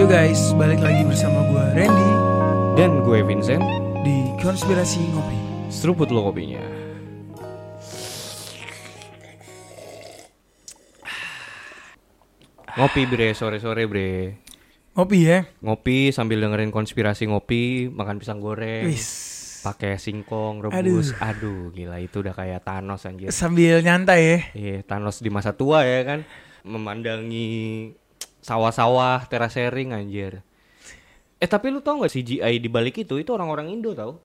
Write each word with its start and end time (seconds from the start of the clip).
Yo 0.00 0.08
guys, 0.08 0.56
balik 0.56 0.80
lagi 0.80 1.04
bersama 1.04 1.44
gue 1.52 1.64
Randy 1.76 2.10
Dan 2.72 3.04
gue 3.04 3.20
Vincent 3.20 3.60
di 4.00 4.32
Konspirasi 4.40 4.96
Ngopi. 5.12 5.68
Seruput 5.68 6.08
lo 6.08 6.24
kopinya 6.24 6.64
Ngopi 12.80 13.02
bre, 13.12 13.36
sore-sore 13.36 13.84
bre 13.84 14.40
Ngopi 14.96 15.18
ya. 15.20 15.44
Ngopi 15.60 16.16
sambil 16.16 16.40
dengerin 16.48 16.72
konspirasi 16.72 17.28
ngopi 17.28 17.92
Makan 17.92 18.24
pisang 18.24 18.40
goreng 18.40 18.88
Wis. 18.88 19.60
pakai 19.60 20.00
singkong, 20.00 20.64
rebus 20.64 21.12
Aduh. 21.20 21.76
gila 21.76 22.00
itu 22.00 22.24
udah 22.24 22.32
kayak 22.32 22.64
Thanos 22.64 23.04
anjir 23.04 23.28
Sambil 23.36 23.84
nyantai 23.84 24.20
ya. 24.24 24.38
Iya, 24.56 24.76
Thanos 24.80 25.20
di 25.20 25.28
masa 25.28 25.52
tua 25.52 25.84
ya 25.84 26.00
kan 26.08 26.24
Memandangi 26.64 28.00
sawah-sawah, 28.40 29.24
terasering 29.28 29.92
anjir 29.92 30.40
Eh 31.40 31.48
tapi 31.48 31.72
lu 31.72 31.80
tau 31.80 32.04
gak 32.04 32.12
CGI 32.12 32.60
di 32.60 32.68
balik 32.68 33.00
itu, 33.00 33.16
itu 33.16 33.30
orang-orang 33.32 33.72
Indo 33.72 33.96
tau 33.96 34.20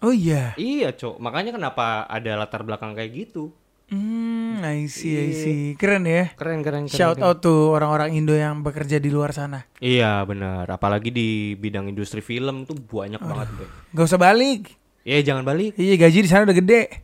Oh 0.00 0.12
iya. 0.12 0.56
Iya 0.56 0.96
cok, 0.96 1.20
makanya 1.20 1.52
kenapa 1.52 2.08
ada 2.08 2.32
latar 2.36 2.64
belakang 2.64 2.96
kayak 2.96 3.12
gitu 3.12 3.52
Hmm, 3.90 4.62
I 4.62 4.86
see, 4.86 5.18
I 5.18 5.30
see. 5.34 5.60
Keren 5.74 6.06
ya. 6.06 6.30
Keren 6.38 6.62
keren 6.62 6.86
keren. 6.86 6.94
Shout 6.94 7.18
keren. 7.18 7.26
out 7.26 7.42
tuh 7.42 7.74
orang-orang 7.74 8.14
Indo 8.14 8.38
yang 8.38 8.62
bekerja 8.62 9.02
di 9.02 9.10
luar 9.10 9.34
sana. 9.34 9.66
Iya 9.82 10.22
benar, 10.30 10.70
apalagi 10.70 11.10
di 11.10 11.58
bidang 11.58 11.90
industri 11.90 12.22
film 12.22 12.62
tuh 12.70 12.78
banyak 12.78 13.18
banget 13.18 13.50
deh. 13.50 13.70
Gak 13.98 14.06
usah 14.06 14.22
balik. 14.22 14.70
Iya 15.02 15.34
jangan 15.34 15.42
balik. 15.42 15.74
Iya 15.74 15.98
gaji 15.98 16.18
di 16.22 16.30
sana 16.30 16.46
udah 16.46 16.58
gede. 16.62 16.82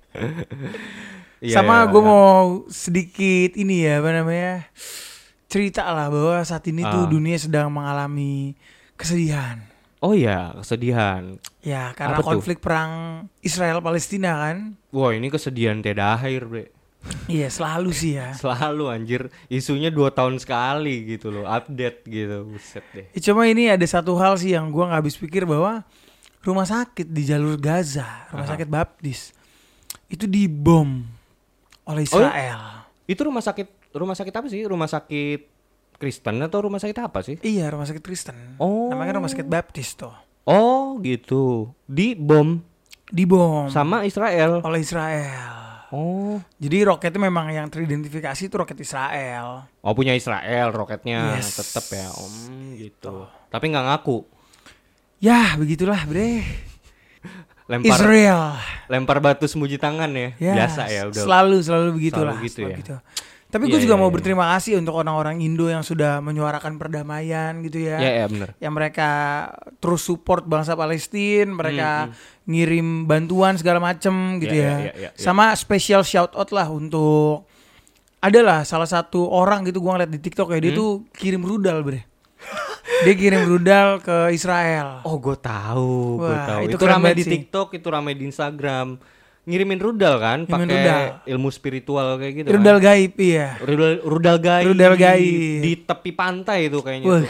Iya, 1.37 1.61
Sama 1.61 1.85
iya, 1.85 1.93
gue 1.93 2.01
iya. 2.01 2.09
mau 2.09 2.65
sedikit 2.73 3.61
ini 3.61 3.85
ya 3.85 4.01
apa 4.01 4.09
namanya 4.09 4.65
cerita 5.47 5.87
lah 5.87 6.07
bahwa 6.07 6.43
saat 6.43 6.67
ini 6.67 6.83
tuh 6.83 7.05
Ah. 7.05 7.09
dunia 7.09 7.37
sedang 7.37 7.71
mengalami 7.71 8.55
kesedihan. 8.95 9.63
Oh 9.99 10.13
iya, 10.13 10.53
kesedihan. 10.55 11.41
Ya 11.61 11.91
karena 11.93 12.19
Apa 12.19 12.23
tuh? 12.23 12.29
konflik 12.35 12.61
perang 12.61 12.91
Israel 13.41 13.81
Palestina 13.81 14.37
kan. 14.41 14.77
Wah 14.91 15.11
ini 15.11 15.27
kesedihan 15.27 15.81
tiada 15.81 16.15
akhir 16.15 16.43
bre. 16.45 16.65
Iya 17.27 17.47
selalu 17.47 17.91
sih 17.91 18.13
ya. 18.15 18.35
Selalu 18.43 18.85
anjir, 18.87 19.23
isunya 19.47 19.89
dua 19.89 20.11
tahun 20.11 20.37
sekali 20.37 21.07
gitu 21.09 21.31
loh, 21.31 21.47
update 21.47 22.03
gitu, 22.05 22.43
buset 22.45 22.83
deh. 22.91 23.07
Ya, 23.09 23.21
cuma 23.23 23.47
ini 23.47 23.71
ada 23.71 23.83
satu 23.85 24.15
hal 24.17 24.35
sih 24.37 24.53
yang 24.53 24.69
gua 24.69 24.91
nggak 24.91 25.01
habis 25.01 25.15
pikir 25.15 25.47
bahwa 25.47 25.87
rumah 26.43 26.67
sakit 26.67 27.07
di 27.07 27.23
jalur 27.23 27.55
Gaza, 27.57 28.27
rumah 28.29 28.43
Aha. 28.45 28.53
sakit 28.53 28.67
Baptis 28.67 29.31
itu 30.07 30.27
dibom 30.27 31.03
oleh 31.85 32.03
Oh, 32.07 32.19
iya? 32.19 32.27
Israel. 32.27 32.61
Itu 33.05 33.21
rumah 33.23 33.39
sakit, 33.41 33.86
rumah 33.97 34.15
sakit 34.15 34.33
apa 34.33 34.47
sih? 34.47 34.63
Rumah 34.63 34.87
sakit 34.87 35.41
Kristen 35.97 36.37
atau 36.39 36.59
rumah 36.61 36.77
sakit 36.77 36.99
apa 36.99 37.19
sih? 37.21 37.37
Iya 37.41 37.69
rumah 37.69 37.85
sakit 37.85 38.01
Kristen. 38.01 38.37
Oh. 38.57 38.89
Namanya 38.89 39.17
rumah 39.17 39.27
sakit 39.27 39.45
Baptis 39.45 39.93
tuh. 39.93 40.13
Oh 40.45 41.01
gitu, 41.01 41.73
di 41.85 42.13
bom 42.13 42.61
Dibom 43.07 43.67
sama 43.67 44.03
Israel. 44.03 44.61
oleh 44.61 44.79
Israel. 44.79 45.55
Oh, 45.89 46.43
Jadi 46.57 46.83
roketnya 46.83 47.23
memang 47.23 47.47
yang 47.49 47.67
teridentifikasi 47.67 48.43
itu 48.43 48.55
roket 48.55 48.75
Israel. 48.77 49.71
oh 49.81 49.93
punya 49.93 50.13
Israel 50.13 50.71
roketnya 50.71 51.35
Yes. 51.35 51.55
tetep 51.57 51.87
ya, 51.93 52.11
om 52.13 52.35
gitu. 52.75 53.23
Tapi 53.49 53.65
nggak 53.69 53.87
ngaku. 53.87 54.27
Ya 55.19 55.55
begitulah 55.55 56.03
bre. 56.05 56.43
Lempar 57.67 57.99
Israel. 57.99 58.55
lempar 58.87 59.19
batu 59.19 59.47
semuji 59.47 59.75
tangan 59.75 60.07
ya, 60.09 60.31
Ya, 60.37 60.55
biasa 60.55 60.87
ya 60.87 61.03
udah. 61.07 61.23
Selalu 61.23 61.57
selalu 61.59 61.89
begitulah. 61.95 62.35
Selalu 62.35 62.47
gitu 62.47 62.59
selalu 62.61 62.71
ya. 62.71 62.79
gitu. 62.79 62.95
Tapi 63.57 63.65
gue 63.67 63.75
Iya, 63.75 63.83
juga 63.83 63.97
iya, 63.97 63.99
mau 63.99 64.07
iya. 64.07 64.15
berterima 64.15 64.45
kasih 64.53 64.73
untuk 64.77 64.95
orang-orang 64.95 65.41
Indo 65.41 65.67
yang 65.67 65.81
sudah 65.81 66.21
menyuarakan 66.21 66.77
perdamaian 66.77 67.57
gitu 67.63 67.81
ya. 67.81 67.97
Ya 67.97 68.11
ya 68.15 68.27
bener. 68.27 68.53
Yang 68.59 68.73
mereka 68.75 69.09
terus 69.79 70.05
support 70.05 70.45
bangsa 70.45 70.77
Palestina, 70.77 71.49
mereka 71.49 71.91
Hmm, 72.07 72.13
ngirim 72.47 72.87
bantuan 73.05 73.57
segala 73.57 73.81
macem 73.81 74.13
gitu 74.39 74.53
Iya, 74.53 74.61
ya. 74.61 74.69
iya, 74.69 74.77
iya, 74.77 74.93
iya, 74.95 75.09
iya. 75.09 75.17
Sama 75.17 75.51
special 75.55 76.05
shout 76.05 76.31
out 76.31 76.51
lah 76.51 76.69
untuk 76.69 77.49
adalah 78.19 78.61
salah 78.63 78.87
satu 78.87 79.25
orang 79.25 79.65
gitu 79.65 79.79
gua 79.79 79.97
ngeliat 79.97 80.11
di 80.11 80.21
TikTok 80.21 80.51
ya 80.51 80.61
dia 80.61 80.71
Hmm? 80.71 80.77
tuh 80.77 80.91
kirim 81.13 81.41
rudal 81.41 81.81
bre. 81.81 82.05
dia 82.99 83.15
kirim 83.15 83.43
rudal 83.45 83.99
ke 83.99 84.31
Israel. 84.31 85.01
Oh 85.03 85.17
gue 85.17 85.35
tahu, 85.35 86.17
gue 86.19 86.37
tahu. 86.45 86.61
itu 86.65 86.77
Itu, 86.77 86.85
ramai 86.87 87.13
di. 87.13 87.25
TikTok, 87.25 87.75
itu 87.75 87.87
ramai 87.87 88.13
di 88.13 88.25
Instagram. 88.25 88.97
Ngirimin 89.47 89.79
rudal 89.79 90.19
kan, 90.19 90.43
pakai 90.43 91.23
ilmu 91.25 91.49
spiritual 91.49 92.19
kayak 92.19 92.33
gitu. 92.43 92.49
rudal 92.51 92.83
kan. 92.83 92.87
gaib 92.91 93.15
iya. 93.17 93.55
Rudal 93.63 94.03
rudal 94.03 94.37
gaib. 94.37 94.67
Rudal 94.75 94.95
gaib. 94.99 95.63
Di, 95.63 95.73
tepi 95.81 96.11
pantai 96.11 96.67
itu 96.67 96.83
kayaknya. 96.83 97.23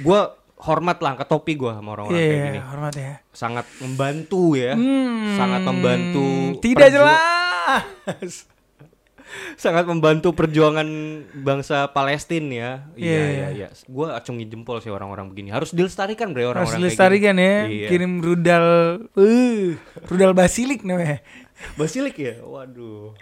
Gua 0.00 0.32
hormat 0.56 0.96
lah 1.00 1.20
ke 1.20 1.24
topi 1.24 1.56
gua 1.56 1.76
sama 1.76 1.92
orang-orang 1.92 2.16
Iya, 2.16 2.28
kayak 2.32 2.46
gini. 2.48 2.60
hormat 2.64 2.94
ya. 2.96 3.12
Sangat 3.30 3.66
membantu 3.76 4.56
ya. 4.56 4.72
Hmm, 4.72 5.36
Sangat 5.36 5.60
membantu 5.62 6.28
Tidak 6.58 6.88
jelas. 6.88 8.34
sangat 9.54 9.86
membantu 9.86 10.34
perjuangan 10.34 10.88
bangsa 11.32 11.86
Palestina 11.88 12.50
ya. 12.50 12.70
Iya 12.96 13.06
Iya. 13.06 13.20
iya 13.30 13.48
iya. 13.54 13.68
Gua 13.86 14.18
acungi 14.18 14.42
jempol 14.44 14.82
sih 14.82 14.90
orang-orang 14.90 15.30
begini. 15.30 15.54
Harus 15.54 15.70
dilestarikan 15.70 16.34
bre 16.34 16.42
Harus 16.42 16.50
orang-orang 16.50 16.72
kayak 16.72 16.82
dilestarikan 16.82 17.34
ya. 17.38 17.54
Iya. 17.68 17.88
Kirim 17.88 18.12
rudal, 18.18 18.66
uh, 19.06 19.66
rudal 20.08 20.32
basilik 20.34 20.80
namanya. 20.82 21.22
Basilik 21.76 22.14
ya? 22.14 22.34
Waduh. 22.42 23.14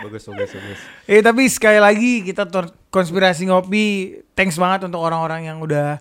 Bagus 0.00 0.24
bagus 0.24 0.50
bagus. 0.56 0.80
Eh 1.04 1.20
tapi 1.20 1.44
sekali 1.52 1.76
lagi 1.76 2.24
kita 2.24 2.48
konspirasi 2.88 3.44
ngopi, 3.44 4.18
thanks 4.32 4.56
banget 4.56 4.88
untuk 4.88 5.04
orang-orang 5.04 5.52
yang 5.52 5.60
udah 5.60 6.00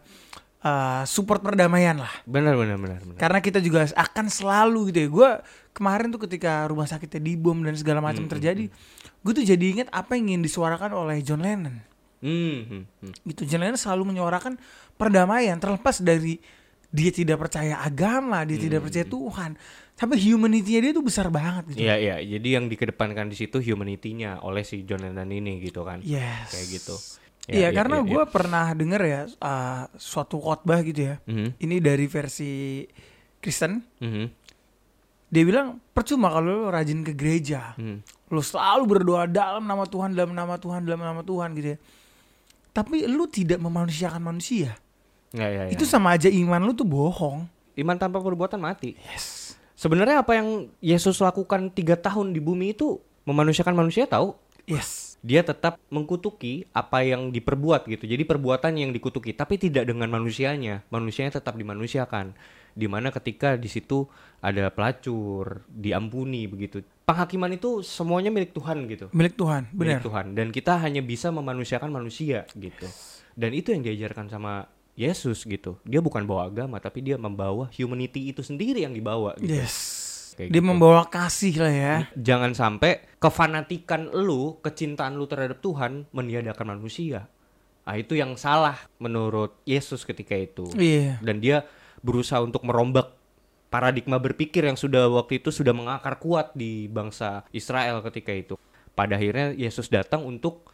uh, 0.64 1.04
support 1.04 1.44
perdamaian 1.44 2.00
lah. 2.00 2.12
Benar 2.24 2.56
benar 2.56 2.80
benar 2.80 3.00
benar. 3.04 3.20
Karena 3.20 3.40
kita 3.44 3.60
juga 3.60 3.84
akan 3.92 4.26
selalu 4.32 4.96
gitu 4.96 5.00
ya. 5.04 5.10
Gue 5.12 5.30
kemarin 5.76 6.08
tuh 6.08 6.24
ketika 6.24 6.66
rumah 6.72 6.88
sakitnya 6.88 7.20
dibom 7.20 7.60
dan 7.68 7.76
segala 7.76 8.00
macam 8.00 8.24
Hmm, 8.26 8.32
terjadi, 8.32 8.72
gue 9.22 9.34
tuh 9.36 9.46
jadi 9.46 9.66
inget 9.66 9.88
apa 9.92 10.16
yang 10.16 10.32
ingin 10.32 10.44
disuarakan 10.46 10.96
oleh 10.96 11.20
John 11.20 11.44
Lennon. 11.44 11.76
Hmm, 12.22 12.58
hmm, 12.64 12.84
hmm. 13.02 13.14
Gitu 13.28 13.44
John 13.50 13.66
Lennon 13.66 13.82
selalu 13.82 14.16
menyuarakan 14.16 14.56
perdamaian 14.96 15.58
terlepas 15.60 16.00
dari 16.00 16.40
dia 16.92 17.08
tidak 17.08 17.40
percaya 17.40 17.80
agama, 17.80 18.44
dia 18.44 18.60
tidak 18.60 18.84
percaya 18.84 19.08
Tuhan, 19.08 19.56
tapi 19.96 20.18
humanity-nya 20.18 20.80
dia 20.82 20.92
tuh 20.98 21.06
besar 21.06 21.30
banget 21.30 21.76
gitu. 21.76 21.86
Iya 21.86 21.96
iya. 21.98 22.16
Jadi 22.20 22.48
yang 22.58 22.66
dikedepankan 22.66 23.30
di 23.30 23.38
situ 23.38 23.62
humanity-nya 23.62 24.42
oleh 24.42 24.66
si 24.66 24.82
John 24.82 25.06
Lennon 25.06 25.30
ini 25.30 25.62
gitu 25.62 25.86
kan. 25.86 26.02
Yes. 26.02 26.50
Kayak 26.50 26.68
gitu. 26.74 26.96
Iya, 27.50 27.74
karena 27.74 28.06
iya, 28.06 28.10
gue 28.10 28.24
pernah 28.30 28.70
denger 28.78 29.02
ya 29.02 29.22
uh, 29.42 29.90
suatu 29.98 30.38
khotbah 30.38 30.86
gitu 30.86 31.10
ya. 31.10 31.16
Mhm, 31.26 31.58
Ini 31.58 31.76
dari 31.82 32.06
versi 32.06 32.86
Kristen. 33.42 33.82
mhm, 33.98 34.26
Dia 35.32 35.44
bilang 35.48 35.82
percuma 35.90 36.30
kalau 36.30 36.68
lo 36.68 36.70
rajin 36.70 37.02
ke 37.02 37.18
gereja, 37.18 37.74
mhm. 37.82 38.30
lo 38.30 38.42
selalu 38.46 38.84
berdoa 38.86 39.26
dalam 39.26 39.66
nama 39.66 39.90
Tuhan, 39.90 40.14
dalam 40.14 40.38
nama 40.38 40.60
Tuhan, 40.62 40.86
dalam 40.86 41.02
nama 41.02 41.22
Tuhan 41.26 41.50
gitu 41.58 41.74
ya. 41.74 41.78
Tapi 42.72 43.10
lu 43.10 43.26
tidak 43.26 43.58
memanusiakan 43.58 44.22
manusia. 44.22 44.78
Ya, 45.34 45.48
ya, 45.50 45.62
ya. 45.68 45.72
Itu 45.74 45.88
sama 45.88 46.14
aja 46.16 46.30
iman 46.30 46.62
lu 46.62 46.76
tuh 46.78 46.86
bohong. 46.86 47.48
iman 47.72 47.96
tanpa 47.98 48.20
perbuatan 48.22 48.60
mati. 48.60 48.94
Yes. 49.00 49.41
Sebenarnya 49.82 50.22
apa 50.22 50.38
yang 50.38 50.70
Yesus 50.78 51.18
lakukan 51.18 51.74
tiga 51.74 51.98
tahun 51.98 52.38
di 52.38 52.42
bumi 52.44 52.78
itu 52.78 53.02
memanusiakan 53.26 53.74
manusia 53.74 54.06
tahu? 54.06 54.38
Yes. 54.70 55.18
Dia 55.26 55.42
tetap 55.42 55.82
mengkutuki 55.90 56.70
apa 56.70 57.02
yang 57.02 57.34
diperbuat 57.34 57.90
gitu. 57.90 58.06
Jadi 58.06 58.22
perbuatan 58.22 58.78
yang 58.78 58.94
dikutuki, 58.94 59.34
tapi 59.34 59.58
tidak 59.58 59.90
dengan 59.90 60.06
manusianya. 60.14 60.86
Manusianya 60.94 61.42
tetap 61.42 61.58
dimanusiakan. 61.58 62.38
Di 62.78 62.86
mana 62.86 63.10
ketika 63.10 63.58
di 63.58 63.66
situ 63.66 64.06
ada 64.38 64.70
pelacur, 64.70 65.66
diampuni 65.66 66.46
begitu. 66.46 66.86
Penghakiman 67.02 67.50
itu 67.58 67.82
semuanya 67.82 68.30
milik 68.30 68.54
Tuhan 68.54 68.86
gitu. 68.86 69.10
Milik 69.18 69.34
Tuhan, 69.34 69.66
benar. 69.74 69.98
milik 69.98 70.06
Tuhan 70.06 70.26
dan 70.38 70.48
kita 70.54 70.78
hanya 70.78 71.02
bisa 71.02 71.34
memanusiakan 71.34 71.90
manusia 71.90 72.46
gitu 72.54 72.86
dan 73.36 73.52
itu 73.56 73.72
yang 73.72 73.84
diajarkan 73.84 74.28
sama 74.28 74.68
Yesus 75.02 75.42
gitu 75.44 75.82
dia 75.82 75.98
bukan 75.98 76.22
bawa 76.24 76.46
agama 76.46 76.78
tapi 76.78 77.02
dia 77.02 77.18
membawa 77.18 77.66
humanity 77.74 78.30
itu 78.30 78.42
sendiri 78.42 78.86
yang 78.86 78.94
dibawa 78.94 79.34
gitu 79.42 79.50
Yes. 79.58 79.76
Kayak 80.32 80.56
Dia 80.56 80.62
gitu. 80.62 80.70
membawa 80.70 81.02
kasih 81.06 81.54
lah 81.60 81.74
ya. 81.74 81.96
jangan 82.16 82.54
sampai 82.54 83.04
kefanatikan 83.18 84.08
lu 84.14 84.62
kecintaan 84.62 85.18
lu 85.18 85.26
terhadap 85.26 85.60
Tuhan 85.60 86.08
meniadakan 86.10 86.78
manusia 86.78 87.28
ah 87.82 87.98
itu 87.98 88.14
yang 88.14 88.38
salah 88.38 88.78
menurut 88.96 89.58
Yesus 89.66 90.06
ketika 90.06 90.38
itu 90.38 90.70
Iya. 90.72 91.18
dan 91.20 91.42
dia 91.42 91.66
berusaha 92.00 92.40
untuk 92.40 92.62
merombak 92.62 93.12
paradigma 93.68 94.18
berpikir 94.18 94.64
yang 94.64 94.76
sudah 94.76 95.10
waktu 95.10 95.40
itu 95.40 95.50
sudah 95.50 95.72
mengakar 95.72 96.16
kuat 96.16 96.52
di 96.52 96.86
bangsa 96.86 97.48
Israel 97.52 98.04
ketika 98.04 98.30
itu. 98.30 98.60
Pada 98.92 99.16
akhirnya 99.16 99.56
Yesus 99.56 99.88
datang 99.88 100.28
untuk 100.28 100.68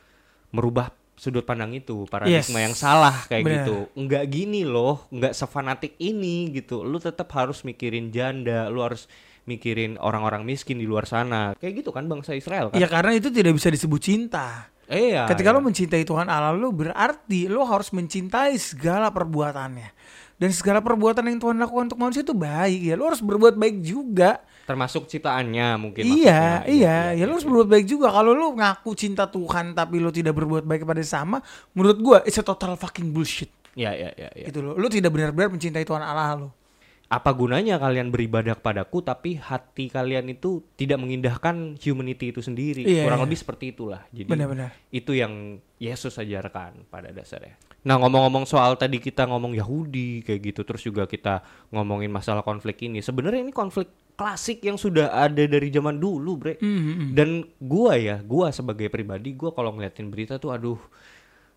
merubah 0.50 0.90
sudut 1.18 1.44
pandang 1.44 1.74
itu, 1.74 2.06
paradigma 2.06 2.62
Yes. 2.62 2.66
yang 2.70 2.78
salah 2.78 3.26
kayak 3.26 3.44
Benar. 3.44 3.56
gitu. 3.66 3.78
Enggak 3.98 4.24
gini 4.30 4.62
loh, 4.64 5.10
enggak 5.10 5.34
sefanatik 5.34 5.98
ini 5.98 6.54
gitu. 6.54 6.86
Lu 6.86 7.02
tetap 7.02 7.34
harus 7.34 7.66
mikirin 7.66 8.14
janda, 8.14 8.70
lu 8.70 8.86
harus 8.86 9.10
mikirin 9.50 9.98
orang-orang 9.98 10.46
miskin 10.46 10.78
di 10.78 10.86
luar 10.86 11.10
sana. 11.10 11.58
Kayak 11.58 11.84
gitu 11.84 11.90
kan 11.90 12.06
bangsa 12.06 12.38
Israel 12.38 12.70
kan? 12.70 12.78
Ya 12.78 12.86
karena 12.86 13.18
itu 13.18 13.34
tidak 13.34 13.58
bisa 13.58 13.74
disebut 13.74 14.00
cinta. 14.00 14.70
Iya. 14.88 15.28
Ketika 15.28 15.52
iya. 15.52 15.58
lo 15.58 15.62
mencintai 15.66 16.04
Tuhan 16.08 16.28
Allah 16.32 16.56
lo 16.56 16.72
berarti 16.72 17.52
lo 17.52 17.68
harus 17.68 17.92
mencintai 17.92 18.56
segala 18.56 19.12
perbuatannya. 19.12 19.90
Dan 20.38 20.54
segala 20.54 20.86
perbuatan 20.86 21.26
yang 21.26 21.42
Tuhan 21.42 21.58
lakukan 21.58 21.90
untuk 21.92 22.00
manusia 22.00 22.22
itu 22.22 22.38
baik 22.38 22.94
ya. 22.94 22.94
Lo 22.94 23.10
harus 23.10 23.26
berbuat 23.26 23.58
baik 23.58 23.82
juga. 23.82 24.38
Termasuk 24.68 25.08
ciptaannya 25.08 25.80
mungkin 25.80 26.04
Iya, 26.04 26.68
maksudnya. 26.68 26.68
iya, 26.68 26.98
ya 27.16 27.24
lo 27.24 27.40
harus 27.40 27.48
berbuat 27.48 27.70
baik 27.72 27.88
juga. 27.88 28.12
Kalau 28.12 28.36
lo 28.36 28.52
ngaku 28.52 28.92
cinta 28.94 29.24
Tuhan 29.26 29.72
tapi 29.72 30.04
lo 30.04 30.12
tidak 30.12 30.36
berbuat 30.36 30.68
baik 30.68 30.84
kepada 30.84 31.00
sama, 31.08 31.40
menurut 31.72 31.98
gua 32.04 32.18
it's 32.28 32.36
a 32.36 32.44
total 32.44 32.76
fucking 32.76 33.16
bullshit. 33.16 33.48
Iya, 33.74 33.96
iya, 33.96 34.10
iya, 34.20 34.30
iya. 34.36 34.46
Gitu 34.52 34.60
lo. 34.60 34.76
Lo 34.76 34.92
tidak 34.92 35.16
benar-benar 35.16 35.48
mencintai 35.48 35.88
Tuhan 35.88 36.04
Allah 36.04 36.36
lo. 36.36 36.50
Apa 37.08 37.32
gunanya 37.32 37.80
kalian 37.80 38.12
beribadah 38.12 38.60
kepadaku 38.60 39.00
tapi 39.00 39.40
hati 39.40 39.88
kalian 39.88 40.28
itu 40.28 40.60
tidak 40.76 41.00
mengindahkan 41.00 41.80
humanity 41.80 42.36
itu 42.36 42.44
sendiri? 42.44 42.84
Iya, 42.84 43.08
Kurang 43.08 43.24
iya. 43.24 43.26
lebih 43.32 43.38
seperti 43.40 43.66
itulah. 43.72 44.04
Jadi 44.12 44.28
Benar-benar. 44.28 44.76
itu 44.92 45.16
yang 45.16 45.56
Yesus 45.80 46.20
ajarkan 46.20 46.84
pada 46.92 47.16
dasarnya. 47.16 47.56
Nah 47.88 47.96
ngomong-ngomong 47.96 48.44
soal 48.44 48.76
tadi 48.76 49.00
kita 49.00 49.24
ngomong 49.24 49.56
Yahudi 49.56 50.20
kayak 50.20 50.52
gitu, 50.52 50.68
terus 50.68 50.84
juga 50.84 51.08
kita 51.08 51.40
ngomongin 51.72 52.12
masalah 52.12 52.44
konflik 52.44 52.84
ini. 52.84 53.00
Sebenarnya 53.00 53.40
ini 53.40 53.56
konflik 53.56 53.88
klasik 54.18 54.66
yang 54.66 54.82
sudah 54.82 55.14
ada 55.14 55.46
dari 55.46 55.70
zaman 55.70 56.02
dulu, 56.02 56.42
bre. 56.42 56.54
Hmm, 56.58 57.14
Dan 57.14 57.46
gua 57.62 57.94
ya, 57.96 58.18
gua 58.26 58.50
sebagai 58.50 58.90
pribadi, 58.90 59.38
gua 59.38 59.54
kalau 59.54 59.78
ngeliatin 59.78 60.10
berita 60.10 60.42
tuh, 60.42 60.50
aduh, 60.50 60.82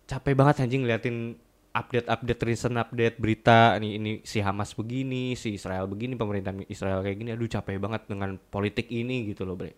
capek 0.05 0.37
banget 0.37 0.69
anjing 0.69 0.85
ngeliatin 0.85 1.35
update-update 1.71 2.41
recent 2.45 2.75
update 2.77 3.15
berita 3.17 3.79
ini 3.79 3.97
ini 3.97 4.11
si 4.21 4.43
Hamas 4.45 4.77
begini, 4.77 5.33
si 5.33 5.57
Israel 5.57 5.89
begini, 5.89 6.13
pemerintah 6.13 6.53
Israel 6.69 7.01
kayak 7.01 7.17
gini, 7.17 7.29
aduh 7.33 7.49
capek 7.49 7.81
banget 7.81 8.05
dengan 8.05 8.37
politik 8.37 8.87
ini 8.93 9.25
gitu 9.33 9.41
loh, 9.41 9.57
bre. 9.57 9.73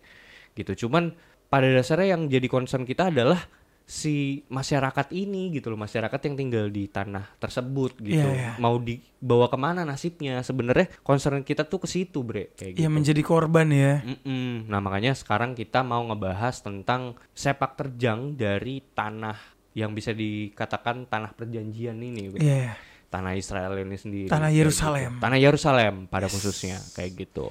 Gitu. 0.52 0.86
Cuman 0.86 1.16
pada 1.48 1.66
dasarnya 1.72 2.18
yang 2.18 2.28
jadi 2.28 2.46
concern 2.52 2.84
kita 2.84 3.08
adalah 3.08 3.40
si 3.84 4.40
masyarakat 4.48 5.12
ini 5.12 5.52
gitu 5.52 5.68
loh 5.68 5.76
masyarakat 5.76 6.16
yang 6.24 6.34
tinggal 6.40 6.66
di 6.72 6.88
tanah 6.88 7.36
tersebut 7.36 8.00
gitu 8.00 8.16
Iya, 8.16 8.32
iya. 8.32 8.52
mau 8.56 8.80
dibawa 8.80 9.52
ke 9.52 9.60
mana 9.60 9.84
nasibnya 9.84 10.40
sebenarnya 10.40 10.88
concern 11.04 11.44
kita 11.44 11.68
tuh 11.68 11.84
ke 11.84 11.88
situ 11.88 12.24
bre 12.24 12.56
kayak 12.56 12.80
gitu 12.80 12.80
Ya 12.80 12.88
menjadi 12.88 13.20
korban 13.20 13.68
ya. 13.68 14.00
Mm-mm. 14.00 14.72
Nah 14.72 14.80
makanya 14.80 15.12
sekarang 15.12 15.52
kita 15.52 15.84
mau 15.84 16.00
ngebahas 16.00 16.64
tentang 16.64 17.12
sepak 17.36 17.76
terjang 17.76 18.32
dari 18.32 18.80
tanah 18.80 19.36
yang 19.76 19.92
bisa 19.92 20.14
dikatakan 20.14 21.04
tanah 21.04 21.34
perjanjian 21.34 21.98
ini, 21.98 22.30
Bro. 22.32 22.40
Iya. 22.40 22.78
tanah 23.10 23.38
Israel 23.38 23.78
ini 23.78 23.94
sendiri. 23.94 24.26
Tanah 24.26 24.50
kayak 24.50 24.58
Yerusalem. 24.58 25.10
gitu. 25.14 25.22
Tanah 25.22 25.38
Yerusalem 25.38 25.94
pada 26.08 26.26
khususnya 26.26 26.82
kayak 26.94 27.10
gitu. 27.14 27.46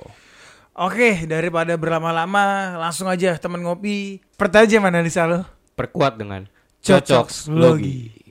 Oke, 0.74 1.24
daripada 1.24 1.78
berlama-lama, 1.78 2.74
langsung 2.76 3.06
aja 3.06 3.38
temen 3.38 3.62
ngopi. 3.62 4.20
Pertajam 4.36 4.84
analisa 4.84 5.24
lo. 5.24 5.46
Perkuat 5.74 6.22
dengan 6.22 6.46
Cocok 6.84 7.50
logi. 7.50 8.24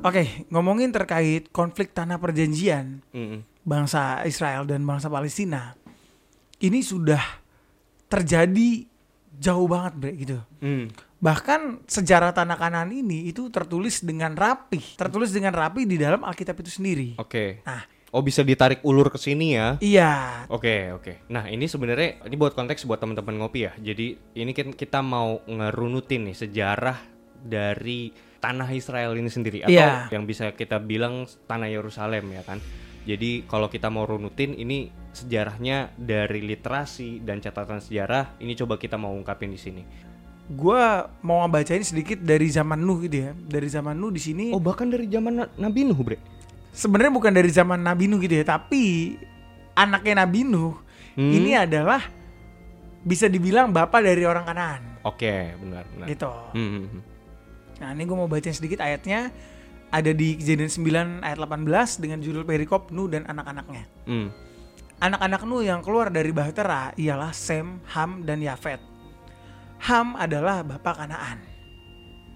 Oke, 0.00 0.48
ngomongin 0.50 0.90
terkait 0.90 1.54
konflik 1.54 1.94
tanah 1.94 2.18
perjanjian 2.18 2.98
Mm-mm. 3.14 3.46
bangsa 3.62 4.26
Israel 4.26 4.66
dan 4.66 4.82
bangsa 4.82 5.06
Palestina. 5.06 5.78
Ini 6.60 6.80
sudah 6.84 7.22
terjadi 8.06 8.84
jauh 9.40 9.64
banget, 9.64 9.92
Bre, 9.96 10.12
gitu. 10.14 10.38
Mm. 10.60 10.92
Bahkan 11.20 11.84
sejarah 11.84 12.32
tanah 12.32 12.56
kanan 12.56 12.92
ini 12.92 13.28
itu 13.28 13.48
tertulis 13.48 14.00
dengan 14.04 14.32
rapi, 14.36 14.80
tertulis 14.96 15.32
dengan 15.32 15.52
rapi 15.52 15.84
di 15.84 15.96
dalam 15.96 16.24
Alkitab 16.24 16.60
itu 16.60 16.80
sendiri. 16.80 17.16
Oke. 17.16 17.60
Nah, 17.64 17.84
Oh 18.10 18.26
bisa 18.26 18.42
ditarik 18.42 18.82
ulur 18.82 19.06
ke 19.06 19.22
sini 19.22 19.54
ya? 19.54 19.78
iya, 19.78 20.42
Oke 20.50 20.90
oke. 20.90 21.30
Nah 21.30 21.46
ini 21.46 21.70
sebenarnya 21.70 22.26
ini 22.26 22.34
buat 22.34 22.58
konteks 22.58 22.82
buat 22.82 22.98
teman-teman 22.98 23.38
ngopi 23.38 23.70
ya. 23.70 23.72
Jadi 23.78 24.18
ini 24.34 24.50
kan 24.50 24.74
kita 24.74 24.98
mau 24.98 25.38
ngerunutin 25.46 26.26
nih 26.26 26.34
sejarah 26.34 26.98
dari 27.38 28.10
tanah 28.42 28.66
Israel 28.74 29.14
ini 29.14 29.30
sendiri 29.30 29.62
atau 29.62 29.70
Iya. 29.70 30.10
yang 30.10 30.26
bisa 30.26 30.50
kita 30.58 30.82
bilang 30.82 31.30
tanah 31.46 31.70
Yerusalem 31.70 32.34
ya 32.34 32.42
kan. 32.42 32.58
Jadi 33.02 33.44
kalau 33.44 33.66
kita 33.66 33.88
mau 33.88 34.04
runutin 34.04 34.52
ini 34.52 34.88
sejarahnya 35.10 35.90
dari 35.94 36.40
literasi 36.40 37.18
dan 37.18 37.38
catatan 37.38 37.78
sejarah 37.78 38.36
ini 38.38 38.52
coba 38.54 38.76
kita 38.76 38.94
mau 38.94 39.10
ungkapin 39.10 39.50
di 39.50 39.58
sini. 39.58 39.82
gua 40.50 41.06
mau 41.20 41.40
ngebacain 41.40 41.78
sedikit 41.80 42.18
dari 42.18 42.46
zaman 42.46 42.74
Nuh 42.76 42.98
gitu 43.00 43.16
ya. 43.20 43.30
Dari 43.32 43.66
zaman 43.66 43.94
Nuh 43.94 44.10
di 44.10 44.18
sini 44.18 44.44
Oh 44.50 44.58
bahkan 44.58 44.86
dari 44.86 45.06
zaman 45.06 45.32
Na- 45.36 45.52
Nabi 45.56 45.86
Nuh 45.86 45.94
bre. 45.96 46.18
sebenarnya 46.70 47.12
bukan 47.12 47.30
dari 47.30 47.46
zaman 47.48 47.78
Nabi 47.78 48.06
Nuh 48.06 48.18
gitu 48.18 48.34
ya, 48.34 48.42
tapi 48.44 49.14
anaknya 49.72 50.22
Nabi 50.22 50.42
Nuh 50.42 50.74
Hmm. 51.10 51.26
ini 51.28 51.54
adalah 51.54 52.02
bisa 53.00 53.26
dibilang 53.26 53.70
bapak 53.70 53.98
dari 54.00 54.22
orang 54.22 54.42
Kanaan 54.42 54.82
Oke 55.02 55.54
benar 55.56 55.82
benar. 55.88 56.06
gitu. 56.06 56.30
Hmm, 56.52 56.68
hmm, 56.68 56.84
hmm. 56.86 57.02
Nah, 57.78 57.88
ini 57.90 58.02
gue 58.04 58.12
mau 58.14 58.26
bacain 58.26 58.52
sedikit 58.52 58.78
ayatnya. 58.78 59.32
Ada 59.90 60.14
di 60.14 60.38
Kejadian 60.38 60.70
9 61.20 61.26
ayat 61.26 61.38
18 61.38 61.98
dengan 61.98 62.18
judul 62.22 62.46
perikop 62.46 62.94
Nuh 62.94 63.10
dan 63.10 63.26
anak-anaknya. 63.26 63.84
Hmm. 64.06 64.30
Anak-anak 65.02 65.42
Nuh 65.50 65.66
yang 65.66 65.82
keluar 65.82 66.14
dari 66.14 66.30
Bahtera 66.30 66.94
ialah 66.94 67.34
Sem, 67.34 67.82
Ham, 67.90 68.22
dan 68.22 68.38
Yafet. 68.38 68.78
Ham 69.90 70.14
adalah 70.14 70.62
bapak 70.62 70.94
Kanaan. 70.94 71.38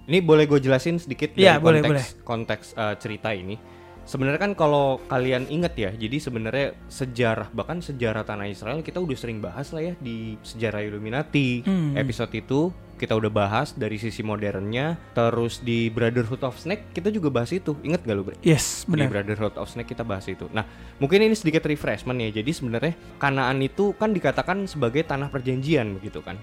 Ini 0.04 0.18
boleh 0.20 0.44
gue 0.44 0.60
jelasin 0.60 0.98
sedikit 0.98 1.32
dari 1.32 1.46
Iya, 1.46 1.56
boleh, 1.62 1.80
konteks 1.80 1.88
boleh. 1.88 2.26
konteks 2.26 2.66
uh, 2.74 2.94
cerita 2.98 3.30
ini. 3.32 3.56
Sebenarnya 4.04 4.36
kan 4.38 4.52
kalau 4.52 5.00
kalian 5.04 5.48
inget 5.48 5.74
ya, 5.74 5.90
jadi 5.90 6.16
sebenarnya 6.20 6.76
sejarah 6.86 7.48
bahkan 7.50 7.80
sejarah 7.80 8.20
tanah 8.20 8.46
Israel 8.46 8.80
kita 8.80 9.00
udah 9.00 9.16
sering 9.16 9.40
bahas 9.40 9.72
lah 9.72 9.80
ya 9.80 9.94
di 9.96 10.36
sejarah 10.40 10.84
Illuminati 10.84 11.64
Hmm. 11.64 11.96
episode 11.96 12.28
itu 12.30 12.68
kita 12.94 13.16
udah 13.16 13.26
bahas 13.26 13.72
dari 13.72 13.96
sisi 13.96 14.22
modernnya. 14.22 14.94
Terus 15.12 15.58
di 15.58 15.90
Brotherhood 15.90 16.44
of 16.44 16.54
Snake 16.54 16.94
kita 16.94 17.10
juga 17.10 17.26
bahas 17.28 17.50
itu. 17.50 17.74
Ingat 17.80 18.06
gak 18.06 18.14
lu 18.14 18.22
Bre? 18.22 18.36
Yes, 18.40 18.86
Di 18.86 18.94
benar. 18.94 19.10
Brotherhood 19.10 19.56
of 19.58 19.66
Snake 19.66 19.90
kita 19.90 20.06
bahas 20.06 20.28
itu. 20.30 20.46
Nah, 20.52 20.62
mungkin 20.96 21.18
ini 21.18 21.34
sedikit 21.34 21.66
refreshment 21.66 22.20
ya. 22.20 22.30
Jadi 22.30 22.54
sebenarnya 22.54 22.94
Kanaan 23.18 23.58
itu 23.60 23.96
kan 23.98 24.14
dikatakan 24.14 24.68
sebagai 24.70 25.02
tanah 25.02 25.26
perjanjian 25.26 25.96
begitu 25.98 26.22
kan. 26.22 26.38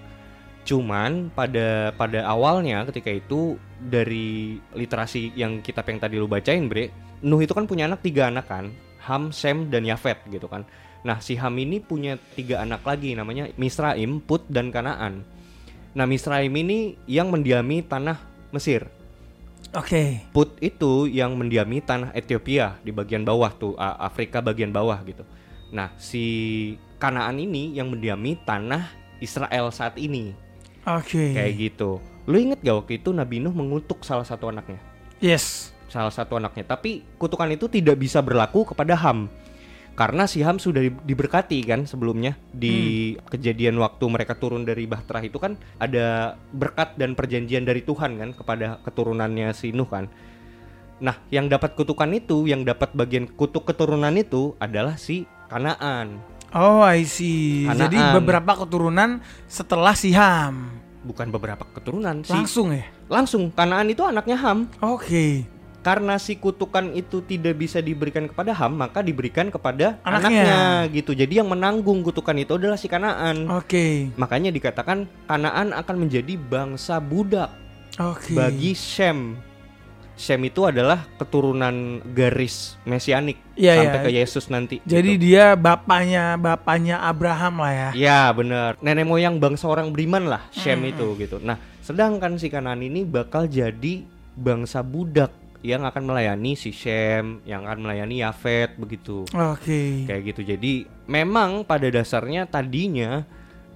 Cuman 0.62 1.34
pada 1.34 1.90
pada 1.98 2.22
awalnya 2.22 2.86
ketika 2.86 3.10
itu 3.10 3.58
dari 3.82 4.62
literasi 4.78 5.34
yang 5.34 5.58
kitab 5.58 5.90
yang 5.90 5.98
tadi 5.98 6.14
lu 6.22 6.30
bacain, 6.30 6.70
Bre, 6.70 6.94
Nuh 7.22 7.42
itu 7.42 7.54
kan 7.54 7.66
punya 7.66 7.86
anak 7.86 8.02
tiga 8.02 8.30
anak 8.30 8.46
kan, 8.50 8.70
Ham, 9.06 9.30
Sem, 9.30 9.70
dan 9.70 9.86
Yafet 9.86 10.22
gitu 10.30 10.46
kan. 10.46 10.66
Nah 11.02 11.18
si 11.18 11.34
Ham 11.34 11.54
ini 11.58 11.82
punya 11.82 12.14
tiga 12.38 12.62
anak 12.62 12.86
lagi 12.86 13.14
namanya 13.14 13.50
Misraim, 13.58 14.22
Put, 14.22 14.46
dan 14.46 14.70
Kanaan. 14.70 15.26
Nah 15.94 16.06
Misraim 16.06 16.54
ini 16.54 16.94
yang 17.10 17.30
mendiami 17.30 17.82
tanah 17.82 18.22
Mesir. 18.54 18.86
Oke. 19.74 20.22
Put 20.30 20.58
itu 20.62 21.10
yang 21.10 21.34
mendiami 21.34 21.82
tanah 21.82 22.14
Ethiopia 22.14 22.78
di 22.86 22.94
bagian 22.94 23.26
bawah 23.26 23.50
tuh 23.54 23.74
Afrika 23.78 24.38
bagian 24.38 24.70
bawah 24.70 24.98
gitu. 25.02 25.26
Nah 25.74 25.90
si 25.98 26.22
Kanaan 27.02 27.42
ini 27.42 27.74
yang 27.74 27.90
mendiami 27.90 28.38
tanah 28.46 28.94
Israel 29.18 29.70
saat 29.74 29.98
ini 29.98 30.34
Oke. 30.86 31.34
kayak 31.34 31.52
gitu. 31.58 32.02
Lu 32.26 32.36
inget 32.38 32.62
gak 32.62 32.86
waktu 32.86 32.92
itu 33.02 33.10
Nabi 33.10 33.42
Nuh 33.42 33.54
mengutuk 33.54 34.06
salah 34.06 34.26
satu 34.26 34.50
anaknya? 34.50 34.78
Yes. 35.18 35.74
Salah 35.90 36.10
satu 36.10 36.38
anaknya. 36.38 36.66
Tapi 36.66 37.02
kutukan 37.18 37.50
itu 37.50 37.66
tidak 37.66 37.98
bisa 37.98 38.22
berlaku 38.22 38.66
kepada 38.66 38.94
Ham. 38.98 39.26
Karena 39.92 40.24
si 40.24 40.40
Ham 40.40 40.56
sudah 40.56 40.80
di- 40.80 41.04
diberkati 41.04 41.60
kan 41.68 41.84
sebelumnya 41.84 42.32
di 42.48 43.12
kejadian 43.28 43.76
waktu 43.76 44.08
mereka 44.08 44.32
turun 44.40 44.64
dari 44.64 44.88
Bahtera 44.88 45.20
itu 45.20 45.36
kan 45.36 45.60
ada 45.76 46.38
berkat 46.48 46.96
dan 46.96 47.12
perjanjian 47.12 47.68
dari 47.68 47.84
Tuhan 47.84 48.16
kan 48.16 48.30
kepada 48.32 48.80
keturunannya 48.88 49.52
si 49.52 49.76
Nuh 49.76 49.84
kan. 49.84 50.08
Nah, 51.02 51.18
yang 51.34 51.50
dapat 51.50 51.74
kutukan 51.74 52.08
itu, 52.14 52.46
yang 52.46 52.62
dapat 52.62 52.94
bagian 52.94 53.26
kutuk 53.26 53.66
keturunan 53.68 54.14
itu 54.14 54.54
adalah 54.62 54.96
si 54.96 55.26
Kanaan. 55.50 56.22
Oh, 56.52 56.80
I 56.80 57.02
see. 57.02 57.64
Jadi 57.64 57.96
Kanaan. 57.96 58.16
beberapa 58.20 58.52
keturunan 58.58 59.10
setelah 59.46 59.92
si 59.92 60.12
Ham. 60.12 60.68
Bukan 61.02 61.28
beberapa 61.28 61.64
keturunan 61.66 62.22
si 62.22 62.30
Langsung 62.30 62.70
ya? 62.70 62.86
langsung 63.08 63.50
Kanaan 63.50 63.88
itu 63.88 64.00
anaknya 64.02 64.36
Ham. 64.38 64.68
Oke. 64.78 65.48
karena 65.82 66.14
si 66.14 66.38
kutukan 66.38 66.94
itu 66.94 67.18
tidak 67.20 67.58
bisa 67.58 67.82
diberikan 67.82 68.30
kepada 68.30 68.54
Ham, 68.54 68.78
maka 68.78 69.02
diberikan 69.02 69.50
kepada 69.50 69.98
Anaknya. 70.06 70.46
anaknya, 70.46 70.60
gitu. 70.94 71.10
Jadi 71.10 71.42
yang 71.42 71.50
menanggung 71.50 72.06
kutukan 72.06 72.38
itu 72.38 72.54
adalah 72.54 72.78
si 72.78 72.86
Kanaan. 72.86 73.50
Oke. 73.50 74.06
Makanya 74.14 74.54
dikatakan 74.54 75.10
Kanaan 75.26 75.74
akan 75.74 75.96
menjadi 75.98 76.38
bangsa 76.38 77.02
budak 77.02 77.50
Oke. 77.98 78.30
bagi 78.30 78.78
Shem. 78.78 79.34
Shem 80.22 80.38
itu 80.40 80.62
adalah 80.62 81.02
keturunan 81.18 81.74
garis 82.08 82.78
mesianik 82.82 83.42
Iya, 83.52 83.82
sampai 83.82 83.98
iya. 83.98 84.06
ke 84.06 84.10
Yesus 84.14 84.44
nanti. 84.46 84.76
Jadi 84.82 85.18
gitu. 85.18 85.22
dia 85.26 85.52
bapaknya 85.52 86.38
bapaknya 86.38 87.02
Abraham 87.02 87.58
lah 87.58 87.72
ya. 87.74 87.90
Ya 87.92 88.22
bener 88.30 88.78
Nenek 88.78 89.02
moyang 89.02 89.36
bangsa 89.36 89.66
orang 89.66 89.90
beriman 89.90 90.30
lah 90.30 90.46
Shem 90.48 90.78
Hmm. 90.78 90.88
itu 90.88 91.06
gitu 91.18 91.36
Nah 91.36 91.58
sedangkan 91.82 92.38
si 92.38 92.46
Kanan 92.46 92.78
ini 92.78 93.02
bakal 93.02 93.44
jadi 93.44 94.06
bangsa 94.32 94.80
budak 94.80 95.34
Yang 95.60 95.90
akan 95.90 96.02
melayani 96.04 96.54
si 96.54 96.70
Shem 96.70 97.42
Yang 97.42 97.62
akan 97.66 97.78
melayani 97.80 98.14
Yafet 98.18 98.74
begitu 98.74 99.26
Oke. 99.28 100.06
Kayak 100.06 100.22
gitu 100.30 100.40
Jadi 100.46 100.72
memang 101.04 101.62
pada 101.62 101.86
dasarnya 101.86 102.46
tadinya 102.46 103.26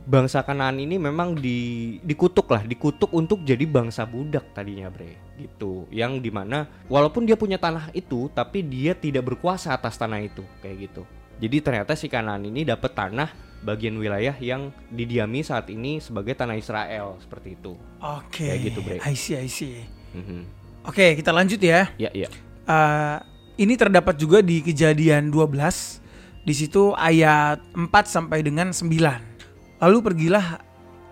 Bangsa 0.07 0.47
Kanaan 0.47 0.79
ini 0.79 1.03
memang 1.03 1.35
di, 1.35 1.99
dikutuk 2.01 2.47
lah 2.49 2.63
Dikutuk 2.63 3.11
untuk 3.11 3.43
jadi 3.43 3.67
bangsa 3.67 4.07
budak 4.07 4.55
tadinya 4.55 4.87
bre 4.87 5.19
Gitu 5.35 5.91
Yang 5.91 6.23
di 6.23 6.31
mana 6.31 6.71
walaupun 6.87 7.27
dia 7.27 7.35
punya 7.35 7.59
tanah 7.59 7.91
itu 7.91 8.31
Tapi 8.31 8.63
dia 8.63 8.95
tidak 8.95 9.35
berkuasa 9.35 9.75
atas 9.75 9.99
tanah 9.99 10.23
itu 10.23 10.47
Kayak 10.63 10.77
gitu 10.91 11.03
Jadi 11.43 11.57
ternyata 11.59 11.93
si 11.99 12.07
Kanaan 12.07 12.47
ini 12.47 12.63
dapat 12.63 12.95
tanah 12.95 13.29
bagian 13.67 13.99
wilayah 13.99 14.39
yang 14.39 14.71
didiami 14.95 15.43
saat 15.43 15.67
ini 15.75 15.99
sebagai 15.99 16.39
tanah 16.39 16.55
Israel 16.55 17.19
Seperti 17.19 17.59
itu 17.59 17.75
Oke. 17.99 18.47
Kayak 18.47 18.61
gitu, 18.73 18.79
Bre. 18.87 18.99
I 19.03 19.19
see, 19.19 19.35
I 19.35 19.51
see. 19.51 19.83
Mhm. 20.15 20.47
Oke, 20.87 21.19
kita 21.19 21.35
lanjut 21.35 21.59
ya. 21.59 21.91
Ya 21.99 22.15
ya 22.15 22.31
Eh, 22.67 23.17
ini 23.63 23.79
terdapat 23.79 24.19
juga 24.19 24.43
di 24.43 24.59
Kejadian 24.59 25.31
12. 25.31 26.03
Di 26.43 26.55
situ 26.55 26.91
ayat 26.99 27.63
4 27.75 28.11
sampai 28.11 28.43
dengan 28.43 28.75
9. 28.75 29.36
Lalu 29.83 29.99
pergilah 30.01 30.61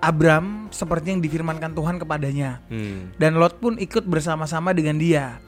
Abram 0.04 0.68
seperti 0.68 1.16
yang 1.16 1.20
difirmankan 1.24 1.72
Tuhan 1.72 1.96
kepadanya. 1.96 2.60
Hmm. 2.68 3.12
Dan 3.16 3.40
Lot 3.40 3.56
pun 3.56 3.80
ikut 3.80 4.04
bersama-sama 4.04 4.76
dengan 4.76 5.00
dia. 5.00 5.40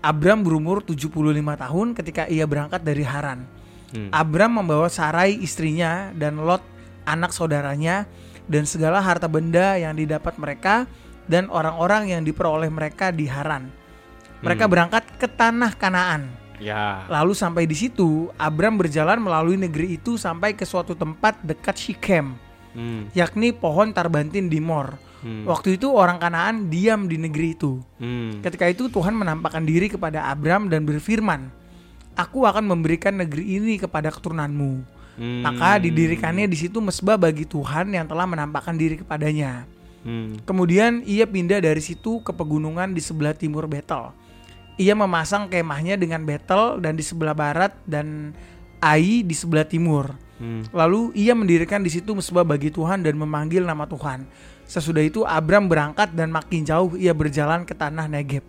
Abram 0.00 0.40
berumur 0.40 0.80
75 0.80 1.12
tahun 1.36 1.86
ketika 1.92 2.24
ia 2.24 2.48
berangkat 2.48 2.80
dari 2.80 3.04
Haran. 3.04 3.44
Hmm. 3.92 4.08
Abram 4.08 4.56
membawa 4.56 4.88
Sarai 4.88 5.36
istrinya 5.36 6.08
dan 6.16 6.40
Lot 6.40 6.64
anak 7.04 7.36
saudaranya 7.36 8.08
dan 8.48 8.64
segala 8.64 9.04
harta 9.04 9.28
benda 9.28 9.76
yang 9.76 9.92
didapat 9.92 10.40
mereka 10.40 10.88
dan 11.28 11.52
orang-orang 11.52 12.16
yang 12.16 12.24
diperoleh 12.24 12.72
mereka 12.72 13.12
di 13.12 13.28
Haran. 13.28 13.68
Mereka 14.40 14.64
Hmm. 14.64 14.72
berangkat 14.72 15.04
ke 15.20 15.28
tanah 15.28 15.76
Kanaan. 15.76 16.32
Ya 16.60 17.08
Lalu 17.08 17.32
sampai 17.32 17.64
di 17.64 17.72
situ, 17.72 18.28
Abram 18.36 18.76
berjalan 18.76 19.16
melalui 19.16 19.56
negeri 19.56 19.96
itu 19.96 20.20
sampai 20.20 20.52
ke 20.52 20.68
suatu 20.68 20.92
tempat 20.92 21.40
dekat 21.40 21.72
Shichem, 21.72 22.36
Hmm. 22.70 23.10
yakni 23.18 23.50
pohon 23.50 23.90
tarbantin 23.90 24.46
di 24.46 24.62
Mor. 24.62 24.94
Hmm. 25.20 25.44
Waktu 25.44 25.76
itu 25.76 25.92
orang 25.92 26.16
Kanaan 26.16 26.72
diam 26.72 27.04
di 27.10 27.20
negeri 27.20 27.52
itu. 27.52 27.82
Hmm. 28.00 28.40
Ketika 28.40 28.70
itu 28.70 28.88
Tuhan 28.88 29.12
menampakkan 29.12 29.66
diri 29.66 29.92
kepada 29.92 30.30
Abram 30.32 30.70
dan 30.72 30.86
berfirman, 30.88 31.52
Aku 32.18 32.44
akan 32.44 32.66
memberikan 32.66 33.16
negeri 33.16 33.60
ini 33.60 33.80
kepada 33.80 34.12
keturunanmu. 34.12 35.00
Hmm. 35.20 35.42
Maka 35.44 35.80
didirikannya 35.80 36.48
di 36.48 36.56
situ 36.56 36.80
mesbah 36.80 37.20
bagi 37.20 37.44
Tuhan 37.44 37.92
yang 37.92 38.08
telah 38.08 38.24
menampakkan 38.24 38.76
diri 38.76 39.00
kepadanya. 39.00 39.68
Hmm. 40.00 40.40
Kemudian 40.48 41.04
ia 41.04 41.28
pindah 41.28 41.60
dari 41.60 41.80
situ 41.84 42.24
ke 42.24 42.32
pegunungan 42.32 42.96
di 42.96 43.02
sebelah 43.04 43.36
timur 43.36 43.68
Betel. 43.68 44.16
Ia 44.80 44.96
memasang 44.96 45.52
kemahnya 45.52 46.00
dengan 46.00 46.24
Betel 46.24 46.80
dan 46.80 46.96
di 46.96 47.04
sebelah 47.04 47.36
barat 47.36 47.76
dan 47.84 48.32
Ai 48.80 49.20
di 49.20 49.36
sebelah 49.36 49.68
timur. 49.68 50.16
Hmm. 50.40 50.64
Lalu 50.72 51.12
ia 51.12 51.36
mendirikan 51.36 51.84
di 51.84 51.92
situ 51.92 52.16
mesbah 52.16 52.42
bagi 52.42 52.72
Tuhan 52.72 53.04
dan 53.04 53.14
memanggil 53.20 53.60
nama 53.60 53.84
Tuhan. 53.84 54.24
Sesudah 54.64 55.04
itu 55.04 55.20
Abram 55.28 55.68
berangkat 55.68 56.16
dan 56.16 56.32
makin 56.32 56.64
jauh 56.64 56.96
ia 56.96 57.12
berjalan 57.12 57.68
ke 57.68 57.76
tanah 57.76 58.08
Negeb. 58.08 58.40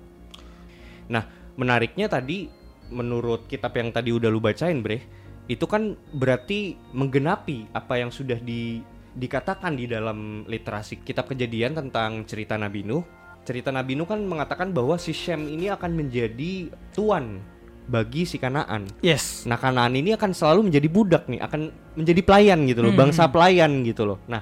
Nah, 1.11 1.27
menariknya 1.59 2.07
tadi 2.07 2.47
menurut 2.87 3.51
kitab 3.51 3.75
yang 3.75 3.91
tadi 3.91 4.15
udah 4.15 4.31
lu 4.31 4.39
bacain, 4.39 4.79
Bre, 4.79 5.03
itu 5.51 5.67
kan 5.67 5.99
berarti 6.15 6.79
menggenapi 6.95 7.75
apa 7.75 7.99
yang 7.99 8.07
sudah 8.07 8.39
di 8.39 8.79
dikatakan 9.11 9.75
di 9.75 9.91
dalam 9.91 10.47
literasi 10.47 11.03
kitab 11.03 11.27
Kejadian 11.27 11.75
tentang 11.75 12.23
cerita 12.23 12.55
Nabi 12.55 12.87
Nuh. 12.87 13.03
Cerita 13.43 13.67
Nabi 13.73 13.99
Nuh 13.99 14.07
kan 14.07 14.23
mengatakan 14.23 14.71
bahwa 14.71 14.95
si 14.95 15.11
Shem 15.11 15.51
ini 15.51 15.67
akan 15.67 15.91
menjadi 15.91 16.71
tuan 16.95 17.43
bagi 17.87 18.23
si 18.23 18.37
Kanaan. 18.37 18.87
Yes. 19.01 19.43
Nah, 19.45 19.57
Kanaan 19.57 19.93
ini 19.93 20.13
akan 20.13 20.31
selalu 20.31 20.69
menjadi 20.69 20.87
budak 20.87 21.23
nih, 21.27 21.41
akan 21.41 21.61
menjadi 21.97 22.21
pelayan 22.21 22.59
gitu 22.65 22.81
loh, 22.81 22.93
Hmm. 22.93 23.01
bangsa 23.01 23.27
pelayan 23.27 23.71
gitu 23.83 24.03
loh. 24.05 24.17
Nah, 24.25 24.41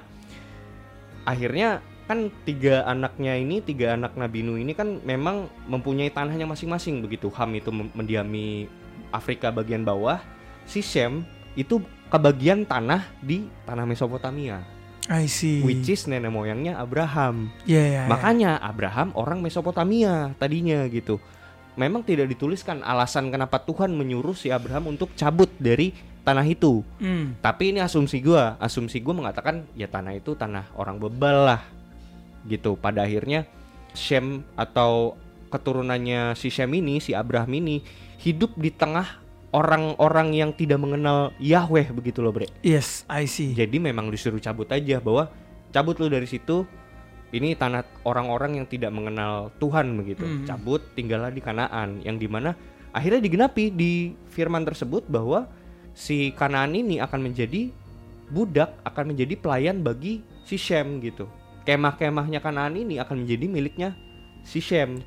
akhirnya 1.24 1.80
kan 2.06 2.26
tiga 2.42 2.82
anaknya 2.84 3.38
ini, 3.38 3.62
tiga 3.62 3.94
anak 3.94 4.18
Nabi 4.18 4.42
Nuh 4.42 4.58
ini 4.58 4.74
kan 4.74 4.98
memang 5.06 5.46
mempunyai 5.70 6.10
tanahnya 6.10 6.42
masing-masing 6.42 7.06
begitu. 7.06 7.30
Ham 7.30 7.54
itu 7.54 7.70
mendiami 7.70 8.66
Afrika 9.10 9.54
bagian 9.54 9.86
bawah, 9.86 10.18
si 10.66 10.82
Shem 10.82 11.22
itu 11.54 11.78
kebagian 12.10 12.66
tanah 12.66 13.06
di 13.22 13.46
tanah 13.62 13.86
Mesopotamia, 13.86 14.62
I 15.06 15.30
see. 15.30 15.62
which 15.62 15.86
is 15.86 16.06
nenek 16.06 16.30
moyangnya 16.30 16.78
Abraham. 16.78 17.50
Ya, 17.62 17.78
ya, 17.78 17.90
ya. 18.02 18.04
Makanya 18.10 18.58
Abraham 18.58 19.14
orang 19.14 19.38
Mesopotamia 19.38 20.34
tadinya 20.38 20.82
gitu. 20.90 21.22
Memang 21.78 22.02
tidak 22.02 22.30
dituliskan 22.30 22.82
alasan 22.82 23.30
kenapa 23.30 23.62
Tuhan 23.62 23.94
menyuruh 23.94 24.34
si 24.34 24.50
Abraham 24.50 24.94
untuk 24.96 25.14
cabut 25.14 25.48
dari 25.56 25.94
tanah 26.26 26.44
itu. 26.44 26.84
Hmm. 27.00 27.38
Tapi 27.40 27.72
ini 27.72 27.80
asumsi 27.80 28.20
gua, 28.20 28.58
asumsi 28.60 29.00
gua 29.00 29.16
mengatakan 29.16 29.64
ya 29.72 29.88
tanah 29.88 30.14
itu 30.14 30.36
tanah 30.36 30.68
orang 30.76 31.00
bebal 31.00 31.46
lah. 31.46 31.62
Gitu. 32.44 32.76
Pada 32.76 33.06
akhirnya 33.06 33.46
Shem 33.96 34.44
atau 34.54 35.16
keturunannya 35.50 36.38
si 36.38 36.48
Shem 36.52 36.70
ini, 36.76 37.02
si 37.02 37.16
Abraham 37.16 37.50
ini 37.58 37.82
hidup 38.20 38.54
di 38.54 38.70
tengah 38.70 39.18
orang-orang 39.50 40.30
yang 40.30 40.50
tidak 40.54 40.78
mengenal 40.78 41.34
Yahweh 41.42 41.90
begitu 41.90 42.22
loh, 42.22 42.30
Bre. 42.30 42.46
Yes, 42.62 43.02
I 43.10 43.26
see. 43.26 43.50
Jadi 43.50 43.82
memang 43.82 44.06
disuruh 44.08 44.38
cabut 44.38 44.70
aja 44.70 45.02
bahwa 45.02 45.26
cabut 45.74 45.98
lu 45.98 46.06
dari 46.06 46.26
situ. 46.30 46.66
Ini 47.30 47.54
tanah 47.54 48.02
orang-orang 48.02 48.58
yang 48.58 48.66
tidak 48.66 48.90
mengenal 48.90 49.54
Tuhan 49.62 49.94
begitu. 49.94 50.26
Hmm. 50.26 50.46
Cabut 50.46 50.82
tinggallah 50.98 51.30
di 51.30 51.38
Kanaan 51.38 52.02
yang 52.02 52.18
di 52.18 52.26
mana 52.26 52.54
akhirnya 52.90 53.22
digenapi 53.22 53.70
di 53.70 54.18
firman 54.34 54.66
tersebut 54.66 55.06
bahwa 55.06 55.46
si 55.94 56.34
Kanaan 56.34 56.74
ini 56.74 56.98
akan 56.98 57.30
menjadi 57.30 57.70
budak, 58.30 58.74
akan 58.82 59.14
menjadi 59.14 59.34
pelayan 59.38 59.82
bagi 59.82 60.22
si 60.42 60.58
Shem 60.58 60.98
gitu. 60.98 61.30
Kemah-kemahnya 61.62 62.42
Kanaan 62.42 62.74
ini 62.74 62.98
akan 62.98 63.22
menjadi 63.22 63.46
miliknya 63.46 63.94
si 64.42 64.58
Shem 64.58 64.98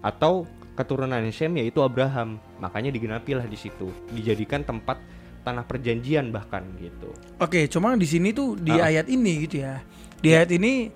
atau 0.00 0.48
keturunan 0.76 1.20
Shem 1.28 1.56
yaitu 1.60 1.84
Abraham. 1.84 2.40
Makanya 2.56 2.88
digenapilah 2.88 3.44
di 3.44 3.56
situ, 3.60 3.92
dijadikan 4.16 4.64
tempat 4.64 4.96
tanah 5.44 5.62
perjanjian 5.68 6.32
bahkan 6.32 6.64
gitu. 6.80 7.12
Oke, 7.38 7.68
cuma 7.68 7.94
di 7.94 8.08
sini 8.08 8.32
tuh 8.32 8.56
di 8.56 8.74
Ah. 8.74 8.88
ayat 8.90 9.06
ini 9.06 9.46
gitu 9.46 9.60
ya. 9.62 9.78
Di 10.18 10.34
ayat 10.34 10.50
ini 10.50 10.90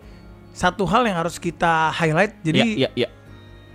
satu 0.55 0.85
hal 0.87 1.07
yang 1.07 1.19
harus 1.21 1.37
kita 1.39 1.91
highlight. 1.95 2.39
Jadi 2.43 2.87
ya, 2.87 2.91
ya, 2.95 3.07
ya. 3.07 3.09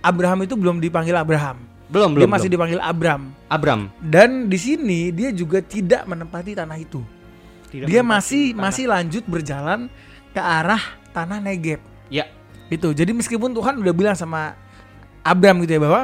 Abraham 0.04 0.46
itu 0.46 0.54
belum 0.54 0.78
dipanggil 0.78 1.16
Abraham. 1.16 1.62
Belum, 1.86 2.18
dia 2.18 2.26
belum. 2.26 2.30
masih 2.30 2.48
belum. 2.50 2.54
dipanggil 2.58 2.80
Abram. 2.82 3.22
Abram. 3.46 3.80
Dan 4.02 4.50
di 4.50 4.58
sini 4.58 5.14
dia 5.14 5.30
juga 5.30 5.62
tidak 5.62 6.02
menempati 6.06 6.58
tanah 6.58 6.78
itu. 6.78 6.98
Tidak 7.70 7.86
dia 7.86 8.02
masih 8.02 8.54
tanah. 8.54 8.62
masih 8.62 8.84
lanjut 8.90 9.24
berjalan 9.26 9.86
ke 10.34 10.40
arah 10.42 10.82
tanah 11.14 11.38
Negeb. 11.38 11.78
Ya, 12.10 12.26
Gitu. 12.66 12.90
Jadi 12.90 13.14
meskipun 13.14 13.54
Tuhan 13.54 13.78
udah 13.78 13.94
bilang 13.94 14.16
sama 14.18 14.58
Abram 15.22 15.62
gitu 15.62 15.78
ya 15.78 15.80
bahwa 15.82 16.00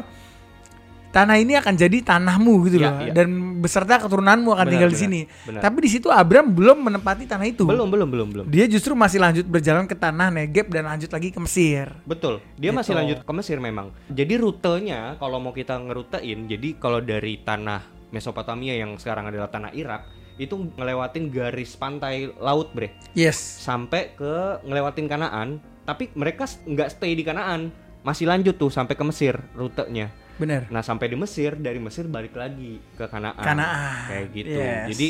tanah 1.12 1.36
ini 1.36 1.54
akan 1.54 1.74
jadi 1.76 1.98
tanahmu 2.00 2.54
gitu 2.66 2.76
Ya, 2.76 2.88
loh 2.88 2.94
ya. 3.02 3.12
dan 3.12 3.28
beserta 3.60 4.00
keturunanmu 4.00 4.48
akan 4.48 4.58
Benar, 4.58 4.72
tinggal 4.72 4.90
di 4.90 4.98
sini. 4.98 5.20
benar. 5.44 5.60
Tapi 5.60 5.78
di 5.78 5.90
situ 5.90 6.08
Abram 6.08 6.48
belum 6.48 6.80
menempati 6.82 7.24
tanah 7.24 7.44
itu. 7.44 7.62
belum, 7.62 7.86
belum, 7.86 8.08
belum, 8.08 8.28
belum. 8.32 8.44
Dia 8.48 8.64
justru 8.64 8.92
masih 8.92 9.20
lanjut 9.20 9.44
berjalan 9.44 9.84
ke 9.84 9.92
tanah 9.92 10.32
Negeb 10.32 10.66
dan 10.66 10.84
lanjut 10.86 11.06
lagi 11.06 11.28
ke 11.28 11.38
Mesir. 11.38 11.92
Betul. 12.02 12.40
Dia 12.56 12.72
masih 12.72 12.90
Gitu. 12.90 12.98
lanjut 12.98 13.18
ke 13.22 13.32
Mesir 13.32 13.58
memang. 13.58 13.92
Jadi 14.08 14.34
rutenya 14.34 15.14
kalau 15.16 15.36
mau 15.36 15.52
kita 15.52 15.76
ngerutein, 15.76 16.44
jadi 16.46 16.68
kalau 16.76 16.98
dari 16.98 17.38
tanah 17.38 17.84
Mesopotamia 18.08 18.72
yang 18.74 18.96
sekarang 18.96 19.26
adalah 19.26 19.46
tanah 19.46 19.72
Irak, 19.72 20.04
itu 20.34 20.56
ngelewatin 20.72 21.28
garis 21.28 21.72
pantai 21.74 22.32
laut, 22.34 22.72
Bre. 22.72 22.96
Yes. 23.12 23.36
Sampai 23.36 24.12
ke 24.12 24.32
ngelewatin 24.62 25.06
Kanaan, 25.06 25.48
tapi 25.82 26.08
mereka 26.12 26.44
nggak 26.44 26.88
stay 26.90 27.12
di 27.12 27.20
Kanaan. 27.20 27.68
Masih 28.00 28.26
lanjut 28.26 28.56
tuh 28.56 28.66
sampai 28.66 28.92
ke 28.92 29.02
Mesir 29.02 29.38
rutenya. 29.52 30.10
Bener. 30.36 30.66
Nah, 30.68 30.80
sampai 30.80 31.08
di 31.08 31.16
Mesir, 31.16 31.54
dari 31.54 31.78
Mesir 31.78 32.04
balik 32.06 32.32
lagi 32.32 32.80
ke 32.96 33.04
Kanaan. 33.04 33.36
Kanaan. 33.36 34.08
Kayak 34.08 34.26
gitu. 34.32 34.58
Yes. 34.58 34.86
Jadi 34.92 35.08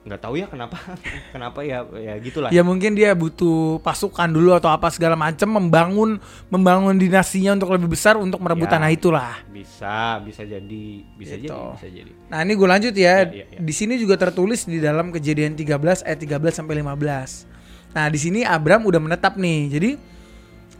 nggak 0.00 0.16
tahu 0.16 0.40
ya 0.40 0.48
kenapa 0.48 0.80
kenapa 1.36 1.60
ya 1.60 1.84
ya 1.92 2.16
gitulah. 2.16 2.48
Ya 2.48 2.64
mungkin 2.64 2.96
dia 2.96 3.12
butuh 3.12 3.84
pasukan 3.84 4.32
dulu 4.32 4.56
atau 4.56 4.72
apa 4.72 4.88
segala 4.88 5.12
macam 5.12 5.60
membangun 5.60 6.16
membangun 6.48 6.96
dinastinya 6.96 7.52
untuk 7.52 7.68
lebih 7.76 7.92
besar 7.92 8.16
untuk 8.16 8.40
merebut 8.40 8.64
Ya. 8.64 8.80
tanah 8.80 8.88
itulah. 8.88 9.36
Bisa, 9.52 10.16
bisa 10.24 10.40
jadi, 10.40 11.04
bisa 11.20 11.36
Gitu. 11.36 11.52
jadi, 11.52 11.76
bisa 11.76 11.88
jadi. 11.92 12.12
Nah, 12.32 12.40
ini 12.40 12.52
gue 12.56 12.68
lanjut 12.68 12.94
ya. 12.96 13.28
Ya, 13.28 13.44
ya, 13.44 13.44
ya. 13.44 13.58
Di 13.60 13.72
sini 13.76 14.00
juga 14.00 14.16
tertulis 14.16 14.64
di 14.64 14.80
dalam 14.80 15.12
Kejadian 15.12 15.52
13 15.52 16.00
ayat 16.00 16.16
13 16.16 16.56
sampai 16.56 16.80
15. 16.80 17.44
Nah, 17.92 18.08
di 18.08 18.16
sini 18.16 18.40
Abram 18.40 18.80
udah 18.88 19.00
menetap 19.04 19.36
nih. 19.36 19.60
Jadi 19.68 19.90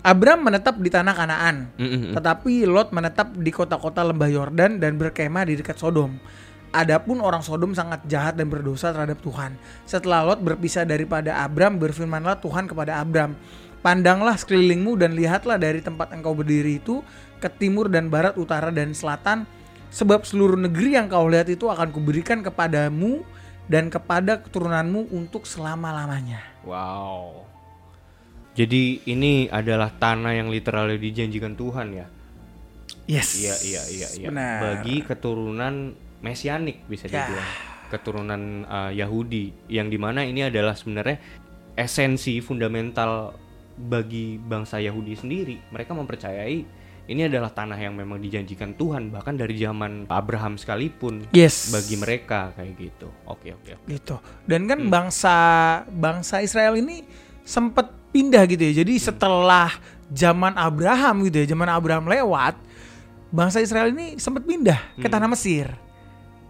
Abram 0.01 0.41
menetap 0.41 0.81
di 0.81 0.89
tanah 0.89 1.13
Kanaan, 1.13 1.77
Mm-mm. 1.77 2.17
tetapi 2.17 2.65
Lot 2.65 2.89
menetap 2.89 3.37
di 3.37 3.53
kota-kota 3.53 4.01
lembah 4.01 4.33
Yordan 4.33 4.81
dan 4.81 4.97
berkemah 4.97 5.45
di 5.45 5.61
dekat 5.61 5.77
Sodom. 5.77 6.17
Adapun 6.73 7.21
orang 7.21 7.45
Sodom 7.45 7.77
sangat 7.77 8.07
jahat 8.09 8.39
dan 8.39 8.49
berdosa 8.49 8.97
terhadap 8.97 9.21
Tuhan. 9.21 9.61
Setelah 9.85 10.25
Lot 10.25 10.41
berpisah 10.41 10.89
daripada 10.89 11.45
Abram, 11.45 11.77
berfirmanlah 11.77 12.41
Tuhan 12.41 12.65
kepada 12.65 12.97
Abram, 13.03 13.37
Pandanglah 13.81 14.37
sekelilingmu 14.37 15.01
dan 15.01 15.17
lihatlah 15.17 15.57
dari 15.57 15.81
tempat 15.81 16.13
engkau 16.13 16.37
berdiri 16.37 16.77
itu 16.77 17.01
ke 17.41 17.49
timur 17.49 17.89
dan 17.89 18.13
barat, 18.13 18.37
utara 18.37 18.69
dan 18.69 18.93
selatan, 18.93 19.49
sebab 19.89 20.29
seluruh 20.29 20.61
negeri 20.61 21.01
yang 21.01 21.09
kau 21.09 21.25
lihat 21.25 21.49
itu 21.49 21.65
akan 21.65 21.89
kuberikan 21.89 22.45
kepadamu 22.45 23.25
dan 23.73 23.89
kepada 23.89 24.45
keturunanmu 24.45 25.09
untuk 25.17 25.49
selama-lamanya. 25.49 26.45
Wow. 26.61 27.50
Jadi 28.61 29.09
ini 29.09 29.49
adalah 29.49 29.89
tanah 29.89 30.37
yang 30.37 30.53
literally 30.53 31.01
dijanjikan 31.01 31.57
Tuhan 31.57 31.97
ya. 31.97 32.07
Yes. 33.09 33.41
Iya 33.41 33.57
iya 33.65 33.83
iya 33.89 34.09
iya. 34.21 34.29
Benar. 34.29 34.59
Bagi 34.61 35.01
keturunan 35.01 35.97
mesianik 36.21 36.85
bisa 36.85 37.09
Ya. 37.09 37.25
dibilang. 37.25 37.49
Keturunan 37.89 38.43
uh, 38.69 38.93
Yahudi 38.93 39.51
yang 39.73 39.89
di 39.89 39.97
mana 39.97 40.23
ini 40.29 40.45
adalah 40.45 40.77
sebenarnya 40.77 41.17
esensi 41.75 42.39
fundamental 42.45 43.33
bagi 43.81 44.37
bangsa 44.37 44.77
Yahudi 44.77 45.17
sendiri. 45.17 45.57
Mereka 45.73 45.97
mempercayai 45.97 46.59
ini 47.11 47.27
adalah 47.27 47.51
tanah 47.51 47.75
yang 47.75 47.97
memang 47.97 48.23
dijanjikan 48.23 48.77
Tuhan 48.79 49.11
bahkan 49.11 49.35
dari 49.35 49.57
zaman 49.59 50.07
Abraham 50.07 50.55
sekalipun 50.55 51.27
Yes. 51.35 51.73
bagi 51.73 51.97
mereka 51.97 52.53
kayak 52.55 52.75
gitu. 52.77 53.09
Oke 53.27 53.57
oke. 53.57 53.71
oke. 53.75 53.87
gitu. 53.89 54.21
Dan 54.47 54.69
kan 54.69 54.85
bangsa 54.87 55.37
bangsa 55.91 56.45
Israel 56.45 56.77
ini 56.77 57.03
sempat 57.43 58.00
pindah 58.11 58.43
gitu 58.47 58.63
ya. 58.63 58.83
Jadi 58.83 58.95
setelah 58.99 59.71
zaman 60.11 60.55
Abraham 60.55 61.23
gitu 61.27 61.43
ya, 61.43 61.47
zaman 61.51 61.71
Abraham 61.71 62.07
lewat, 62.07 62.59
bangsa 63.31 63.63
Israel 63.63 63.91
ini 63.91 64.19
sempat 64.19 64.43
pindah 64.43 64.79
ke 64.99 65.07
tanah 65.07 65.31
Mesir. 65.31 65.71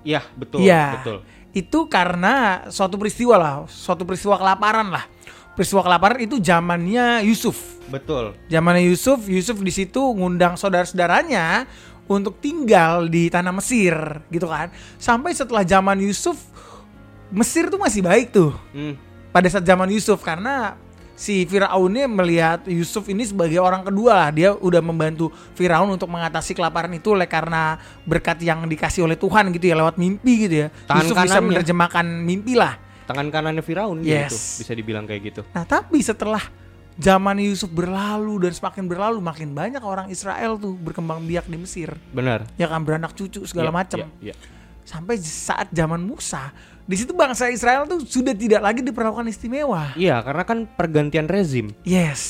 Iya 0.00 0.24
betul 0.32 0.64
Iya. 0.64 1.00
betul. 1.00 1.18
Itu 1.52 1.78
karena 1.86 2.64
suatu 2.72 2.96
peristiwa 2.96 3.36
lah, 3.36 3.54
suatu 3.68 4.08
peristiwa 4.08 4.38
kelaparan 4.38 4.88
lah. 4.88 5.04
Peristiwa 5.52 5.84
kelaparan 5.84 6.22
itu 6.22 6.40
zamannya 6.40 7.20
Yusuf. 7.26 7.58
Betul. 7.90 8.32
Zamannya 8.48 8.86
Yusuf, 8.86 9.26
Yusuf 9.26 9.60
di 9.60 9.68
situ 9.68 10.00
ngundang 10.00 10.54
saudara-saudaranya 10.56 11.66
untuk 12.06 12.38
tinggal 12.38 13.10
di 13.10 13.28
tanah 13.28 13.52
Mesir 13.52 13.92
gitu 14.30 14.46
kan. 14.48 14.70
Sampai 14.96 15.34
setelah 15.36 15.66
zaman 15.66 16.00
Yusuf 16.00 16.38
Mesir 17.30 17.70
tuh 17.70 17.78
masih 17.78 18.02
baik 18.02 18.34
tuh 18.34 18.50
Hmm. 18.74 18.98
pada 19.30 19.46
saat 19.46 19.62
zaman 19.62 19.86
Yusuf 19.90 20.18
karena 20.18 20.74
si 21.20 21.44
Firaun 21.44 21.92
ini 21.92 22.08
melihat 22.08 22.64
Yusuf 22.64 23.04
ini 23.06 23.20
sebagai 23.22 23.60
orang 23.60 23.84
kedua 23.84 24.16
lah 24.16 24.30
dia 24.32 24.56
udah 24.56 24.80
membantu 24.80 25.28
Firaun 25.52 25.92
untuk 25.92 26.08
mengatasi 26.08 26.56
kelaparan 26.56 26.88
itu 26.90 27.12
oleh 27.12 27.28
karena 27.28 27.76
berkat 28.02 28.40
yang 28.40 28.64
dikasih 28.64 29.04
oleh 29.04 29.14
Tuhan 29.14 29.52
gitu 29.52 29.68
ya 29.68 29.76
lewat 29.76 30.00
mimpi 30.00 30.48
gitu 30.48 30.64
ya 30.64 30.68
Tangan 30.88 31.04
Yusuf 31.04 31.14
bisa 31.14 31.28
kanannya. 31.28 31.48
menerjemahkan 31.52 32.06
mimpi 32.24 32.56
lah 32.56 32.80
Tangan 33.04 33.28
kanannya 33.28 33.60
Firaun 33.60 34.00
Yes. 34.00 34.32
gitu 34.32 34.64
bisa 34.64 34.72
dibilang 34.72 35.04
kayak 35.04 35.22
gitu. 35.26 35.40
nah 35.52 35.62
tapi 35.62 36.00
setelah 36.00 36.40
zaman 36.96 37.36
Yusuf 37.38 37.68
berlalu 37.68 38.40
dan 38.40 38.52
semakin 38.52 38.84
berlalu 38.84 39.20
makin 39.20 39.52
banyak 39.52 39.80
orang 39.80 40.08
Israel 40.08 40.56
tuh 40.56 40.72
berkembang 40.72 41.20
biak 41.22 41.44
di 41.44 41.56
Mesir 41.56 41.92
Benar. 42.10 42.48
ya 42.54 42.64
kan 42.64 42.80
beranak 42.80 43.12
cucu 43.12 43.44
segala 43.44 43.68
Iya, 43.68 43.76
macam 43.76 43.98
iya, 44.00 44.32
iya. 44.32 44.34
sampai 44.82 45.16
saat 45.16 45.68
zaman 45.70 46.00
Musa 46.00 46.48
di 46.84 46.96
situ 46.96 47.12
bangsa 47.12 47.48
Israel 47.48 47.84
tuh 47.84 48.02
sudah 48.02 48.32
tidak 48.32 48.60
lagi 48.60 48.80
diperlakukan 48.80 49.26
istimewa 49.26 49.94
Iya, 49.94 50.20
karena 50.20 50.42
kan 50.42 50.58
pergantian 50.66 51.26
rezim. 51.26 51.70
yes 51.82 52.22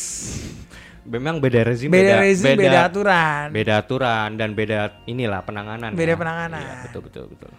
Memang 1.01 1.41
beda 1.41 1.65
rezim, 1.65 1.91
beda, 1.91 2.23
rezim 2.23 2.55
beda, 2.55 2.87
aturan 2.87 3.47
beda 3.51 3.73
aturan 3.83 4.29
dan 4.37 4.55
beda 4.55 5.03
inilah 5.05 5.43
penanganan. 5.43 5.91
Beda 5.97 6.15
ya. 6.15 6.19
penanganan. 6.19 6.61
Iya, 6.63 6.75
betul 6.87 7.01
betul 7.09 7.25
betul. 7.35 7.51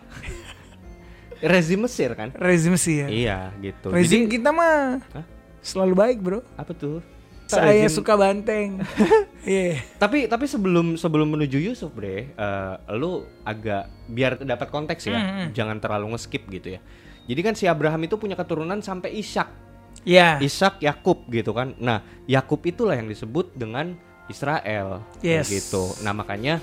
rezim 1.52 1.80
Mesir 1.82 2.14
kan? 2.14 2.30
rezim 2.38 2.72
Mesir 2.78 3.10
Iya, 3.10 3.50
gitu. 3.60 3.90
rezim 3.92 4.24
Jadi 4.24 4.40
kita 4.40 4.54
mah 4.54 5.02
Hah? 5.12 5.26
selalu 5.60 5.94
baik 5.94 6.18
bro 6.22 6.40
apa 6.56 6.72
tuh? 6.72 7.02
Saya 7.52 7.84
Rezim- 7.84 7.98
suka 7.98 8.14
banteng 8.16 8.70
iya 9.44 9.82
Tapi 9.96 10.26
tapi 10.26 10.46
sebelum 10.46 10.96
sebelum 10.96 11.28
menuju 11.30 11.58
Yusuf, 11.60 11.90
Bre, 11.90 12.30
eh, 12.30 12.74
lu 12.94 13.22
agak 13.42 13.90
biar 14.08 14.40
dapat 14.40 14.68
konteks 14.68 15.04
ya, 15.04 15.18
Hmm, 15.18 15.48
jangan 15.52 15.78
terlalu 15.78 16.14
nge-skip 16.14 16.46
gitu 16.48 16.76
ya. 16.76 16.80
Jadi 17.26 17.42
kan 17.42 17.54
si 17.54 17.66
Abraham 17.66 18.02
itu 18.02 18.16
punya 18.16 18.34
keturunan 18.34 18.80
sampai 18.80 19.14
Ishak. 19.14 19.50
ya 20.02 20.38
Ishak 20.38 20.80
Yakub 20.80 21.26
gitu 21.28 21.52
kan. 21.52 21.78
Nah, 21.78 22.02
Yakub 22.26 22.62
itulah 22.64 22.94
yang 22.94 23.06
disebut 23.06 23.54
dengan 23.54 23.94
Israel 24.26 25.06
Yes. 25.20 25.48
gitu. 25.48 25.94
Nah, 26.02 26.12
makanya 26.12 26.58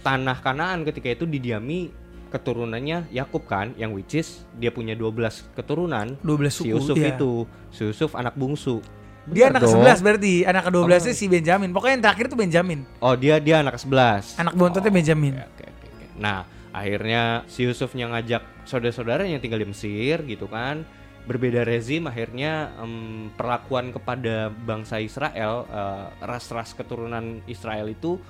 tanah 0.00 0.38
Kanaan 0.38 0.84
ketika 0.84 1.08
itu 1.08 1.24
didiami 1.24 1.90
keturunannya 2.28 3.10
Yakub 3.10 3.44
kan 3.44 3.72
yang 3.74 3.94
which 3.94 4.14
is 4.14 4.42
dia 4.54 4.68
punya 4.68 4.92
12 4.92 5.46
keturunan 5.54 6.18
12 6.20 6.50
si 6.50 6.58
suku 6.60 6.68
Yusuf 6.68 6.96
iya. 6.96 7.14
itu. 7.14 7.46
Si 7.70 7.82
Yusuf 7.84 8.14
anak 8.14 8.34
bungsu. 8.34 8.82
Dia 9.24 9.48
Bener 9.48 9.56
anak 9.56 9.62
dong. 9.64 9.72
ke-11 9.80 9.98
berarti 10.04 10.32
anak 10.44 10.62
ke-12 10.68 10.92
nya 11.00 11.14
si 11.16 11.26
Benjamin 11.26 11.70
pokoknya 11.72 11.94
yang 11.96 12.04
terakhir 12.04 12.24
tuh 12.28 12.38
Benjamin 12.38 12.80
Oh, 13.00 13.14
dia 13.16 13.40
dia 13.40 13.64
anak 13.64 13.80
ke-11. 13.80 14.36
Anak 14.36 14.54
bontotnya 14.54 14.92
Oh, 14.92 14.96
Benjamin. 14.96 15.32
Oke, 15.40 15.64
oke, 15.64 15.64
oke, 15.64 15.86
oke. 15.88 16.04
Nah, 16.20 16.38
akhirnya 16.70 17.22
si 17.48 17.64
Yusufnya 17.64 18.12
ngajak 18.12 18.42
saudara-saudara 18.64 19.24
yang 19.24 19.40
tinggal 19.40 19.60
di 19.60 19.68
Mesir 19.68 20.20
gitu 20.24 20.44
kan. 20.44 20.84
Berbeda 21.24 21.64
rezim 21.64 22.04
akhirnya 22.04 22.68
em, 22.76 23.32
perlakuan 23.32 23.96
kepada 23.96 24.52
bangsa 24.52 25.00
Israel, 25.00 25.64
eh, 25.64 26.04
ras-ras 26.20 26.76
keturunan 26.76 27.40
Israel 27.48 27.88
itu 27.88 28.20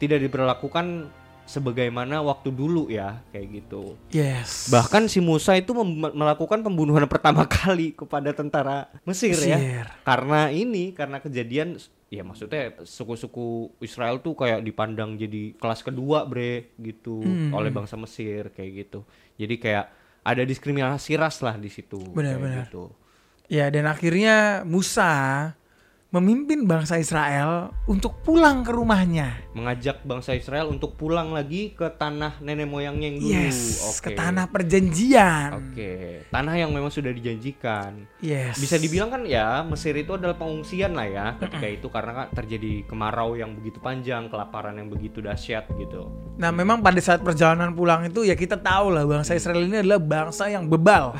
tidak 0.00 0.24
diperlakukan 0.24 1.12
sebagaimana 1.48 2.20
waktu 2.20 2.52
dulu 2.52 2.86
ya, 2.86 3.24
kayak 3.32 3.64
gitu. 3.64 3.96
yes 4.12 4.68
Bahkan 4.68 5.08
si 5.08 5.18
Musa 5.18 5.56
itu 5.56 5.72
melakukan 6.12 6.60
pembunuhan 6.60 7.08
pertama 7.12 7.48
kali 7.48 7.96
kepada 7.96 8.30
tentara 8.30 8.92
Mesir, 9.02 9.32
ya. 9.40 9.56
Mesir. 9.56 9.84
Karena 10.04 10.52
ini, 10.52 10.92
karena 10.92 11.18
kejadian 11.18 11.80
ya 12.08 12.20
maksudnya 12.20 12.72
suku-suku 12.84 13.72
Israel 13.80 14.20
tuh 14.20 14.32
kayak 14.32 14.60
dipandang 14.60 15.16
jadi 15.16 15.56
kelas 15.56 15.80
kedua, 15.80 16.28
Bre, 16.28 16.76
gitu 16.76 17.24
Hmm. 17.24 17.50
oleh 17.50 17.72
bangsa 17.72 17.96
Mesir 17.96 18.52
kayak 18.52 18.70
gitu. 18.84 19.00
Jadi 19.34 19.56
kayak 19.56 19.88
ada 20.20 20.44
diskriminasi 20.44 21.16
ras 21.16 21.40
lah 21.40 21.56
di 21.56 21.72
situ. 21.72 21.96
Benar, 22.12 22.36
kayak 22.36 22.40
benar. 22.44 22.64
Gitu. 22.68 22.84
ya 23.48 23.72
dan 23.72 23.88
akhirnya 23.88 24.60
Musa 24.68 25.08
memimpin 26.08 26.64
bangsa 26.64 26.96
Israel 26.96 27.68
untuk 27.84 28.24
pulang 28.24 28.64
ke 28.64 28.72
rumahnya 28.72 29.44
Mengajak 29.52 30.08
bangsa 30.08 30.32
Israel 30.32 30.72
untuk 30.72 30.96
pulang 30.96 31.36
lagi 31.36 31.76
ke 31.76 31.84
tanah 31.84 32.40
nenek 32.40 32.64
moyangnya 32.64 33.12
yang 33.12 33.18
dulu. 33.20 33.28
yes 33.28 33.84
Oke. 33.84 34.00
ke 34.00 34.10
tanah 34.16 34.48
perjanjian 34.48 35.48
Oke, 35.52 36.24
tanah 36.32 36.54
yang 36.56 36.72
memang 36.72 36.88
sudah 36.88 37.12
dijanjikan. 37.12 38.08
yes 38.24 38.56
Bisa 38.56 38.80
dibilang 38.80 39.12
kan 39.12 39.28
ya 39.28 39.60
Mesir 39.68 39.92
itu 40.00 40.16
adalah 40.16 40.40
pengungsian 40.40 40.96
lah 40.96 41.04
ya 41.04 41.26
ketika 41.36 41.68
itu 41.68 41.92
karena 41.92 42.12
kan 42.24 42.26
terjadi 42.32 42.88
kemarau 42.88 43.36
yang 43.36 43.52
begitu 43.52 43.76
panjang, 43.76 44.32
kelaparan 44.32 44.80
yang 44.80 44.88
begitu 44.88 45.20
dahsyat 45.20 45.68
gitu. 45.76 46.08
Nah 46.40 46.48
memang 46.48 46.80
pada 46.80 47.04
saat 47.04 47.20
perjalanan 47.20 47.76
pulang 47.76 48.08
itu 48.08 48.24
ya 48.24 48.32
kita 48.32 48.56
tahu 48.56 48.96
lah 48.96 49.04
bangsa 49.04 49.36
Israel 49.36 49.60
ini 49.60 49.84
adalah 49.84 50.00
bangsa 50.00 50.48
yang 50.48 50.64
bebal. 50.72 51.12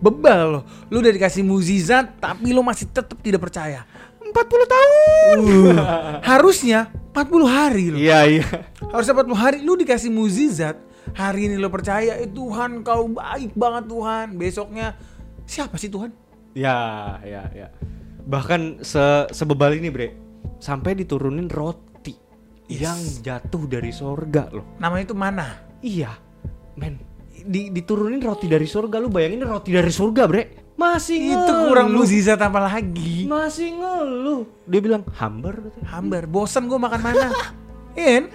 Bebal 0.00 0.40
loh. 0.48 0.62
Lu 0.88 1.04
udah 1.04 1.12
dikasih 1.12 1.44
mukjizat 1.44 2.16
tapi 2.16 2.56
lu 2.56 2.64
masih 2.64 2.88
tetap 2.88 3.20
tidak 3.20 3.44
percaya. 3.44 3.84
40 4.30 4.74
tahun. 4.74 5.36
Uh, 5.38 5.76
harusnya 6.30 6.88
40 7.10 7.46
hari 7.46 7.84
loh. 7.90 7.98
Iya 7.98 8.20
iya. 8.26 8.46
Harusnya 8.94 9.14
40 9.18 9.34
hari 9.34 9.58
lu 9.62 9.74
dikasih 9.74 10.10
mukjizat. 10.14 10.76
Hari 11.10 11.50
ini 11.50 11.58
lu 11.58 11.66
percaya, 11.66 12.22
eh 12.22 12.30
Tuhan 12.30 12.86
kau 12.86 13.10
baik 13.10 13.58
banget 13.58 13.84
Tuhan. 13.90 14.26
Besoknya 14.38 14.94
siapa 15.42 15.74
sih 15.74 15.90
Tuhan? 15.90 16.14
Ya 16.54 17.18
ya 17.26 17.50
ya. 17.50 17.68
Bahkan 18.22 18.86
se 18.86 19.26
sebebal 19.34 19.74
ini 19.74 19.90
bre, 19.90 20.14
sampai 20.62 20.94
diturunin 20.94 21.50
roti 21.50 22.14
yang 22.70 22.98
jatuh 23.26 23.66
dari 23.66 23.90
sorga 23.90 24.46
loh. 24.54 24.78
Namanya 24.78 25.10
itu 25.10 25.16
mana? 25.18 25.46
Iya, 25.82 26.14
men. 26.78 27.02
Di, 27.40 27.72
diturunin 27.72 28.20
roti 28.20 28.46
dari 28.46 28.68
surga 28.68 29.00
lu 29.00 29.08
bayangin 29.08 29.48
roti 29.48 29.72
dari 29.72 29.88
surga 29.88 30.28
bre 30.28 30.59
masih 30.80 31.36
Itu 31.36 31.52
kurang 31.68 31.92
ngeluh. 31.92 32.08
mukjizat 32.08 32.40
apa 32.40 32.56
lagi? 32.56 33.28
masih 33.28 33.68
ngeluh 33.76 34.42
dia 34.64 34.80
bilang 34.80 35.02
hambar 35.12 35.60
katanya. 35.60 35.86
Hambar, 35.92 36.22
bosan 36.24 36.64
gue 36.64 36.78
makan 36.80 37.00
mana? 37.04 37.28
In, 38.00 38.32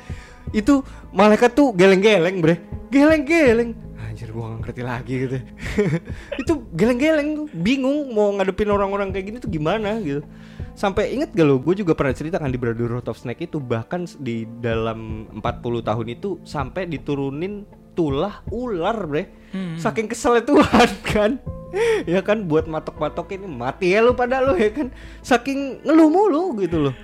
itu 0.53 0.83
malaikat 1.09 1.57
tuh 1.57 1.73
geleng-geleng 1.73 2.43
bre 2.43 2.61
geleng-geleng 2.91 3.73
anjir 3.97 4.31
gua 4.31 4.55
gak 4.55 4.59
ngerti 4.67 4.81
lagi 4.85 5.13
gitu 5.27 5.37
itu 6.41 6.53
geleng-geleng 6.71 7.49
bingung 7.51 8.13
mau 8.15 8.31
ngadepin 8.35 8.71
orang-orang 8.71 9.11
kayak 9.11 9.25
gini 9.27 9.37
tuh 9.41 9.51
gimana 9.51 9.99
gitu 9.99 10.21
sampai 10.75 11.15
inget 11.15 11.31
gak 11.31 11.47
lo 11.47 11.59
gue 11.59 11.75
juga 11.75 11.95
pernah 11.95 12.15
cerita 12.15 12.39
kan 12.39 12.51
di 12.51 12.59
Brotherhood 12.59 13.07
of 13.07 13.19
Snake 13.19 13.47
itu 13.47 13.59
bahkan 13.59 14.07
di 14.19 14.43
dalam 14.59 15.27
40 15.33 15.41
tahun 15.83 16.07
itu 16.11 16.39
sampai 16.43 16.87
diturunin 16.87 17.63
tulah 17.95 18.43
ular 18.47 18.97
bre. 19.01 19.23
Saking 19.75 20.05
keselnya 20.05 20.43
Tuhan 20.43 20.89
kan. 21.09 21.31
Ya 22.03 22.19
kan 22.19 22.43
buat 22.43 22.67
matok-matok 22.67 23.33
ini 23.33 23.47
mati 23.47 23.91
ya 23.91 23.99
lu 23.99 24.11
pada 24.11 24.39
lu 24.39 24.53
ya 24.53 24.69
kan. 24.69 24.91
Saking 25.19 25.81
ngeluh 25.81 26.07
mulu 26.07 26.59
gitu 26.59 26.77
loh. 26.81 26.95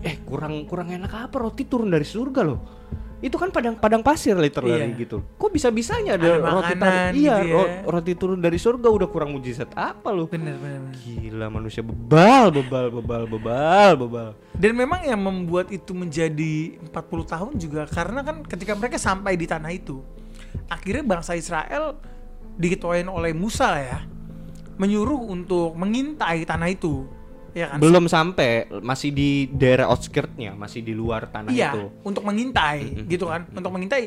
Eh 0.00 0.16
kurang 0.20 0.64
kurang 0.64 0.88
enak 0.88 1.28
apa? 1.28 1.36
Roti 1.38 1.62
turun 1.62 1.88
dari 1.88 2.04
surga 2.04 2.40
loh. 2.42 2.60
Itu 3.20 3.36
kan 3.36 3.48
padang 3.48 3.76
padang 3.76 4.00
pasir 4.00 4.32
literally 4.32 4.80
Iya. 4.80 4.96
gitu. 4.96 5.20
Kok 5.36 5.50
bisa 5.50 5.68
bisanya 5.68 6.16
ada, 6.16 6.24
Ada 6.26 6.40
roti 6.40 6.56
makanan 6.72 6.80
tar- 6.80 7.12
iya 7.14 7.34
gitu 7.36 7.44
ya. 7.44 7.52
ro- 7.52 7.70
roti 7.92 8.12
turun 8.14 8.40
dari 8.40 8.56
surga 8.56 8.88
udah 8.88 9.08
kurang 9.08 9.30
mujizat 9.30 9.68
apa 9.74 10.08
loh 10.08 10.24
Bener, 10.24 10.56
bener, 10.56 10.80
bener. 10.80 10.96
gila 10.98 11.46
manusia 11.50 11.84
bebal 11.84 12.48
bebal 12.50 12.88
bebal 12.90 13.22
bebal 13.26 13.92
bebal. 13.98 14.28
Dan 14.56 14.72
memang 14.72 15.04
yang 15.04 15.20
membuat 15.20 15.68
itu 15.68 15.92
menjadi 15.92 16.80
40 16.82 16.96
tahun 17.26 17.52
juga 17.56 17.84
karena 17.86 18.20
kan 18.20 18.40
ketika 18.42 18.72
mereka 18.72 18.96
sampai 18.96 19.32
di 19.34 19.44
tanah 19.44 19.68
itu, 19.68 20.00
akhirnya 20.68 21.04
bangsa 21.06 21.34
Israel 21.34 21.98
diketuain 22.60 23.06
oleh 23.08 23.32
Musa 23.32 23.76
ya, 23.80 23.98
menyuruh 24.76 25.30
untuk 25.30 25.74
mengintai 25.76 26.44
tanah 26.44 26.70
itu. 26.70 27.06
Ya 27.50 27.66
kan? 27.66 27.82
belum 27.82 28.06
sampai 28.06 28.70
masih 28.78 29.10
di 29.10 29.50
daerah 29.50 29.90
outskirtnya 29.90 30.54
masih 30.54 30.86
di 30.86 30.94
luar 30.94 31.26
tanah 31.34 31.50
Iya, 31.50 31.74
itu 31.74 31.90
untuk 32.06 32.22
mengintai 32.22 32.94
gitu 33.10 33.26
kan, 33.26 33.42
untuk 33.50 33.74
mengintai. 33.74 34.06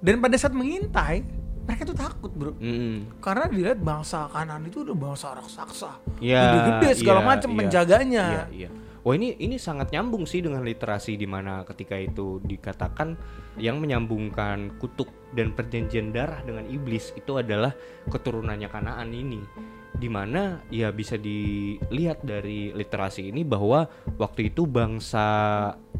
Dan 0.00 0.24
pada 0.24 0.32
saat 0.40 0.56
mengintai, 0.56 1.20
mereka 1.68 1.84
tuh 1.84 1.92
takut, 1.92 2.32
Bro. 2.32 2.56
Mm-mm. 2.56 3.20
Karena 3.20 3.44
dilihat 3.44 3.78
bangsa 3.84 4.24
kanan 4.32 4.64
itu 4.64 4.80
udah 4.80 4.96
bangsa 4.96 5.36
raksasa. 5.36 6.00
Iya, 6.16 6.40
Gede-gede 6.48 6.90
segala 7.04 7.20
iya, 7.20 7.28
macam 7.28 7.50
iya. 7.52 7.58
penjaganya. 7.60 8.24
Iya, 8.24 8.44
iya. 8.56 8.68
Wah 9.00 9.14
ini 9.16 9.36
ini 9.40 9.56
sangat 9.56 9.92
nyambung 9.92 10.28
sih 10.28 10.44
dengan 10.44 10.60
literasi 10.60 11.16
di 11.16 11.24
mana 11.24 11.64
ketika 11.64 11.96
itu 11.96 12.40
dikatakan 12.44 13.16
yang 13.58 13.82
menyambungkan 13.82 14.78
kutuk 14.78 15.10
dan 15.34 15.54
perjanjian 15.54 16.14
darah 16.14 16.42
dengan 16.42 16.66
iblis 16.70 17.14
itu 17.18 17.38
adalah 17.38 17.74
keturunannya 18.06 18.68
Kanaan 18.70 19.10
ini. 19.10 19.42
Di 19.90 20.08
mana 20.08 20.62
ya 20.72 20.94
bisa 20.94 21.18
dilihat 21.18 22.24
dari 22.24 22.72
literasi 22.72 23.28
ini 23.28 23.42
bahwa 23.42 23.84
waktu 24.16 24.54
itu 24.54 24.64
bangsa 24.64 25.26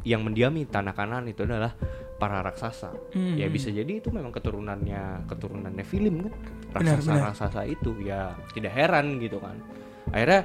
yang 0.06 0.24
mendiami 0.24 0.64
tanah 0.70 0.94
Kanaan 0.94 1.26
itu 1.28 1.44
adalah 1.44 1.74
para 2.16 2.40
raksasa. 2.44 2.92
Hmm. 3.16 3.36
Ya 3.36 3.50
bisa 3.50 3.68
jadi 3.72 4.00
itu 4.00 4.08
memang 4.12 4.30
keturunannya 4.30 5.26
keturunannya 5.26 5.84
film 5.84 6.28
kan. 6.28 6.34
Raksasa 6.70 7.10
benar. 7.10 7.24
raksasa 7.34 7.60
itu 7.66 7.90
ya 8.06 8.38
tidak 8.54 8.72
heran 8.78 9.18
gitu 9.18 9.42
kan 9.42 9.58
akhirnya 10.10 10.42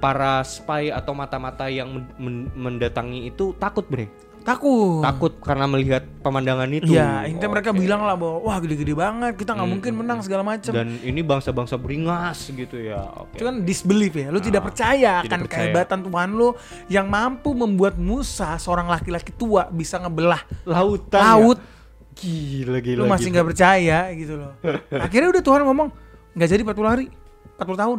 para 0.00 0.42
spy 0.42 0.90
atau 0.90 1.12
mata-mata 1.14 1.68
yang 1.68 1.90
men- 1.92 2.12
men- 2.18 2.50
mendatangi 2.54 3.28
itu 3.28 3.54
takut 3.60 3.86
bre 3.86 4.08
Takut. 4.42 5.00
takut 5.00 5.32
karena 5.38 5.64
melihat 5.64 6.02
pemandangan 6.18 6.66
itu 6.68 6.90
Iya, 6.90 7.24
intinya 7.24 7.50
mereka 7.52 7.70
Oke. 7.70 7.78
bilang 7.78 8.02
lah 8.02 8.14
bahwa 8.14 8.42
wah 8.42 8.58
gede-gede 8.58 8.90
banget, 8.92 9.32
kita 9.34 9.50
nggak 9.52 9.62
Hmm, 9.62 9.72
mungkin 9.72 9.92
menang 9.94 10.18
segala 10.18 10.42
macam. 10.42 10.68
dan 10.68 10.98
ini 10.98 11.20
bangsa-bangsa 11.20 11.74
beringas 11.74 12.46
gitu 12.46 12.74
ya 12.76 12.98
oke 13.16 13.34
Itu 13.34 13.44
kan 13.44 13.62
disbelief 13.62 14.12
ya, 14.12 14.28
lu 14.28 14.36
Ah, 14.36 14.44
tidak 14.44 14.62
percaya 14.64 15.12
tidak 15.20 15.28
akan 15.28 15.40
percaya. 15.42 15.58
kehebatan 15.64 15.98
Tuhan 16.02 16.28
lu 16.32 16.48
yang 16.86 17.06
mampu 17.06 17.50
membuat 17.52 17.94
Musa 17.96 18.54
seorang 18.56 18.86
laki-laki 18.86 19.30
tua 19.32 19.66
bisa 19.68 19.96
ngebelah 19.96 20.42
lautan 20.64 21.22
laut. 21.22 21.58
ya? 21.58 21.70
gila 22.14 22.78
gila 22.78 22.98
Lu 22.98 23.08
masih 23.08 23.30
nggak 23.30 23.46
percaya 23.46 23.98
gitu 24.12 24.36
loh. 24.36 24.52
Akhirnya 25.00 25.30
udah 25.30 25.40
Tuhan 25.40 25.62
ngomong 25.62 25.88
nggak 26.32 26.48
jadi 26.48 26.62
40 26.62 26.84
hari, 26.86 27.06
40 27.56 27.72
tahun. 27.78 27.98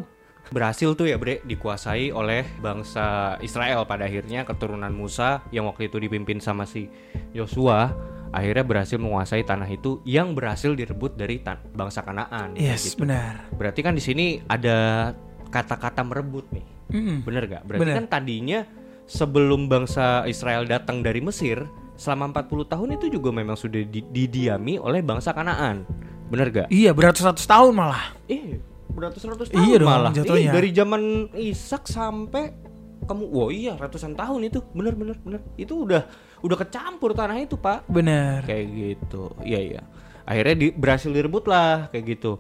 Berhasil 0.50 0.92
tuh 0.94 1.08
ya 1.08 1.16
bre 1.16 1.40
dikuasai 1.42 2.12
oleh 2.12 2.44
bangsa 2.60 3.38
Israel 3.40 3.86
pada 3.86 4.04
akhirnya 4.04 4.44
keturunan 4.44 4.92
Musa 4.92 5.40
yang 5.50 5.66
waktu 5.66 5.88
itu 5.88 5.98
dipimpin 5.98 6.38
sama 6.38 6.66
si 6.66 6.92
Yosua 7.32 7.94
akhirnya 8.30 8.66
berhasil 8.66 8.98
menguasai 8.98 9.42
tanah 9.42 9.70
itu 9.70 10.02
yang 10.04 10.34
berhasil 10.34 10.74
direbut 10.74 11.14
dari 11.14 11.38
bangsa 11.72 12.02
Kanaan 12.02 12.58
Yes, 12.58 12.92
gitu. 12.92 13.06
benar. 13.06 13.46
Berarti 13.54 13.80
kan 13.80 13.94
di 13.94 14.02
sini 14.02 14.26
ada 14.44 15.14
kata-kata 15.48 16.02
merebut 16.02 16.50
nih. 16.50 16.66
Mm-mm. 16.92 17.18
Bener 17.22 17.46
gak? 17.46 17.62
Berarti 17.64 17.82
Bener. 17.86 17.96
kan 18.02 18.06
tadinya 18.10 18.60
sebelum 19.06 19.70
bangsa 19.70 20.26
Israel 20.26 20.66
datang 20.66 21.06
dari 21.06 21.22
Mesir, 21.22 21.62
selama 21.94 22.34
40 22.34 22.66
tahun 22.66 22.90
itu 22.98 23.06
juga 23.14 23.30
memang 23.30 23.54
sudah 23.54 23.86
di- 23.86 24.02
didiami 24.04 24.82
oleh 24.82 25.06
bangsa 25.06 25.30
Kanaan. 25.30 25.86
Bener 26.26 26.50
gak? 26.50 26.68
Iya, 26.74 26.90
beratus-ratus 26.90 27.46
tahun 27.46 27.78
malah. 27.78 28.18
Eh, 28.26 28.58
beratus-ratus 28.92 29.48
tahun 29.54 29.64
Iya 29.64 29.78
dong, 29.80 29.90
malah. 29.90 30.12
Jatuhnya. 30.12 30.52
dari 30.52 30.70
zaman 30.76 31.02
Ishak 31.32 31.84
sampai 31.88 32.44
kamu, 33.04 33.24
wah 33.36 33.52
iya 33.52 33.74
ratusan 33.76 34.16
tahun 34.16 34.48
itu, 34.48 34.64
bener 34.72 34.96
bener 34.96 35.20
bener. 35.20 35.42
Itu 35.60 35.84
udah 35.84 36.08
udah 36.44 36.58
kecampur 36.60 37.12
tanah 37.12 37.40
itu 37.40 37.60
pak. 37.60 37.88
Bener. 37.92 38.44
Kayak 38.48 38.66
gitu, 38.72 39.36
iya 39.44 39.60
iya. 39.60 39.82
Akhirnya 40.24 40.56
di, 40.56 40.68
berhasil 40.72 41.12
direbut 41.12 41.48
lah 41.52 41.92
kayak 41.92 42.16
gitu. 42.16 42.40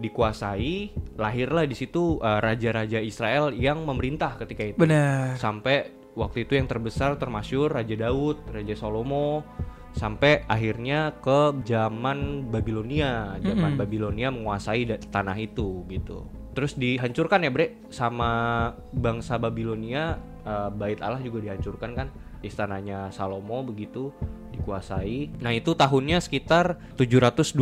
Dikuasai, 0.00 0.96
lahirlah 1.20 1.68
di 1.68 1.76
situ 1.76 2.18
uh, 2.18 2.40
raja-raja 2.40 2.98
Israel 2.98 3.52
yang 3.54 3.84
memerintah 3.84 4.34
ketika 4.40 4.66
itu. 4.66 4.76
Bener. 4.80 5.36
Sampai 5.38 5.92
waktu 6.16 6.48
itu 6.48 6.58
yang 6.58 6.66
terbesar 6.66 7.14
termasyur 7.20 7.70
Raja 7.70 7.94
Daud, 7.94 8.50
Raja 8.50 8.74
Salomo, 8.74 9.46
sampai 9.94 10.46
akhirnya 10.46 11.14
ke 11.18 11.64
zaman 11.66 12.50
Babilonia. 12.50 13.36
Zaman 13.42 13.74
Mm-mm. 13.74 13.80
Babilonia 13.80 14.28
menguasai 14.30 14.86
tanah 15.10 15.36
itu 15.38 15.84
gitu. 15.90 16.26
Terus 16.50 16.74
dihancurkan 16.74 17.46
ya, 17.46 17.50
Bre, 17.54 17.78
sama 17.94 18.30
bangsa 18.90 19.38
Babilonia, 19.38 20.18
uh, 20.42 20.68
Bait 20.70 20.98
Allah 20.98 21.22
juga 21.22 21.38
dihancurkan 21.42 21.94
kan. 21.94 22.08
Istananya 22.40 23.12
Salomo 23.12 23.60
begitu 23.62 24.12
dikuasai. 24.50 25.40
Nah, 25.40 25.54
itu 25.54 25.72
tahunnya 25.72 26.20
sekitar 26.20 26.76
722 26.98 27.56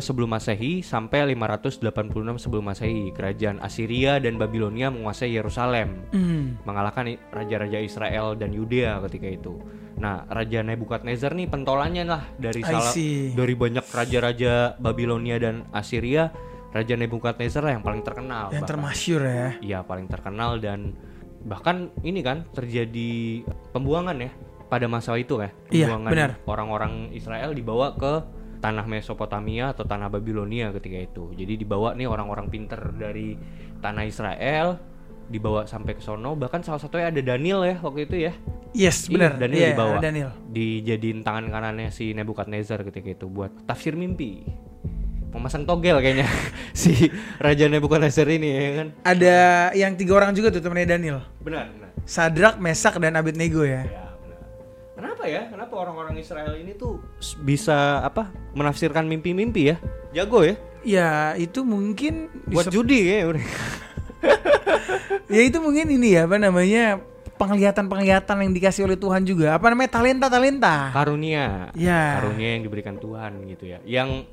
sebelum 0.00 0.30
Masehi 0.30 0.80
sampai 0.80 1.34
586 1.34 2.38
sebelum 2.40 2.64
Masehi. 2.64 3.10
Kerajaan 3.12 3.58
Assyria 3.60 4.22
dan 4.22 4.38
Babilonia 4.38 4.88
menguasai 4.88 5.34
Yerusalem 5.34 6.08
Mm. 6.14 6.62
mengalahkan 6.64 7.04
raja-raja 7.34 7.78
Israel 7.82 8.38
dan 8.38 8.54
Yudea 8.54 9.02
ketika 9.10 9.28
itu. 9.28 9.54
Nah, 9.98 10.22
Raja 10.30 10.62
Nebukadnezar 10.62 11.34
nih 11.34 11.50
pentolannya 11.50 12.06
lah 12.06 12.22
dari 12.38 12.62
salah 12.62 12.94
dari 13.34 13.54
banyak 13.58 13.82
raja-raja 13.90 14.78
Babilonia 14.78 15.42
dan 15.42 15.66
Assyria, 15.74 16.30
Raja 16.70 16.94
Nebukadnezar 16.94 17.66
lah 17.66 17.74
yang 17.74 17.82
paling 17.82 18.06
terkenal. 18.06 18.54
Yang 18.54 18.62
bahkan. 18.62 18.70
termasyur 18.70 19.22
ya. 19.26 19.48
Iya, 19.58 19.78
paling 19.82 20.06
terkenal 20.06 20.62
dan 20.62 20.94
bahkan 21.48 21.88
ini 22.04 22.20
kan 22.20 22.44
terjadi 22.52 23.42
pembuangan 23.72 24.20
ya 24.20 24.30
pada 24.68 24.84
masa 24.86 25.16
itu 25.16 25.40
ya. 25.40 25.48
Iya, 25.72 25.86
Pembuangan 25.88 26.10
benar. 26.12 26.30
orang-orang 26.44 26.92
Israel 27.10 27.56
dibawa 27.56 27.96
ke 27.96 28.12
tanah 28.58 28.84
Mesopotamia 28.84 29.72
atau 29.72 29.82
tanah 29.82 30.12
Babilonia 30.12 30.68
ketika 30.70 30.98
itu. 31.00 31.32
Jadi 31.32 31.56
dibawa 31.56 31.96
nih 31.96 32.04
orang-orang 32.04 32.46
pinter 32.46 32.78
dari 32.92 33.32
tanah 33.80 34.04
Israel 34.04 34.76
dibawa 35.24 35.68
sampai 35.68 35.92
ke 35.92 36.00
sono 36.00 36.32
bahkan 36.34 36.64
salah 36.64 36.80
satunya 36.80 37.12
ada 37.12 37.20
Daniel 37.20 37.60
ya 37.62 37.76
waktu 37.78 38.08
itu 38.08 38.16
ya 38.18 38.32
Yes, 38.72 39.08
Iya, 39.08 39.12
benar. 39.12 39.32
Daniel 39.36 39.60
Iya, 39.60 39.68
dibawa 39.72 39.96
Daniel. 40.00 40.30
dijadiin 40.48 41.20
tangan 41.20 41.48
kanannya 41.48 41.88
si 41.88 42.12
Nebukadnezar 42.12 42.80
ketika 42.82 43.12
itu 43.12 43.26
buat 43.28 43.52
tafsir 43.64 43.92
mimpi 43.92 44.44
memasang 45.28 45.64
togel 45.64 46.00
kayaknya 46.00 46.28
si 46.76 47.12
Raja 47.36 47.68
Nebukadnezar 47.68 48.28
ini 48.28 48.48
ya 48.48 48.70
kan 48.80 48.88
Ada 49.04 49.36
yang 49.76 49.92
tiga 49.94 50.16
orang 50.16 50.32
juga 50.32 50.48
tuh 50.48 50.64
temennya 50.64 50.96
Daniel. 50.96 51.20
benar 51.40 51.68
benar 51.72 51.88
Sadrak, 52.08 52.56
Mesak, 52.56 52.96
dan 53.04 53.20
Abednego 53.20 53.68
ya. 53.68 53.84
Ya, 53.84 54.08
benar. 54.16 54.40
Kenapa 54.96 55.28
ya? 55.28 55.44
Kenapa 55.52 55.76
orang-orang 55.76 56.16
Israel 56.16 56.56
ini 56.56 56.72
tuh 56.72 57.04
bisa 57.44 58.00
apa? 58.00 58.32
Menafsirkan 58.56 59.04
mimpi-mimpi 59.04 59.68
ya? 59.68 59.76
Jago 60.16 60.40
ya? 60.40 60.56
Ya 60.80 61.10
itu 61.36 61.68
mungkin 61.68 62.32
Buat 62.48 62.72
judi 62.72 63.12
ya. 63.12 63.28
ya 65.36 65.40
itu 65.44 65.60
mungkin 65.60 65.92
ini 65.92 66.16
ya 66.16 66.24
apa 66.24 66.40
namanya 66.40 67.04
penglihatan-penglihatan 67.36 68.40
yang 68.40 68.52
dikasih 68.56 68.88
oleh 68.88 68.96
Tuhan 68.96 69.28
juga. 69.28 69.60
Apa 69.60 69.68
namanya 69.68 70.00
talenta-talenta. 70.00 70.88
Karunia. 70.96 71.76
Ya. 71.76 72.24
Karunia 72.24 72.56
yang 72.56 72.64
diberikan 72.64 72.96
Tuhan 72.96 73.36
gitu 73.52 73.68
ya. 73.68 73.84
Yang 73.84 74.24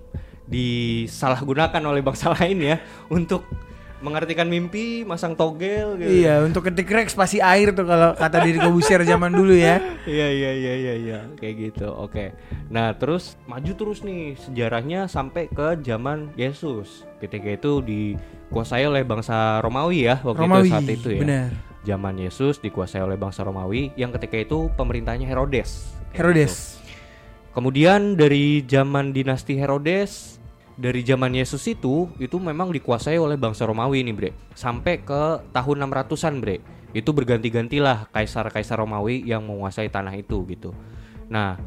disalahgunakan 0.49 1.81
oleh 1.86 2.01
bangsa 2.05 2.31
lain 2.38 2.58
ya 2.62 2.77
untuk 3.10 3.45
mengartikan 4.05 4.45
mimpi, 4.45 5.01
masang 5.01 5.34
togel 5.34 5.97
gitu. 5.97 6.21
Iya, 6.21 6.45
untuk 6.45 6.67
ketik 6.69 6.86
rek 6.86 7.10
spasi 7.10 7.41
air 7.41 7.73
tuh 7.73 7.89
kalau 7.89 8.13
kata 8.13 8.38
diri 8.45 8.62
Kobusier 8.62 9.01
zaman 9.01 9.34
dulu 9.34 9.58
ya. 9.58 9.81
Iya 10.05 10.29
iya 10.29 10.51
iya 10.53 10.73
iya 10.77 10.93
iya 11.01 11.19
kayak 11.34 11.55
gitu. 11.73 11.89
Oke. 11.89 12.38
Nah, 12.69 12.93
terus 12.93 13.34
maju 13.49 13.73
terus 13.73 14.05
nih 14.05 14.38
sejarahnya 14.38 15.10
sampai 15.10 15.49
ke 15.49 15.81
zaman 15.81 16.29
Yesus. 16.38 17.01
Ketika 17.17 17.58
itu 17.58 17.81
dikuasai 17.81 18.86
oleh 18.86 19.01
bangsa 19.01 19.58
Romawi 19.65 20.05
ya 20.05 20.21
waktu 20.21 20.45
Romawi. 20.45 20.69
itu 20.69 20.73
saat 20.77 20.86
itu 20.86 21.10
ya. 21.10 21.21
Benar. 21.25 21.49
Zaman 21.81 22.15
Yesus 22.21 22.62
dikuasai 22.62 23.01
oleh 23.01 23.17
bangsa 23.17 23.41
Romawi 23.41 23.89
yang 23.97 24.13
ketika 24.13 24.38
itu 24.38 24.69
pemerintahnya 24.77 25.25
Herodes. 25.25 25.89
Kayak 26.13 26.13
gitu. 26.13 26.17
Herodes. 26.21 26.53
Kemudian 27.55 28.19
dari 28.19 28.62
zaman 28.67 29.10
dinasti 29.15 29.58
Herodes 29.58 30.35
dari 30.75 31.01
zaman 31.07 31.31
Yesus 31.31 31.63
itu 31.71 32.11
itu 32.19 32.35
memang 32.35 32.71
dikuasai 32.71 33.15
oleh 33.15 33.39
bangsa 33.39 33.63
Romawi 33.63 34.03
nih, 34.03 34.15
Bre. 34.15 34.31
Sampai 34.55 34.99
ke 35.03 35.43
tahun 35.55 35.88
600-an, 35.88 36.35
Bre. 36.43 36.59
Itu 36.95 37.11
berganti-gantilah 37.11 38.11
kaisar-kaisar 38.11 38.79
Romawi 38.79 39.23
yang 39.23 39.43
menguasai 39.47 39.88
tanah 39.91 40.15
itu 40.15 40.43
gitu. 40.47 40.75
Nah, 41.31 41.59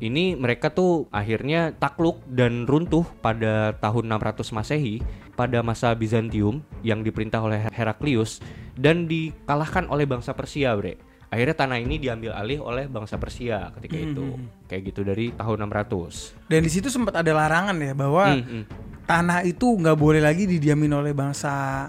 ini 0.00 0.32
mereka 0.32 0.72
tuh 0.72 1.08
akhirnya 1.12 1.76
takluk 1.76 2.24
dan 2.24 2.64
runtuh 2.64 3.04
pada 3.20 3.76
tahun 3.76 4.08
600 4.16 4.56
Masehi 4.56 4.96
pada 5.36 5.60
masa 5.64 5.92
Bizantium 5.96 6.64
yang 6.84 7.04
diperintah 7.04 7.40
oleh 7.40 7.68
Heraklius 7.72 8.40
dan 8.76 9.08
dikalahkan 9.08 9.88
oleh 9.88 10.04
bangsa 10.04 10.36
Persia, 10.36 10.72
Bre. 10.76 11.09
Akhirnya 11.30 11.54
tanah 11.56 11.78
ini 11.78 11.96
diambil 11.96 12.34
alih 12.34 12.58
oleh 12.58 12.84
bangsa 12.84 13.14
Persia 13.14 13.70
ketika 13.72 13.94
Hmm, 13.94 14.06
itu. 14.08 14.24
Kayak 14.66 14.82
gitu 14.84 15.00
dari 15.02 15.30
tahun 15.30 15.62
600. 15.64 16.34
Dan 16.44 16.60
di 16.60 16.68
situ 16.68 16.86
sempat 16.86 17.14
ada 17.14 17.30
larangan 17.30 17.74
ya 17.74 17.94
bahwa 17.94 18.24
Hmm, 18.28 18.42
hmm. 18.42 18.64
tanah 19.04 19.42
itu 19.42 19.66
nggak 19.72 19.94
boleh 19.94 20.18
lagi 20.18 20.44
didiamin 20.44 20.90
oleh 20.92 21.12
bangsa 21.12 21.86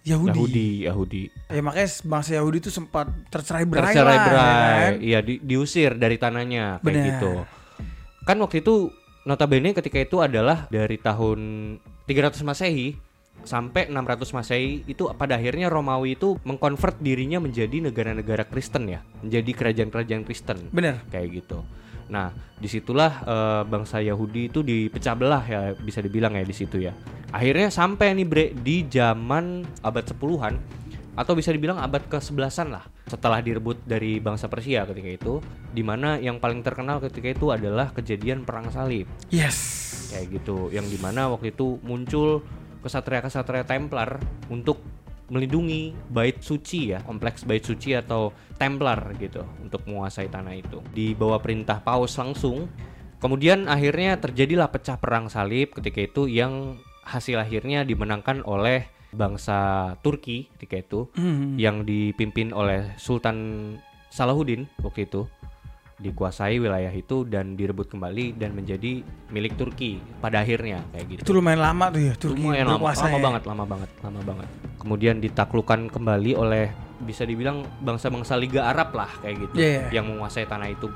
Yahudi. 0.00 0.32
Yahudi, 0.32 0.68
Yahudi. 0.82 1.22
Ya 1.46 1.60
makanya 1.60 1.88
bangsa 2.02 2.30
Yahudi 2.34 2.56
itu 2.58 2.70
sempat 2.70 3.04
tercerai 3.28 3.64
berai 3.64 3.92
Tercerai 3.92 4.08
lah, 4.10 4.24
berai. 4.24 4.40
ya 4.40 4.72
kan? 4.72 4.92
Iya, 4.98 5.18
di- 5.20 5.40
diusir 5.42 5.90
dari 5.94 6.16
tanahnya 6.16 6.64
kayak 6.74 6.82
Benar. 6.82 7.04
gitu. 7.06 7.32
Kan 8.22 8.36
waktu 8.38 8.56
itu 8.58 8.88
notabene 9.22 9.70
ketika 9.70 9.98
itu 9.98 10.16
adalah 10.18 10.64
dari 10.66 10.96
tahun 10.96 11.38
300 12.06 12.40
Masehi 12.40 12.96
sampai 13.44 13.88
600 13.88 14.36
Masehi 14.36 14.84
itu 14.86 15.08
pada 15.16 15.36
akhirnya 15.36 15.72
Romawi 15.72 16.16
itu 16.16 16.36
mengkonvert 16.44 17.00
dirinya 17.00 17.40
menjadi 17.40 17.90
negara-negara 17.90 18.46
Kristen 18.48 18.88
ya, 18.88 19.00
menjadi 19.24 19.50
kerajaan-kerajaan 19.50 20.22
Kristen. 20.24 20.58
Bener. 20.70 21.02
Kayak 21.08 21.44
gitu. 21.44 21.64
Nah, 22.10 22.34
di 22.58 22.66
situlah 22.66 23.12
eh, 23.22 23.62
bangsa 23.70 24.02
Yahudi 24.02 24.50
itu 24.50 24.60
dipecah 24.66 25.14
belah 25.14 25.44
ya 25.46 25.60
bisa 25.78 26.02
dibilang 26.02 26.34
ya 26.34 26.42
di 26.42 26.54
situ 26.54 26.82
ya. 26.82 26.92
Akhirnya 27.30 27.70
sampai 27.70 28.18
nih 28.18 28.26
bre 28.26 28.46
di 28.50 28.82
zaman 28.90 29.62
abad 29.86 30.02
10-an 30.02 30.80
atau 31.14 31.32
bisa 31.34 31.50
dibilang 31.54 31.78
abad 31.78 32.06
ke-11an 32.06 32.68
lah 32.70 32.84
setelah 33.04 33.42
direbut 33.42 33.82
dari 33.82 34.22
bangsa 34.22 34.46
Persia 34.46 34.86
ketika 34.86 35.10
itu 35.10 35.34
di 35.74 35.82
mana 35.82 36.16
yang 36.16 36.38
paling 36.38 36.62
terkenal 36.62 37.02
ketika 37.02 37.34
itu 37.34 37.50
adalah 37.50 37.90
kejadian 37.90 38.46
perang 38.46 38.70
salib 38.70 39.10
Yes. 39.28 39.58
kayak 40.14 40.40
gitu 40.40 40.70
yang 40.70 40.86
di 40.86 40.96
mana 41.02 41.26
waktu 41.28 41.50
itu 41.50 41.82
muncul 41.82 42.40
kesatria-kesatria 42.82 43.64
Templar 43.64 44.20
untuk 44.48 44.80
melindungi 45.30 45.94
bait 46.10 46.42
suci 46.42 46.90
ya 46.90 46.98
kompleks 47.06 47.46
bait 47.46 47.62
suci 47.62 47.94
atau 47.94 48.34
Templar 48.58 49.14
gitu 49.16 49.46
untuk 49.62 49.86
menguasai 49.86 50.26
tanah 50.26 50.58
itu. 50.58 50.82
Di 50.90 51.14
bawah 51.14 51.38
perintah 51.40 51.78
Paus 51.80 52.18
langsung. 52.18 52.66
Kemudian 53.20 53.68
akhirnya 53.68 54.16
terjadilah 54.16 54.72
pecah 54.72 54.96
perang 54.96 55.28
salib 55.28 55.76
ketika 55.76 56.00
itu 56.00 56.24
yang 56.26 56.80
hasil 57.04 57.36
akhirnya 57.36 57.84
dimenangkan 57.84 58.40
oleh 58.44 58.88
bangsa 59.10 59.92
Turki 60.00 60.48
ketika 60.56 60.76
itu 60.80 61.00
Hmm. 61.18 61.58
yang 61.58 61.82
dipimpin 61.84 62.54
oleh 62.54 62.94
Sultan 62.96 63.36
Salahuddin 64.10 64.66
waktu 64.82 65.06
itu 65.06 65.26
dikuasai 66.00 66.56
wilayah 66.56 66.88
itu 66.90 67.28
dan 67.28 67.54
direbut 67.54 67.92
kembali 67.92 68.32
dan 68.40 68.56
menjadi 68.56 69.04
milik 69.28 69.54
Turki 69.60 70.00
pada 70.18 70.40
akhirnya 70.40 70.80
kayak 70.96 71.06
gitu. 71.12 71.20
Itu 71.28 71.32
lumayan 71.36 71.60
lama 71.60 71.92
tuh 71.92 72.00
ya 72.00 72.14
Turki 72.16 72.40
Lumayan 72.40 72.72
lama, 72.72 72.88
lama 72.90 73.04
ya. 73.06 73.20
banget, 73.20 73.42
lama 73.44 73.64
banget, 73.68 73.90
lama 74.00 74.20
banget. 74.24 74.48
Kemudian 74.80 75.16
ditaklukkan 75.20 75.92
kembali 75.92 76.32
oleh 76.40 76.72
bisa 77.04 77.28
dibilang 77.28 77.64
bangsa-bangsa 77.84 78.36
Liga 78.40 78.68
Arab 78.72 78.96
lah 78.96 79.08
kayak 79.20 79.36
gitu 79.48 79.54
Iya. 79.60 79.92
yang 79.92 80.08
menguasai 80.08 80.48
tanah 80.48 80.72
itu. 80.72 80.88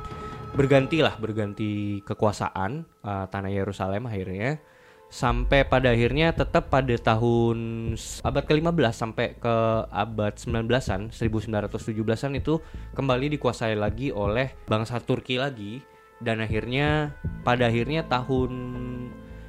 Bergantilah, 0.54 1.18
berganti 1.18 2.00
kekuasaan 2.06 2.86
uh, 3.02 3.26
tanah 3.28 3.50
Yerusalem 3.50 4.06
akhirnya 4.06 4.62
sampai 5.14 5.62
pada 5.62 5.94
akhirnya 5.94 6.34
tetap 6.34 6.74
pada 6.74 6.90
tahun 6.98 7.94
abad 8.26 8.42
ke-15 8.50 8.90
sampai 8.90 9.38
ke 9.38 9.56
abad 9.86 10.34
19-an 10.34 11.14
1917-an 11.14 12.32
itu 12.34 12.58
kembali 12.98 13.30
dikuasai 13.38 13.78
lagi 13.78 14.10
oleh 14.10 14.50
bangsa 14.66 14.98
Turki 14.98 15.38
lagi. 15.38 15.78
Dan 16.18 16.42
akhirnya 16.42 17.14
pada 17.46 17.70
akhirnya 17.70 18.02
tahun 18.10 18.50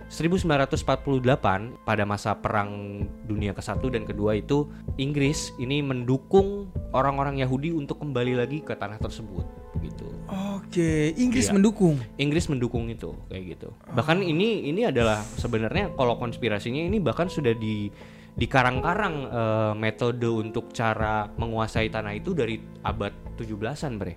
1948 0.10 1.82
pada 1.82 2.04
masa 2.06 2.38
perang 2.38 3.04
dunia 3.26 3.58
ke-1 3.58 3.82
dan 3.89 4.04
kedua 4.06 4.38
itu 4.38 4.70
Inggris 5.02 5.52
ini 5.58 5.82
mendukung 5.82 6.70
orang-orang 6.94 7.41
Yahudi 7.41 7.74
untuk 7.74 8.00
kembali 8.00 8.38
lagi 8.38 8.62
ke 8.62 8.78
tanah 8.78 9.02
tersebut 9.02 9.46
gitu. 9.82 10.08
Oke, 10.56 11.13
Inggris 11.20 11.50
Iya. 11.50 11.54
mendukung. 11.58 12.00
Inggris 12.18 12.46
mendukung 12.48 12.89
itu 12.89 13.13
kayak 13.28 13.44
gitu. 13.58 13.70
Bahkan 13.94 14.24
ini 14.24 14.70
ini 14.70 14.88
adalah 14.88 15.22
sebenarnya 15.22 15.94
kalau 15.94 16.18
konspirasinya 16.18 16.82
ini 16.82 16.98
bahkan 17.02 17.28
sudah 17.28 17.54
di 17.54 17.89
di 18.36 18.46
karang-karang 18.52 19.15
eh, 19.32 19.74
metode 19.80 20.28
untuk 20.28 20.76
cara 20.76 21.28
menguasai 21.39 21.88
tanah 21.88 22.13
itu 22.20 22.36
dari 22.36 22.60
abad 22.84 23.15
17-an, 23.39 23.94
Bre. 23.96 24.13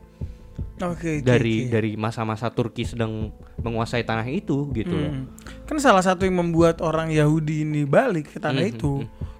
Oke, 0.86 1.18
Dari 1.20 1.66
oke. 1.66 1.72
dari 1.72 1.90
masa-masa 1.94 2.46
Turki 2.48 2.86
sedang 2.86 3.34
menguasai 3.58 4.02
tanah 4.02 4.26
itu 4.26 4.70
gitu 4.70 4.94
loh. 4.94 5.10
Hmm. 5.10 5.24
Kan 5.64 5.76
salah 5.78 6.00
satu 6.00 6.22
yang 6.22 6.38
membuat 6.38 6.78
orang 6.78 7.10
Yahudi 7.10 7.62
ini 7.62 7.82
balik 7.82 8.34
ke 8.34 8.38
tanah 8.38 8.62
Hmm, 8.62 8.72
itu, 8.72 8.92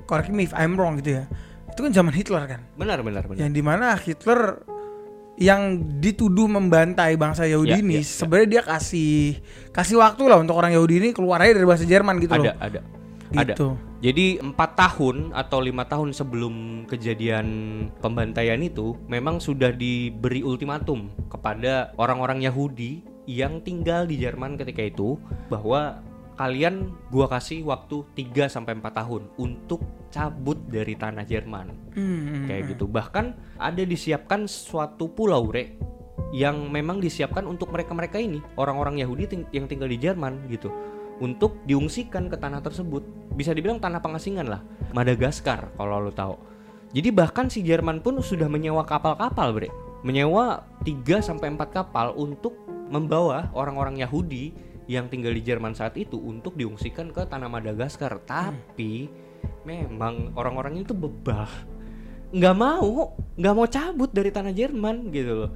correct 0.05 0.29
me 0.29 0.42
if 0.42 0.53
I'm 0.53 0.74
wrong 0.74 0.98
gitu 0.98 1.22
ya. 1.22 1.24
Itu 1.68 1.81
kan 1.81 1.92
zaman 1.92 2.11
Hitler 2.11 2.44
kan. 2.44 2.61
Benar 2.74 3.01
benar 3.01 3.22
benar. 3.24 3.38
Yang 3.38 3.51
di 3.53 3.62
mana 3.62 3.94
Hitler 3.94 4.40
yang 5.38 5.62
dituduh 6.03 6.51
membantai 6.51 7.14
bangsa 7.14 7.46
Yahudi 7.46 7.70
Ya, 7.70 7.79
ini 7.79 7.94
ya, 7.94 8.03
ya. 8.03 8.11
sebenarnya 8.11 8.48
dia 8.59 8.62
kasih 8.66 9.38
kasih 9.70 10.03
waktu 10.03 10.27
lah 10.27 10.42
untuk 10.42 10.59
orang 10.59 10.74
Yahudi 10.74 10.98
ini 10.98 11.09
keluar 11.14 11.38
aja 11.38 11.55
dari 11.55 11.62
bahasa 11.62 11.87
Jerman 11.87 12.18
gitu 12.18 12.35
Ada 12.35 12.42
loh. 12.42 12.55
ada. 12.59 12.59
Ada. 12.59 12.81
Gitu. 13.32 13.68
Jadi 13.98 14.26
empat 14.40 14.70
tahun 14.78 15.34
atau 15.34 15.58
lima 15.60 15.84
tahun 15.84 16.14
sebelum 16.14 16.86
kejadian 16.86 17.46
pembantaian 18.00 18.60
itu, 18.62 18.96
memang 19.10 19.42
sudah 19.42 19.74
diberi 19.74 20.40
ultimatum 20.40 21.12
kepada 21.28 21.92
orang-orang 21.98 22.46
Yahudi 22.46 23.04
yang 23.28 23.60
tinggal 23.60 24.08
di 24.08 24.16
Jerman 24.22 24.56
ketika 24.56 24.80
itu 24.80 25.20
bahwa 25.52 26.00
kalian 26.38 26.94
gua 27.10 27.26
kasih 27.28 27.66
waktu 27.66 28.06
3 28.14 28.46
sampai 28.48 28.78
4 28.78 28.94
tahun 28.94 29.22
untuk 29.36 29.82
cabut 30.08 30.56
dari 30.70 30.94
tanah 30.96 31.26
Jerman. 31.26 31.66
Hmm. 31.92 32.46
Kayak 32.48 32.78
gitu. 32.78 32.88
Bahkan 32.88 33.58
ada 33.58 33.82
disiapkan 33.82 34.46
suatu 34.48 35.10
pulau, 35.12 35.50
Re, 35.50 35.76
yang 36.32 36.70
memang 36.70 37.02
disiapkan 37.02 37.44
untuk 37.44 37.74
mereka-mereka 37.74 38.22
ini, 38.22 38.40
orang-orang 38.56 39.02
Yahudi 39.02 39.24
ting- 39.28 39.50
yang 39.52 39.66
tinggal 39.68 39.90
di 39.90 39.98
Jerman 40.00 40.48
gitu. 40.48 40.72
Untuk 41.18 41.59
diungsikan 41.66 42.31
ke 42.31 42.37
tanah 42.38 42.62
tersebut. 42.62 43.02
Bisa 43.35 43.50
dibilang 43.54 43.83
tanah 43.83 43.98
pengasingan 43.98 44.46
lah. 44.46 44.62
Madagaskar 44.94 45.74
kalau 45.74 45.98
lo 46.02 46.12
tahu. 46.14 46.35
Jadi 46.94 47.09
bahkan 47.12 47.52
si 47.52 47.61
Jerman 47.61 48.00
pun 48.00 48.16
sudah 48.22 48.48
menyewa 48.48 48.87
kapal-kapal, 48.87 49.52
Bre. 49.52 49.68
Menyewa 50.07 50.64
3 50.87 51.20
sampai 51.20 51.52
4 51.52 51.68
kapal 51.68 52.14
untuk 52.16 52.57
membawa 52.88 53.52
orang-orang 53.52 54.00
Yahudi 54.00 54.54
yang 54.88 55.11
tinggal 55.12 55.37
di 55.37 55.44
Jerman 55.44 55.76
saat 55.76 55.98
itu 56.00 56.16
untuk 56.16 56.57
diungsikan 56.57 57.12
ke 57.12 57.28
tanah 57.28 57.50
Madagaskar. 57.50 58.24
Tapi 58.24 59.11
memang 59.68 60.33
orang-orang 60.38 60.81
itu 60.81 60.96
bebal 60.96 61.46
nggak 62.28 62.57
mau 62.61 63.16
nggak 63.40 63.54
mau 63.57 63.66
cabut 63.68 64.11
dari 64.12 64.28
tanah 64.28 64.52
Jerman 64.52 65.09
gitu 65.09 65.33
loh 65.33 65.50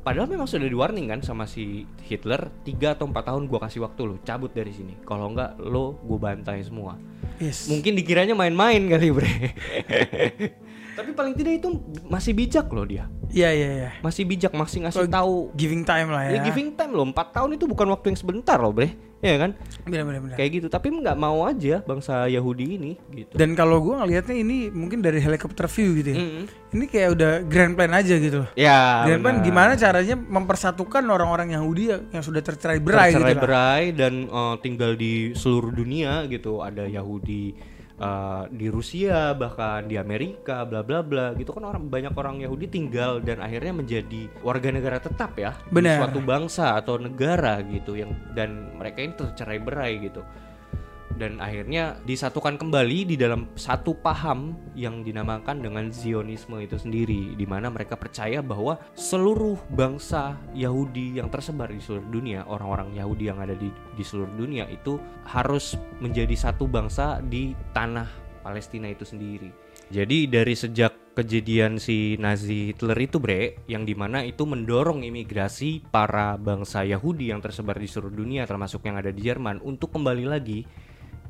padahal 0.00 0.28
memang 0.28 0.48
sudah 0.48 0.66
di 0.66 0.76
warning 0.76 1.12
kan 1.12 1.20
sama 1.20 1.44
si 1.44 1.84
Hitler 2.04 2.48
3 2.64 2.96
atau 2.96 3.04
4 3.08 3.28
tahun 3.28 3.42
gua 3.46 3.60
kasih 3.68 3.84
waktu 3.84 4.00
lo 4.08 4.16
cabut 4.24 4.52
dari 4.52 4.72
sini. 4.72 4.96
Kalau 5.04 5.32
nggak 5.32 5.60
lo 5.60 6.00
gue 6.00 6.18
bantai 6.18 6.64
semua. 6.64 6.96
Yes. 7.40 7.72
mungkin 7.72 7.96
dikiranya 7.96 8.36
main-main 8.36 8.84
kali 8.84 9.08
bre. 9.12 9.32
Tapi 10.98 11.10
paling 11.16 11.32
tidak 11.32 11.56
itu 11.56 11.68
masih 12.04 12.36
bijak 12.36 12.68
loh 12.68 12.84
dia. 12.84 13.08
Iya 13.32 13.48
iya 13.54 13.68
iya. 13.72 13.90
masih 14.04 14.28
bijak 14.28 14.52
masih 14.52 14.84
ngasih 14.84 15.08
Kalau 15.08 15.16
tahu. 15.16 15.34
Giving 15.56 15.88
time 15.88 16.12
lah 16.12 16.28
ya. 16.28 16.30
ya. 16.36 16.42
giving 16.44 16.76
time 16.76 16.92
loh. 16.92 17.08
4 17.08 17.16
tahun 17.16 17.50
itu 17.56 17.64
bukan 17.64 17.88
waktu 17.96 18.12
yang 18.12 18.18
sebentar 18.20 18.60
loh 18.60 18.76
bre 18.76 19.09
ya 19.20 19.36
kan 19.36 19.52
Benar 19.84 20.02
benar 20.02 20.20
benar. 20.22 20.34
kayak 20.34 20.50
gitu 20.50 20.66
tapi 20.66 20.88
nggak 20.90 21.12
mau 21.14 21.44
aja 21.44 21.80
bangsa 21.82 22.24
Yahudi 22.26 22.66
ini 22.74 22.92
gitu 23.10 23.36
Dan 23.36 23.52
kalau 23.52 23.76
gua 23.78 24.00
ngelihatnya 24.00 24.32
ini 24.34 24.68
mungkin 24.68 24.98
dari 24.98 25.18
helikopter 25.18 25.68
view 25.68 25.92
gitu 25.94 26.10
ya. 26.10 26.18
Mm-mm. 26.18 26.44
Ini 26.70 26.84
kayak 26.86 27.08
udah 27.12 27.32
grand 27.42 27.74
plan 27.74 27.92
aja 27.92 28.14
gitu 28.14 28.48
ya 28.54 29.04
grand 29.04 29.20
plan 29.20 29.36
benar. 29.36 29.44
gimana 29.44 29.72
caranya 29.74 30.16
mempersatukan 30.16 31.04
orang-orang 31.04 31.52
Yahudi 31.52 31.82
yang 31.86 32.02
yang 32.10 32.22
sudah 32.22 32.40
tercerai 32.40 32.78
berai 32.78 33.10
gitu 33.10 33.20
tercerai 33.20 33.34
lah. 33.34 33.42
berai 33.42 33.82
dan 33.92 34.12
eh, 34.24 34.54
tinggal 34.58 34.92
di 34.94 35.12
seluruh 35.32 35.70
dunia 35.70 36.24
gitu 36.24 36.60
ada 36.60 36.84
Yahudi 36.84 37.52
eh, 38.00 38.42
di 38.48 38.66
Rusia 38.72 39.36
bahkan 39.36 39.84
di 39.84 40.00
Amerika 40.00 40.64
bla 40.64 40.80
bla 40.80 41.04
bla 41.04 41.36
gitu 41.36 41.52
kan 41.52 41.68
orang 41.68 41.86
banyak 41.92 42.16
orang 42.16 42.40
Yahudi 42.40 42.66
tinggal 42.66 43.20
dan 43.20 43.44
akhirnya 43.44 43.76
menjadi 43.76 44.26
warga 44.40 44.72
negara 44.72 44.98
tetap 44.98 45.36
ya 45.36 45.54
di 45.68 45.76
Benar. 45.78 46.08
suatu 46.08 46.20
bangsa 46.24 46.80
atau 46.80 46.96
negara 46.96 47.60
gitu 47.68 47.94
yang 48.00 48.16
dan 48.32 48.72
mereka 48.80 49.04
ini 49.04 49.12
tercerai 49.14 49.60
berai 49.60 49.92
gitu 50.00 50.24
dan 51.16 51.42
akhirnya 51.42 51.98
disatukan 52.06 52.60
kembali 52.60 53.08
di 53.08 53.16
dalam 53.18 53.50
satu 53.58 53.96
paham 53.98 54.54
yang 54.78 55.02
dinamakan 55.02 55.64
dengan 55.64 55.90
Zionisme 55.90 56.62
itu 56.62 56.78
sendiri 56.78 57.34
di 57.34 57.46
mana 57.48 57.72
mereka 57.72 57.98
percaya 57.98 58.44
bahwa 58.44 58.78
seluruh 58.94 59.58
bangsa 59.74 60.38
Yahudi 60.54 61.18
yang 61.18 61.32
tersebar 61.32 61.72
di 61.72 61.82
seluruh 61.82 62.06
dunia 62.08 62.46
orang-orang 62.46 62.94
Yahudi 62.94 63.30
yang 63.32 63.42
ada 63.42 63.56
di 63.56 63.68
di 63.70 64.04
seluruh 64.04 64.32
dunia 64.38 64.68
itu 64.70 65.00
harus 65.26 65.74
menjadi 65.98 66.34
satu 66.36 66.70
bangsa 66.70 67.18
di 67.24 67.52
tanah 67.74 68.30
Palestina 68.40 68.88
itu 68.88 69.04
sendiri. 69.04 69.52
Jadi 69.90 70.30
dari 70.30 70.54
sejak 70.56 71.12
kejadian 71.18 71.76
si 71.82 72.14
Nazi 72.16 72.70
Hitler 72.72 72.96
itu 73.02 73.18
bre 73.18 73.66
yang 73.66 73.82
di 73.82 73.92
mana 73.98 74.22
itu 74.22 74.46
mendorong 74.46 75.02
imigrasi 75.02 75.84
para 75.90 76.38
bangsa 76.38 76.86
Yahudi 76.86 77.34
yang 77.34 77.42
tersebar 77.42 77.76
di 77.76 77.90
seluruh 77.90 78.14
dunia 78.14 78.46
termasuk 78.46 78.86
yang 78.86 78.96
ada 78.96 79.10
di 79.10 79.20
Jerman 79.20 79.58
untuk 79.60 79.92
kembali 79.92 80.24
lagi 80.30 80.62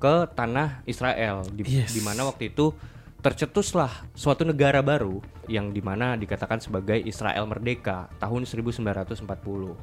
ke 0.00 0.26
tanah 0.32 0.80
Israel 0.88 1.44
di, 1.52 1.62
Yes. 1.68 1.92
di 1.92 2.00
mana 2.00 2.24
waktu 2.24 2.50
itu 2.50 2.72
tercetuslah 3.20 4.08
suatu 4.16 4.48
negara 4.48 4.80
baru 4.80 5.20
yang 5.44 5.76
di 5.76 5.84
mana 5.84 6.16
dikatakan 6.16 6.56
sebagai 6.58 6.96
Israel 6.96 7.44
merdeka 7.44 8.08
tahun 8.16 8.48
1940. 8.48 9.76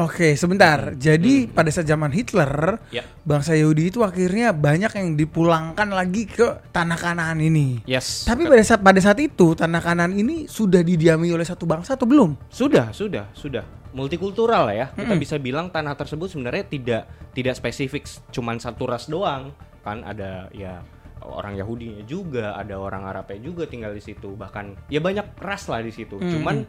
Oke, 0.00 0.40
sebentar. 0.40 0.96
Jadi 0.96 1.44
pada 1.52 1.68
saat 1.68 1.84
zaman 1.84 2.08
Hitler, 2.16 2.80
Ya. 2.88 3.04
bangsa 3.28 3.52
Yahudi 3.52 3.92
itu 3.92 4.00
akhirnya 4.00 4.48
banyak 4.56 4.88
yang 4.88 5.20
dipulangkan 5.20 5.84
lagi 5.92 6.24
ke 6.24 6.64
tanah 6.72 6.96
Kanaan 6.96 7.36
ini. 7.44 7.84
Yes. 7.84 8.24
Tapi 8.24 8.48
pada 8.48 8.64
saat 8.64 8.80
pada 8.80 8.96
saat 9.04 9.20
itu 9.20 9.52
tanah 9.52 9.84
Kanaan 9.84 10.16
ini 10.16 10.48
sudah 10.48 10.80
didiami 10.80 11.28
oleh 11.28 11.44
satu 11.44 11.68
bangsa 11.68 11.92
atau 11.92 12.08
belum? 12.08 12.40
Sudah, 12.48 12.88
sudah, 12.96 13.28
sudah. 13.36 13.81
Multikultural 13.92 14.72
ya. 14.72 14.90
Kita 14.92 15.14
bisa 15.16 15.36
bilang 15.36 15.68
tanah 15.68 15.96
tersebut 15.96 16.32
sebenarnya 16.32 16.64
tidak 16.68 17.02
tidak 17.36 17.54
spesifik 17.56 18.08
cuman 18.32 18.56
satu 18.56 18.88
ras 18.88 19.08
doang. 19.08 19.52
Kan 19.84 20.04
ada 20.04 20.48
ya 20.52 20.80
orang 21.22 21.54
Yahudinya 21.54 22.02
juga, 22.08 22.56
ada 22.58 22.80
orang 22.80 23.06
Arabnya 23.06 23.38
juga 23.38 23.68
tinggal 23.68 23.94
di 23.94 24.02
situ. 24.02 24.34
Bahkan 24.34 24.88
ya 24.90 24.98
banyak 24.98 25.38
ras 25.38 25.68
lah 25.68 25.84
di 25.84 25.92
situ. 25.92 26.18
Cuman 26.18 26.64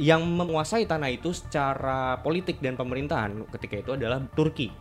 yang 0.00 0.24
menguasai 0.24 0.88
tanah 0.88 1.12
itu 1.12 1.36
secara 1.36 2.16
politik 2.24 2.60
dan 2.64 2.76
pemerintahan 2.80 3.44
ketika 3.52 3.76
itu 3.80 3.90
adalah 3.92 4.20
Turki. 4.32 4.72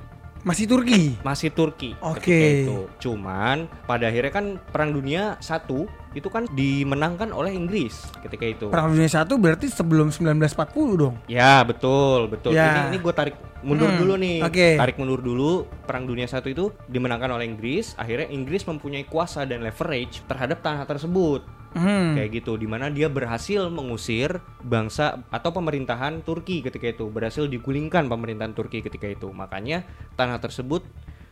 Masih 0.42 0.66
Turki. 0.66 1.22
Masih 1.22 1.54
Turki 1.54 1.94
Oke. 2.02 2.26
ketika 2.26 2.48
itu. 2.66 2.80
Cuman 2.98 3.70
pada 3.86 4.10
akhirnya 4.10 4.34
kan 4.34 4.46
Perang 4.72 4.96
Dunia 4.96 5.38
satu 5.38 5.86
itu 6.12 6.28
kan 6.28 6.44
dimenangkan 6.52 7.32
oleh 7.32 7.56
Inggris 7.56 8.04
ketika 8.20 8.44
itu. 8.44 8.66
Perang 8.68 8.92
Dunia 8.92 9.08
Satu 9.08 9.40
berarti 9.40 9.68
sebelum 9.68 10.12
1940 10.12 11.00
dong. 11.00 11.16
Ya 11.26 11.64
betul 11.64 12.28
betul. 12.28 12.52
Ya. 12.52 12.90
Ini 12.90 12.96
ini 12.96 12.98
gue 13.00 13.14
tarik 13.14 13.36
mundur 13.62 13.88
Hmm, 13.88 14.00
dulu 14.02 14.14
nih. 14.20 14.44
oke. 14.44 14.70
Tarik 14.76 14.96
mundur 15.00 15.22
dulu. 15.22 15.52
Perang 15.88 16.04
Dunia 16.04 16.28
satu 16.28 16.48
itu 16.48 16.76
dimenangkan 16.86 17.32
oleh 17.32 17.48
Inggris. 17.48 17.96
Akhirnya 17.96 18.28
Inggris 18.28 18.66
mempunyai 18.66 19.06
kuasa 19.06 19.48
dan 19.48 19.64
leverage 19.64 20.20
terhadap 20.26 20.60
tanah 20.60 20.84
tersebut. 20.84 21.48
Hmm. 21.72 22.20
Kayak 22.20 22.44
gitu. 22.44 22.60
Di 22.60 22.68
mana 22.68 22.92
dia 22.92 23.08
berhasil 23.08 23.72
mengusir 23.72 24.36
bangsa 24.60 25.24
atau 25.32 25.56
pemerintahan 25.56 26.20
Turki 26.20 26.60
ketika 26.60 26.92
itu. 26.92 27.08
Berhasil 27.08 27.48
digulingkan 27.48 28.12
pemerintahan 28.12 28.52
Turki 28.52 28.84
ketika 28.84 29.08
itu. 29.08 29.32
Makanya 29.32 29.88
tanah 30.14 30.36
tersebut 30.38 30.84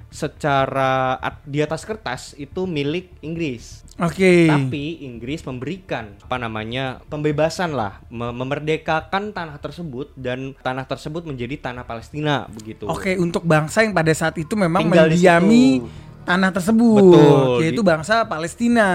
secara 0.09 0.91
at- 1.15 1.41
di 1.43 1.59
atas 1.59 1.81
kertas 1.81 2.33
itu 2.35 2.65
milik 2.65 3.13
Inggris. 3.19 3.85
Oke. 3.95 4.47
Tapi 4.47 5.03
Inggris 5.03 5.43
memberikan 5.43 6.15
apa 6.19 6.35
namanya 6.35 7.03
pembebasan 7.05 7.71
lah, 7.71 7.99
me- 8.07 8.31
memerdekakan 8.31 9.29
tanah 9.29 9.57
tersebut 9.57 10.15
dan 10.15 10.55
tanah 10.57 10.83
tersebut 10.83 11.23
menjadi 11.23 11.59
tanah 11.61 11.83
Palestina 11.83 12.47
begitu. 12.49 12.87
Oke, 12.87 13.15
untuk 13.15 13.43
bangsa 13.43 13.81
yang 13.81 13.91
pada 13.91 14.11
saat 14.11 14.33
itu 14.35 14.55
memang 14.55 14.81
Tinggal 14.81 15.07
di 15.07 15.19
mendiami 15.19 15.63
tanah 16.23 16.49
tersebut, 16.49 17.03
Betul. 17.05 17.59
yaitu 17.59 17.81
Di- 17.81 17.87
bangsa 17.87 18.23
Palestina. 18.23 18.87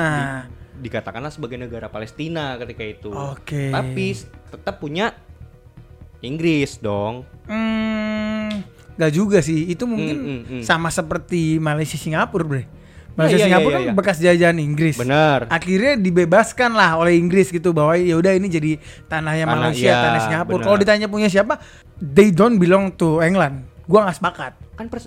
Dikatakanlah 0.75 1.31
sebagai 1.31 1.57
negara 1.57 1.87
Palestina 1.87 2.57
ketika 2.57 2.83
itu. 2.83 3.11
Oke. 3.13 3.71
Tapi 3.71 4.05
s- 4.11 4.25
tetap 4.51 4.79
punya 4.79 5.13
Inggris 6.21 6.81
dong. 6.81 7.29
Hmm, 7.45 7.94
gak 8.95 9.11
juga 9.11 9.39
sih. 9.39 9.67
Itu 9.67 9.85
mungkin 9.85 10.17
Hmm, 10.17 10.29
hmm, 10.29 10.41
hmm. 10.51 10.63
sama 10.63 10.89
seperti 10.89 11.57
Malaysia 11.59 11.95
Singapura, 11.95 12.43
Bre. 12.43 12.65
Malaysia 13.15 13.37
iya, 13.37 13.41
iya, 13.41 13.47
Singapura 13.49 13.71
iya, 13.71 13.79
kan 13.79 13.87
iya. 13.87 13.95
bekas 13.95 14.17
jajahan 14.19 14.59
Inggris. 14.59 14.97
Benar. 14.97 15.47
Akhirnya 15.47 15.95
dibebaskan 15.95 16.71
lah 16.73 16.99
oleh 16.99 17.15
Inggris 17.15 17.47
gitu 17.49 17.71
bahwa 17.71 17.95
ya 17.95 18.15
udah 18.15 18.33
ini 18.33 18.49
jadi 18.49 18.71
tanahnya 19.07 19.47
Tanah- 19.47 19.55
Malaysia, 19.61 19.87
iya, 19.87 19.95
tanah 20.01 20.21
Singapura. 20.21 20.51
benar. 20.53 20.65
Kalau 20.65 20.79
ditanya 20.79 21.07
punya 21.07 21.29
siapa, 21.29 21.55
they 21.97 22.29
don't 22.29 22.59
belong 22.59 22.91
to 22.93 23.19
England. 23.21 23.63
Gua 23.85 24.03
nggak 24.03 24.17
sepakat. 24.17 24.53
Kan 24.75 24.87
pers 24.89 25.07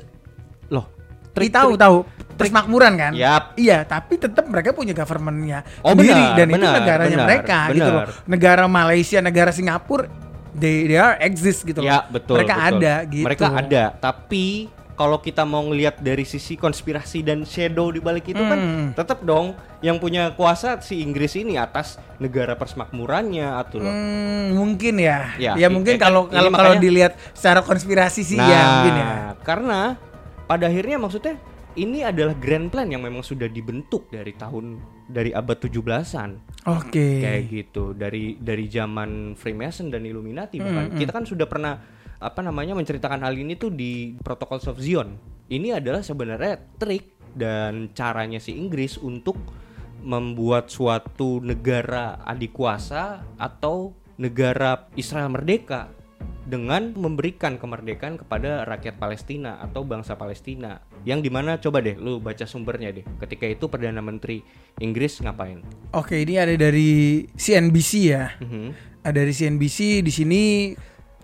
Loh, 0.68 0.88
Tri 1.30 1.48
tahu 1.48 1.76
tahu 1.76 2.08
persemakmuran 2.34 2.94
kan? 2.96 3.12
Yap. 3.12 3.56
Iya, 3.56 3.84
tapi 3.84 4.16
tetap 4.16 4.48
mereka 4.48 4.72
punya 4.72 4.90
governmentnya 4.92 5.68
Oh, 5.80 5.92
sendiri 5.92 6.16
benar, 6.16 6.34
dan 6.34 6.48
itu 6.48 6.58
benar, 6.58 6.76
negaranya 6.76 7.12
benar, 7.14 7.28
mereka 7.28 7.60
gitu 7.70 7.90
loh. 7.90 8.04
benar. 8.04 8.24
Negara 8.26 8.64
Malaysia, 8.66 9.20
negara 9.20 9.52
Singapura, 9.52 10.08
they, 10.58 10.90
they 10.90 10.98
are 10.98 11.16
exist 11.22 11.62
gitu 11.62 11.80
loh. 11.80 11.88
Ya, 11.88 12.04
betul. 12.10 12.42
Mereka 12.42 12.56
betul. 12.56 12.70
ada 12.82 12.94
gitu. 13.06 13.26
Mereka 13.30 13.48
ada, 13.48 13.84
tapi 13.96 14.68
kalau 14.98 15.22
kita 15.22 15.46
mau 15.46 15.62
ngelihat 15.62 16.02
dari 16.02 16.26
sisi 16.26 16.58
konspirasi 16.58 17.22
dan 17.22 17.46
shadow 17.46 17.94
di 17.94 18.02
balik 18.02 18.34
itu 18.34 18.42
kan 18.42 18.58
Hmm. 18.58 18.90
tetap 18.98 19.22
dong 19.22 19.54
yang 19.78 20.02
punya 20.02 20.34
kuasa 20.34 20.82
si 20.82 21.06
Inggris 21.06 21.38
ini 21.38 21.54
atas 21.54 22.02
negara 22.18 22.58
persemakmurannya 22.58 23.46
atau 23.62 23.78
loh. 23.78 23.94
Hmm, 23.94 24.58
mungkin 24.58 24.98
ya. 24.98 25.38
Ya, 25.38 25.54
Ya, 25.54 25.70
mungkin 25.70 25.96
eh, 25.96 26.02
kalau 26.02 26.26
ini 26.26 26.34
kalau 26.34 26.50
kalau 26.50 26.74
dilihat 26.82 27.14
secara 27.38 27.62
konspirasi 27.62 28.26
sih 28.26 28.42
nah, 28.42 28.50
ya 28.50 28.62
mungkin 28.66 28.94
ya. 28.98 29.08
karena 29.46 29.80
pada 30.50 30.66
akhirnya 30.66 30.98
maksudnya 30.98 31.38
ini 31.78 32.02
adalah 32.02 32.34
grand 32.34 32.74
plan 32.74 32.90
yang 32.90 33.06
memang 33.06 33.22
sudah 33.22 33.46
dibentuk 33.46 34.10
dari 34.10 34.34
tahun 34.34 34.82
dari 35.08 35.32
abad 35.32 35.58
17-an. 35.62 36.30
Oke. 36.68 37.22
kayak 37.24 37.44
gitu. 37.48 37.94
Dari 37.94 38.36
dari 38.42 38.66
zaman 38.68 39.38
Freemason 39.38 39.94
dan 39.94 40.04
Illuminati 40.04 40.58
bahkan. 40.60 40.98
kita 40.98 41.12
kan 41.14 41.24
sudah 41.24 41.46
pernah 41.46 41.80
apa 42.18 42.42
namanya 42.42 42.74
menceritakan 42.74 43.22
hal 43.22 43.38
ini 43.38 43.54
tuh 43.56 43.70
di 43.70 44.18
Protocols 44.20 44.66
of 44.66 44.82
Zion. 44.82 45.22
Ini 45.48 45.80
adalah 45.80 46.02
sebenarnya 46.04 46.60
trik 46.76 47.16
dan 47.38 47.94
caranya 47.94 48.42
si 48.42 48.58
Inggris 48.58 48.98
untuk 48.98 49.38
membuat 50.02 50.74
suatu 50.74 51.40
negara 51.40 52.20
adik 52.26 52.58
kuasa 52.58 53.22
atau 53.38 53.94
negara 54.18 54.90
Israel 54.98 55.30
merdeka 55.30 55.94
dengan 56.48 56.96
memberikan 56.96 57.60
kemerdekaan 57.60 58.16
kepada 58.16 58.64
rakyat 58.64 58.96
Palestina 58.96 59.60
atau 59.60 59.84
bangsa 59.84 60.16
Palestina 60.16 60.80
yang 61.04 61.20
di 61.20 61.28
mana 61.28 61.60
coba 61.60 61.84
deh 61.84 62.00
lu 62.00 62.24
baca 62.24 62.48
sumbernya 62.48 62.96
deh 62.96 63.04
ketika 63.20 63.44
itu 63.48 63.68
perdana 63.68 64.00
menteri 64.00 64.40
Inggris 64.80 65.20
ngapain 65.20 65.60
Oke, 65.92 66.20
ini 66.24 66.40
ada 66.40 66.56
dari 66.56 67.26
CNBC 67.36 67.92
ya. 68.08 68.32
Mhm. 68.40 68.68
Ada 69.04 69.24
dari 69.24 69.34
CNBC 69.36 70.04
di 70.04 70.12
sini 70.12 70.42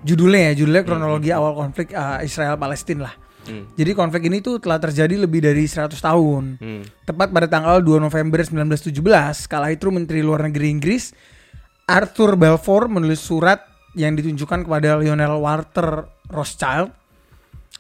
judulnya 0.04 0.52
ya, 0.52 0.64
judulnya 0.64 0.84
kronologi 0.84 1.30
Hmm. 1.32 1.40
awal 1.40 1.54
konflik 1.56 1.92
uh, 1.96 2.20
Israel 2.24 2.56
Palestina 2.60 3.12
lah. 3.12 3.16
Hmm. 3.44 3.68
Jadi 3.76 3.92
konflik 3.92 4.24
ini 4.32 4.40
tuh 4.40 4.56
telah 4.64 4.80
terjadi 4.80 5.20
lebih 5.20 5.44
dari 5.44 5.68
100 5.68 6.00
tahun. 6.00 6.44
Hmm. 6.64 6.84
Tepat 7.04 7.28
pada 7.32 7.48
tanggal 7.52 7.84
2 7.84 8.00
November 8.00 8.40
1917, 8.40 9.52
kala 9.52 9.76
itu 9.76 9.92
Menteri 9.92 10.24
Luar 10.24 10.48
Negeri 10.48 10.72
Inggris 10.72 11.12
Arthur 11.84 12.40
Balfour 12.40 12.88
menulis 12.88 13.20
surat 13.20 13.60
yang 13.94 14.18
ditunjukkan 14.18 14.66
kepada 14.66 14.98
Lionel 14.98 15.38
Walter 15.42 16.10
Rothschild, 16.30 16.94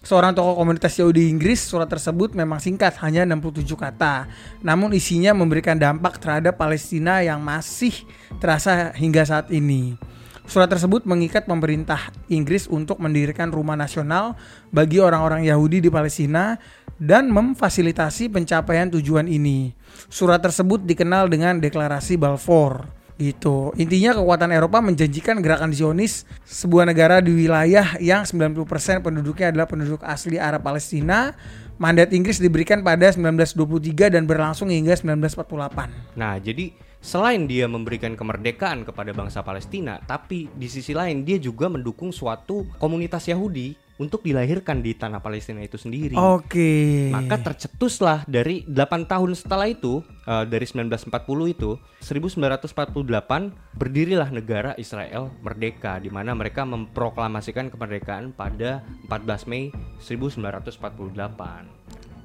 seorang 0.03 0.35
tokoh 0.35 0.59
komunitas 0.59 0.93
Yahudi 0.99 1.31
Inggris. 1.31 1.63
Surat 1.63 1.89
tersebut 1.89 2.37
memang 2.37 2.61
singkat, 2.61 2.97
hanya 3.01 3.25
67 3.25 3.73
kata. 3.73 4.29
Namun 4.61 4.93
isinya 4.93 5.33
memberikan 5.33 5.79
dampak 5.79 6.21
terhadap 6.21 6.59
Palestina 6.59 7.23
yang 7.25 7.41
masih 7.41 7.93
terasa 8.37 8.93
hingga 8.93 9.25
saat 9.25 9.49
ini. 9.49 9.97
Surat 10.43 10.67
tersebut 10.67 11.07
mengikat 11.07 11.47
pemerintah 11.47 12.11
Inggris 12.27 12.67
untuk 12.67 12.99
mendirikan 12.99 13.47
rumah 13.47 13.79
nasional 13.79 14.35
bagi 14.75 14.99
orang-orang 14.99 15.47
Yahudi 15.47 15.79
di 15.79 15.87
Palestina 15.87 16.59
dan 16.99 17.31
memfasilitasi 17.31 18.27
pencapaian 18.27 18.91
tujuan 18.91 19.31
ini. 19.31 19.71
Surat 20.11 20.43
tersebut 20.43 20.83
dikenal 20.83 21.31
dengan 21.31 21.63
Deklarasi 21.63 22.19
Balfour. 22.19 23.02
Gitu. 23.17 23.71
Intinya 23.77 24.17
kekuatan 24.17 24.49
Eropa 24.49 24.81
menjanjikan 24.81 25.37
gerakan 25.39 25.69
Zionis 25.69 26.25
sebuah 26.43 26.89
negara 26.89 27.21
di 27.21 27.29
wilayah 27.29 27.97
yang 28.01 28.25
90% 28.25 28.65
penduduknya 29.05 29.53
adalah 29.53 29.67
penduduk 29.69 30.01
asli 30.01 30.41
Arab 30.41 30.65
Palestina. 30.65 31.37
Mandat 31.77 32.13
Inggris 32.13 32.37
diberikan 32.37 32.85
pada 32.85 33.09
1923 33.09 34.13
dan 34.13 34.29
berlangsung 34.29 34.69
hingga 34.69 34.93
1948. 34.93 35.89
Nah, 36.13 36.37
jadi 36.37 36.69
selain 37.01 37.49
dia 37.49 37.65
memberikan 37.65 38.13
kemerdekaan 38.13 38.85
kepada 38.85 39.09
bangsa 39.11 39.41
Palestina, 39.41 39.97
tapi 40.05 40.47
di 40.53 40.69
sisi 40.69 40.93
lain 40.93 41.25
dia 41.25 41.41
juga 41.41 41.67
mendukung 41.67 42.13
suatu 42.13 42.69
komunitas 42.77 43.25
Yahudi 43.25 43.82
untuk 44.01 44.25
dilahirkan 44.25 44.81
di 44.81 44.97
tanah 44.97 45.21
Palestina 45.21 45.61
itu 45.61 45.77
sendiri. 45.77 46.17
Oke. 46.17 47.09
Maka 47.13 47.53
tercetuslah 47.53 48.25
dari 48.25 48.65
8 48.65 49.05
tahun 49.05 49.37
setelah 49.37 49.69
itu, 49.69 50.01
eh, 50.25 50.45
dari 50.49 50.65
1940 50.65 51.45
itu, 51.45 51.77
1948 52.01 53.53
berdirilah 53.77 54.33
negara 54.33 54.73
Israel 54.81 55.29
merdeka 55.45 56.01
di 56.01 56.09
mana 56.09 56.33
mereka 56.33 56.65
memproklamasikan 56.65 57.69
kemerdekaan 57.69 58.33
pada 58.33 58.81
14 59.05 59.45
Mei 59.45 59.69
1948. 60.01 61.69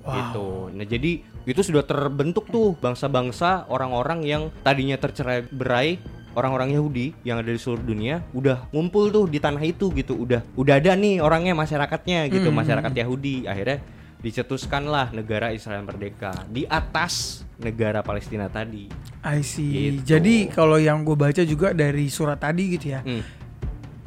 Gitu. 0.08 0.72
Nah, 0.72 0.86
jadi 0.88 1.20
itu 1.44 1.60
sudah 1.60 1.84
terbentuk 1.84 2.48
tuh 2.48 2.72
bangsa-bangsa 2.80 3.68
orang-orang 3.68 4.24
yang 4.24 4.42
tadinya 4.64 4.96
tercerai 4.96 5.44
berai 5.52 6.00
orang-orang 6.32 6.72
Yahudi 6.72 7.16
yang 7.22 7.38
ada 7.38 7.48
di 7.48 7.56
seluruh 7.56 7.82
dunia 7.82 8.20
udah 8.30 8.68
ngumpul 8.70 9.08
tuh 9.08 9.24
di 9.24 9.38
tanah 9.38 9.60
itu 9.60 9.88
gitu 9.90 10.16
udah 10.16 10.44
udah 10.54 10.74
ada 10.76 10.92
nih 10.92 11.18
orangnya 11.18 11.54
masyarakatnya 11.54 12.28
gitu 12.28 12.48
masyarakat 12.50 12.92
Yahudi 12.92 13.44
akhirnya 13.44 13.78
dicetuskanlah 14.18 15.10
negara 15.10 15.50
Israel 15.50 15.82
merdeka 15.82 16.34
di 16.46 16.62
atas 16.64 17.46
negara 17.56 18.02
Palestina 18.02 18.46
tadi 18.46 18.90
I 19.18 19.42
see. 19.42 19.98
Gitu. 19.98 20.14
Jadi 20.14 20.46
kalau 20.48 20.78
yang 20.78 21.02
gue 21.02 21.14
baca 21.14 21.42
juga 21.42 21.74
dari 21.74 22.06
surat 22.06 22.38
tadi 22.38 22.70
gitu 22.70 22.86
ya. 22.88 23.02
Hmm. 23.02 23.18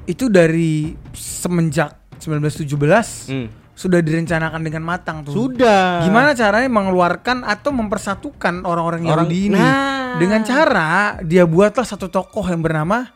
Itu 0.04 0.28
dari 0.28 0.96
semenjak 1.12 2.16
1917 2.16 3.28
Hmm. 3.28 3.48
sudah 3.72 4.00
direncanakan 4.00 4.62
dengan 4.62 4.84
matang 4.84 5.22
tuh. 5.22 5.36
Sudah. 5.36 6.00
Gimana 6.02 6.32
caranya 6.32 6.70
mengeluarkan 6.70 7.44
atau 7.44 7.72
mempersatukan 7.72 8.64
orang-orang 8.64 9.04
Orang- 9.04 9.28
Yahudi 9.28 9.40
ini 9.48 9.60
Nah. 9.60 9.91
Dengan 10.18 10.42
cara 10.42 11.20
dia 11.22 11.46
buatlah 11.46 11.86
satu 11.86 12.10
tokoh 12.10 12.44
yang 12.50 12.60
bernama 12.60 13.12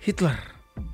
Hitler 0.00 0.38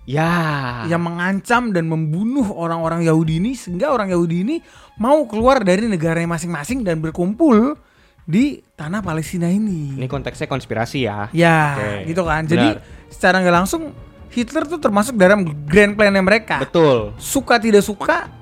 Ya. 0.09 0.89
yang 0.89 1.05
mengancam 1.05 1.69
dan 1.69 1.85
membunuh 1.85 2.49
orang-orang 2.57 3.05
Yahudi 3.05 3.45
ini 3.45 3.53
sehingga 3.53 3.93
orang 3.93 4.09
Yahudi 4.09 4.41
ini 4.41 4.57
mau 4.97 5.29
keluar 5.29 5.61
dari 5.61 5.85
negaranya 5.85 6.33
masing-masing 6.33 6.81
dan 6.81 6.99
berkumpul 7.05 7.77
di 8.25 8.65
tanah 8.73 9.05
Palestina 9.05 9.53
ini. 9.53 10.01
Ini 10.01 10.09
konteksnya 10.09 10.49
konspirasi 10.49 11.05
ya. 11.05 11.29
Ya, 11.37 11.77
Oke, 11.77 12.09
gitu 12.09 12.25
kan. 12.25 12.49
Jadi 12.49 12.81
benar. 12.81 13.13
secara 13.13 13.37
nggak 13.45 13.57
langsung 13.61 13.93
Hitler 14.33 14.65
tuh 14.65 14.81
termasuk 14.81 15.17
dalam 15.17 15.45
grand 15.69 15.93
plan-nya 15.93 16.25
mereka. 16.25 16.57
Betul. 16.65 17.13
Suka 17.21 17.61
tidak 17.61 17.85
suka, 17.85 18.33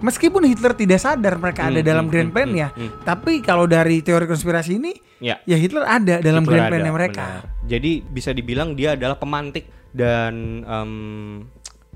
meskipun 0.00 0.42
Hitler 0.44 0.72
tidak 0.72 0.98
sadar 0.98 1.36
mereka 1.36 1.66
ada 1.66 1.78
Hmm, 1.78 1.86
dalam 1.86 2.04
hmm, 2.06 2.12
grand 2.12 2.28
hmm, 2.28 2.36
plan-nya, 2.36 2.68
hmm, 2.70 2.80
hmm. 2.80 2.90
tapi 3.04 3.32
kalau 3.40 3.64
dari 3.64 4.00
teori 4.00 4.24
konspirasi 4.24 4.76
ini, 4.76 4.92
Ya. 5.20 5.36
ya 5.44 5.54
Hitler 5.54 5.84
ada 5.84 6.18
dalam 6.18 6.42
Hitler 6.42 6.48
grand 6.48 6.64
ada, 6.64 6.70
plan-nya 6.70 6.92
mereka. 6.92 7.24
benar. 7.44 7.68
Jadi 7.68 7.92
bisa 8.02 8.30
dibilang 8.30 8.72
dia 8.72 8.92
adalah 8.92 9.14
pemantik 9.14 9.68
dan 9.92 10.64
em, 10.64 10.92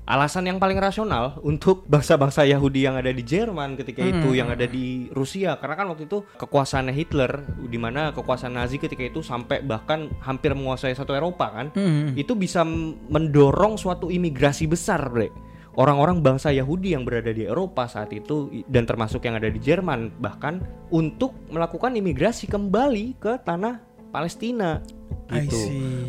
alasan 0.05 0.45
yang 0.45 0.61
paling 0.61 0.77
rasional 0.77 1.41
untuk 1.41 1.81
bangsa-bangsa 1.83 2.45
Yahudi 2.45 2.85
yang 2.85 2.93
ada 2.93 3.09
di 3.09 3.25
Jerman 3.25 3.73
ketika 3.73 4.05
itu, 4.05 4.37
yang 4.37 4.53
ada 4.53 4.69
di 4.69 5.09
Rusia. 5.09 5.57
Karena 5.57 5.73
kan 5.73 5.89
waktu 5.89 6.05
itu 6.05 6.21
kekuasaannya 6.37 6.93
Hitler, 6.93 7.31
di 7.65 7.79
mana 7.81 8.13
kekuasaan 8.13 8.53
Nazi 8.53 8.77
ketika 8.77 9.01
itu 9.01 9.25
sampai 9.25 9.65
bahkan 9.65 10.13
hampir 10.21 10.53
menguasai 10.53 10.93
satu 10.93 11.17
Eropa 11.17 11.49
kan, 11.49 11.73
Hmm. 11.73 12.13
itu 12.13 12.37
bisa 12.37 12.61
mendorong 13.09 13.75
suatu 13.75 14.13
imigrasi 14.13 14.69
besar, 14.69 15.09
bre. 15.09 15.33
Orang-orang 15.75 16.23
bangsa 16.23 16.55
Yahudi 16.55 16.95
yang 16.95 17.03
berada 17.03 17.35
di 17.35 17.43
Eropa 17.43 17.83
saat 17.83 18.15
itu 18.15 18.47
dan 18.71 18.87
termasuk 18.87 19.27
yang 19.27 19.35
ada 19.35 19.51
di 19.51 19.59
Jerman 19.59 20.07
bahkan 20.23 20.63
untuk 20.87 21.35
melakukan 21.51 21.91
imigrasi 21.99 22.47
kembali 22.47 23.19
ke 23.19 23.35
tanah 23.43 23.83
Palestina 24.15 24.79
gitu. 25.27 25.59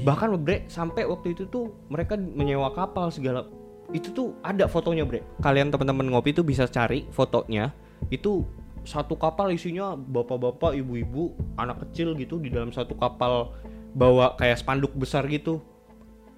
Bahkan 0.06 0.38
bre 0.38 0.70
sampai 0.70 1.02
waktu 1.02 1.34
itu 1.34 1.50
tuh 1.50 1.74
mereka 1.90 2.14
menyewa 2.14 2.70
kapal 2.78 3.10
segala 3.10 3.50
itu 3.90 4.14
tuh 4.14 4.38
ada 4.46 4.70
fotonya 4.70 5.02
bre. 5.02 5.26
Kalian 5.42 5.74
teman-teman 5.74 6.14
ngopi 6.14 6.30
tuh 6.30 6.46
bisa 6.46 6.70
cari 6.70 7.02
fotonya. 7.10 7.74
Itu 8.06 8.46
satu 8.86 9.18
kapal 9.18 9.50
isinya 9.50 9.98
bapak-bapak, 9.98 10.78
ibu-ibu, 10.78 11.34
anak 11.58 11.90
kecil 11.90 12.14
gitu 12.14 12.38
di 12.38 12.54
dalam 12.54 12.70
satu 12.70 12.94
kapal 12.94 13.50
bawa 13.98 14.38
kayak 14.38 14.62
spanduk 14.62 14.94
besar 14.94 15.26
gitu. 15.26 15.58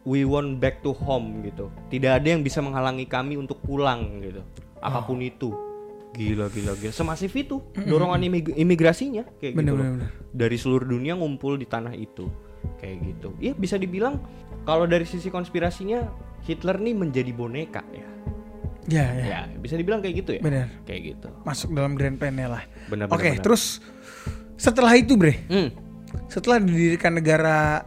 We 0.09 0.25
want 0.25 0.57
back 0.57 0.81
to 0.81 0.97
home 0.97 1.45
gitu. 1.45 1.69
Tidak 1.87 2.09
ada 2.09 2.25
yang 2.25 2.41
bisa 2.41 2.59
menghalangi 2.59 3.05
kami 3.05 3.37
untuk 3.37 3.61
pulang 3.61 4.25
gitu. 4.25 4.41
Apa 4.81 5.05
pun 5.05 5.21
itu. 5.21 5.53
Gila 6.11 6.49
gila 6.49 6.73
gila. 6.75 6.89
Semasif 6.91 7.37
itu 7.37 7.61
dorongan 7.77 8.25
imig- 8.25 8.57
imigrasinya 8.57 9.29
kayak 9.37 9.53
Bener, 9.53 9.77
gitu. 9.77 9.79
bener, 9.79 9.93
bener. 10.01 10.11
Dari 10.33 10.57
seluruh 10.57 10.89
dunia 10.89 11.13
ngumpul 11.13 11.55
di 11.55 11.69
tanah 11.69 11.93
itu. 11.93 12.25
Kayak 12.81 12.97
gitu. 13.07 13.29
Iya 13.39 13.53
bisa 13.53 13.77
dibilang 13.77 14.17
kalau 14.65 14.85
dari 14.85 15.05
sisi 15.05 15.29
konspirasinya 15.29 16.09
Hitler 16.41 16.81
nih 16.81 16.97
menjadi 16.97 17.29
boneka 17.31 17.85
ya. 17.93 18.09
Ya, 18.89 19.05
ya, 19.13 19.25
Ya, 19.29 19.41
bisa 19.55 19.77
dibilang 19.77 20.01
kayak 20.01 20.17
gitu 20.19 20.31
ya. 20.33 20.41
benar. 20.41 20.73
Kayak 20.83 21.01
gitu. 21.13 21.29
Masuk 21.45 21.77
dalam 21.77 21.93
grand 21.93 22.17
plan-nya 22.17 22.49
lah. 22.49 22.63
Benar 22.89 23.13
Oke, 23.13 23.37
benar. 23.37 23.45
terus 23.45 23.85
setelah 24.57 24.97
itu, 24.97 25.13
Bre, 25.13 25.45
Hmm, 25.45 25.69
setelah 26.25 26.57
didirikan 26.57 27.13
negara 27.13 27.85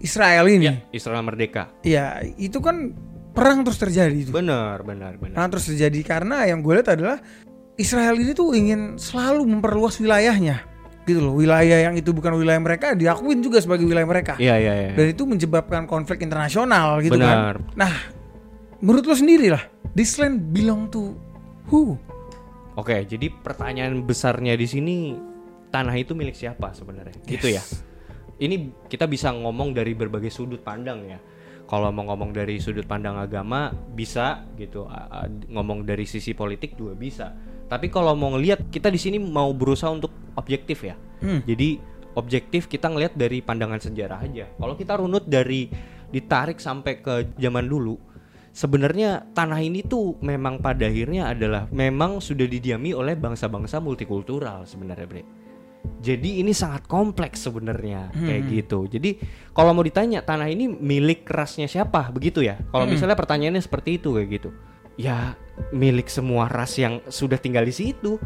Israel 0.00 0.44
ini, 0.48 0.72
Israel 0.92 1.24
merdeka. 1.24 1.72
ya 1.80 2.20
itu 2.36 2.60
kan 2.60 2.92
perang 3.36 3.64
terus 3.64 3.76
terjadi 3.80 4.16
itu. 4.16 4.32
Benar, 4.32 4.80
benar, 4.84 5.20
benar. 5.20 5.36
Perang 5.36 5.50
terus 5.52 5.68
terjadi 5.68 6.00
karena 6.04 6.48
yang 6.48 6.64
gue 6.64 6.72
lihat 6.76 6.96
adalah 6.96 7.20
Israel 7.76 8.16
ini 8.16 8.32
tuh 8.32 8.56
ingin 8.56 8.96
selalu 8.96 9.44
memperluas 9.44 10.00
wilayahnya, 10.00 10.64
gitu 11.04 11.20
loh. 11.20 11.36
Wilayah 11.36 11.88
yang 11.88 11.94
itu 11.94 12.16
bukan 12.16 12.32
wilayah 12.36 12.60
mereka 12.60 12.96
diakuin 12.96 13.44
juga 13.44 13.60
sebagai 13.60 13.84
wilayah 13.84 14.08
mereka. 14.08 14.34
Iya, 14.40 14.56
iya, 14.56 14.72
iya. 14.72 14.90
Dan 14.96 15.12
itu 15.12 15.22
menyebabkan 15.28 15.84
konflik 15.84 16.24
internasional 16.24 17.04
gitu 17.04 17.20
Benar. 17.20 17.60
kan. 17.60 17.76
Nah, 17.76 17.92
menurut 18.80 19.04
lo 19.04 19.12
sendiri 19.12 19.52
lah, 19.52 19.60
this 19.92 20.16
land 20.16 20.52
belong 20.56 20.88
to 20.88 21.12
who? 21.68 22.00
Oke, 22.76 23.04
jadi 23.08 23.32
pertanyaan 23.32 24.04
besarnya 24.04 24.52
di 24.56 24.68
sini 24.68 24.96
tanah 25.72 25.96
itu 25.96 26.12
milik 26.12 26.36
siapa 26.36 26.72
sebenarnya? 26.72 27.16
Gitu 27.24 27.52
ya. 27.52 27.60
Ini 28.36 28.86
kita 28.92 29.08
bisa 29.08 29.32
ngomong 29.32 29.72
dari 29.72 29.96
berbagai 29.96 30.28
sudut 30.28 30.60
pandang 30.60 31.08
ya. 31.08 31.18
Kalau 31.66 31.90
mau 31.90 32.06
ngomong 32.06 32.30
dari 32.30 32.62
sudut 32.62 32.86
pandang 32.86 33.18
agama 33.18 33.74
bisa 33.74 34.46
gitu, 34.54 34.86
ngomong 35.50 35.82
dari 35.82 36.06
sisi 36.06 36.30
politik 36.30 36.78
juga 36.78 36.94
bisa. 36.94 37.34
Tapi 37.66 37.90
kalau 37.90 38.14
mau 38.14 38.30
ngelihat 38.38 38.70
kita 38.70 38.86
di 38.86 39.00
sini 39.02 39.18
mau 39.18 39.50
berusaha 39.50 39.90
untuk 39.90 40.14
objektif 40.38 40.86
ya. 40.86 40.94
Hmm. 41.18 41.42
Jadi 41.42 41.82
objektif 42.14 42.70
kita 42.70 42.86
ngelihat 42.86 43.18
dari 43.18 43.42
pandangan 43.42 43.82
sejarah 43.82 44.22
aja. 44.22 44.46
Kalau 44.54 44.78
kita 44.78 44.94
runut 45.02 45.26
dari 45.26 45.66
ditarik 46.14 46.62
sampai 46.62 47.02
ke 47.02 47.34
zaman 47.34 47.66
dulu, 47.66 47.98
sebenarnya 48.54 49.26
tanah 49.34 49.58
ini 49.58 49.82
tuh 49.82 50.14
memang 50.22 50.62
pada 50.62 50.86
akhirnya 50.86 51.34
adalah 51.34 51.66
memang 51.74 52.22
sudah 52.22 52.46
didiami 52.46 52.94
oleh 52.94 53.18
bangsa-bangsa 53.18 53.82
multikultural 53.82 54.64
sebenarnya, 54.70 55.06
Bre. 55.10 55.22
Jadi 56.02 56.38
ini 56.42 56.54
sangat 56.54 56.86
kompleks 56.86 57.42
sebenarnya 57.46 58.14
kayak 58.14 58.42
gitu. 58.50 58.86
Jadi 58.86 59.18
kalau 59.50 59.74
mau 59.74 59.82
ditanya 59.82 60.22
tanah 60.22 60.46
ini 60.46 60.70
milik 60.70 61.26
rasnya 61.26 61.66
siapa 61.66 62.10
begitu 62.14 62.44
ya? 62.44 62.60
Kalau 62.70 62.86
misalnya 62.86 63.18
pertanyaannya 63.18 63.62
seperti 63.62 63.98
itu 63.98 64.14
kayak 64.14 64.28
gitu. 64.42 64.50
Ya 64.96 65.36
milik 65.74 66.08
semua 66.08 66.48
ras 66.48 66.78
yang 66.78 67.02
sudah 67.10 67.36
tinggal 67.36 67.66
di 67.66 67.74
situ. 67.74 68.16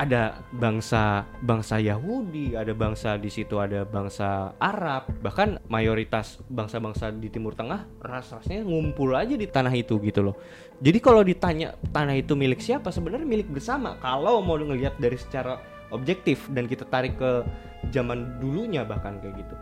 Ada 0.00 0.44
bangsa 0.52 1.28
bangsa 1.44 1.76
Yahudi, 1.76 2.56
ada 2.56 2.72
bangsa 2.72 3.20
di 3.20 3.28
situ 3.28 3.60
ada 3.60 3.84
bangsa 3.84 4.52
Arab, 4.56 5.08
bahkan 5.20 5.60
mayoritas 5.68 6.40
bangsa-bangsa 6.48 7.12
di 7.12 7.28
Timur 7.28 7.52
Tengah 7.52 7.84
ras-rasnya 8.00 8.64
ngumpul 8.64 9.12
aja 9.12 9.36
di 9.36 9.44
tanah 9.44 9.72
itu 9.76 10.00
gitu 10.00 10.24
loh. 10.24 10.36
Jadi 10.80 10.98
kalau 11.04 11.20
ditanya 11.20 11.76
tanah 11.92 12.16
itu 12.16 12.32
milik 12.32 12.64
siapa, 12.64 12.88
sebenarnya 12.92 13.28
milik 13.28 13.48
bersama. 13.52 14.00
Kalau 14.00 14.40
mau 14.40 14.56
ngelihat 14.56 14.96
dari 15.00 15.20
secara 15.20 15.60
objektif 15.90 16.46
dan 16.50 16.66
kita 16.66 16.86
tarik 16.88 17.18
ke 17.18 17.44
zaman 17.94 18.38
dulunya 18.42 18.82
bahkan 18.86 19.18
kayak 19.22 19.42
gitu. 19.42 19.54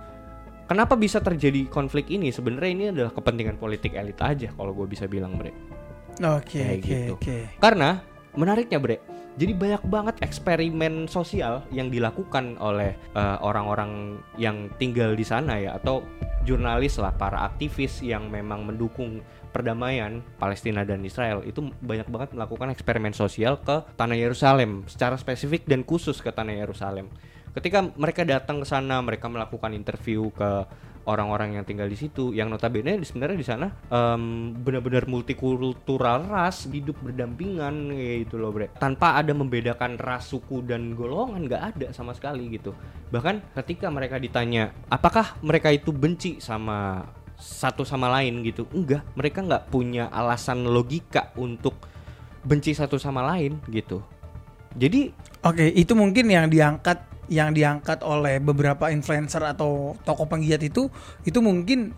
Kenapa 0.68 1.01
bisa 1.01 1.24
terjadi 1.24 1.64
konflik 1.72 2.12
ini? 2.12 2.29
Sebenarnya 2.29 2.70
ini 2.70 2.85
adalah 2.93 3.12
kepentingan 3.16 3.57
politik 3.57 3.97
elit 3.97 4.20
aja 4.20 4.53
kalau 4.53 4.76
gue 4.76 4.85
bisa 4.85 5.09
bilang, 5.09 5.41
Bre. 5.41 5.53
Oke, 6.18 6.61
Kayak 6.61 6.76
oke, 6.76 6.89
gitu. 6.93 7.14
oke. 7.16 7.37
Karena 7.62 8.03
menariknya 8.35 8.79
bre, 8.83 8.99
jadi 9.39 9.55
banyak 9.55 9.83
banget 9.87 10.16
eksperimen 10.18 11.07
sosial 11.07 11.62
yang 11.70 11.95
dilakukan 11.95 12.59
oleh 12.59 12.99
eh, 13.14 13.39
orang-orang 13.39 14.18
yang 14.35 14.66
tinggal 14.83 15.14
di 15.14 15.22
sana 15.22 15.62
ya 15.62 15.79
atau 15.79 16.03
jurnalis 16.43 16.99
lah, 16.99 17.14
para 17.14 17.47
aktivis 17.47 18.03
yang 18.03 18.26
memang 18.35 18.66
mendukung 18.66 19.22
perdamaian 19.51 20.20
Palestina 20.36 20.84
dan 20.84 21.03
Israel 21.03 21.42
itu 21.44 21.72
banyak 21.80 22.09
banget 22.09 22.28
melakukan 22.36 22.72
eksperimen 22.72 23.12
sosial 23.16 23.59
ke 23.61 23.84
tanah 23.96 24.16
Yerusalem 24.16 24.84
secara 24.86 25.16
spesifik 25.16 25.64
dan 25.66 25.82
khusus 25.82 26.20
ke 26.20 26.30
tanah 26.30 26.55
Yerusalem. 26.55 27.11
Ketika 27.57 27.90
mereka 27.96 28.22
datang 28.22 28.62
ke 28.62 28.66
sana, 28.68 29.03
mereka 29.03 29.26
melakukan 29.26 29.74
interview 29.74 30.30
ke 30.30 30.68
orang-orang 31.09 31.57
yang 31.57 31.64
tinggal 31.64 31.88
di 31.88 31.96
situ 31.96 32.36
yang 32.36 32.53
notabene 32.53 33.01
sebenarnya 33.01 33.38
di 33.40 33.46
sana 33.49 33.66
em, 33.88 34.53
benar-benar 34.61 35.09
multikultural 35.09 36.28
ras 36.28 36.68
hidup 36.68 37.01
berdampingan 37.01 37.96
gitu 37.96 38.36
loh 38.36 38.53
bre 38.53 38.68
tanpa 38.76 39.16
ada 39.16 39.32
membedakan 39.32 39.96
ras 39.96 40.28
suku 40.28 40.61
dan 40.68 40.92
golongan 40.92 41.49
nggak 41.49 41.62
ada 41.74 41.86
sama 41.96 42.12
sekali 42.12 42.53
gitu 42.53 42.76
bahkan 43.09 43.40
ketika 43.57 43.88
mereka 43.88 44.20
ditanya 44.20 44.76
apakah 44.92 45.40
mereka 45.40 45.72
itu 45.72 45.88
benci 45.96 46.44
sama 46.44 47.09
satu 47.39 47.86
sama 47.86 48.11
lain 48.11 48.43
gitu 48.43 48.66
enggak 48.74 49.07
mereka 49.14 49.39
nggak 49.41 49.70
punya 49.70 50.11
alasan 50.11 50.66
logika 50.66 51.30
untuk 51.39 51.78
benci 52.43 52.74
satu 52.74 52.99
sama 52.99 53.22
lain 53.24 53.62
gitu 53.70 54.03
jadi 54.74 55.14
Oke, 55.39 55.70
itu 55.70 55.95
mungkin 55.95 56.26
yang 56.26 56.51
diangkat 56.51 56.99
yang 57.30 57.55
diangkat 57.55 58.03
oleh 58.03 58.43
beberapa 58.43 58.91
influencer 58.91 59.39
atau 59.47 59.95
tokoh 60.03 60.26
penggiat 60.26 60.59
itu 60.61 60.91
itu 61.22 61.39
mungkin 61.39 61.95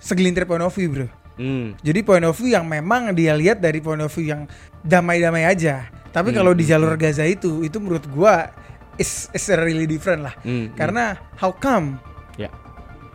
segelintir 0.00 0.48
point 0.48 0.64
of 0.64 0.72
view, 0.72 0.88
Bro. 0.88 1.06
hmm, 1.36 1.76
Jadi 1.84 2.00
point 2.00 2.24
of 2.24 2.32
view 2.32 2.56
yang 2.56 2.64
memang 2.64 3.12
dia 3.12 3.36
lihat 3.36 3.60
dari 3.60 3.84
point 3.84 4.00
of 4.00 4.08
view 4.08 4.32
yang 4.32 4.48
damai-damai 4.80 5.44
aja. 5.44 5.92
Tapi 6.08 6.32
Hmm, 6.32 6.40
kalau 6.40 6.52
di 6.56 6.64
hmm, 6.64 6.72
jalur 6.72 6.96
Gaza 6.96 7.28
itu 7.28 7.60
itu 7.60 7.76
menurut 7.76 8.08
gua 8.08 8.48
is, 8.96 9.28
is 9.36 9.44
really 9.52 9.84
different 9.84 10.24
lah. 10.24 10.34
hmm, 10.40 10.72
Karena 10.72 11.20
how 11.36 11.52
come 11.52 12.00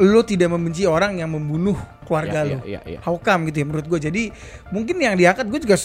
lo 0.02 0.22
tidak 0.28 0.52
membenci 0.52 0.84
orang 0.84 1.20
yang 1.24 1.32
membunuh 1.32 1.78
keluarga 2.04 2.43
ya, 2.43 2.50
lo? 2.52 2.58
ya, 2.68 2.80
ya, 2.84 2.98
ya. 2.98 3.00
How 3.04 3.16
come 3.16 3.48
gitu 3.52 3.64
ya 3.64 3.66
menurut 3.68 3.86
gue. 3.88 4.00
Jadi 4.12 4.24
mungkin 4.72 4.96
yang 5.00 5.16
diangkat 5.16 5.48
gue 5.48 5.60
juga 5.64 5.78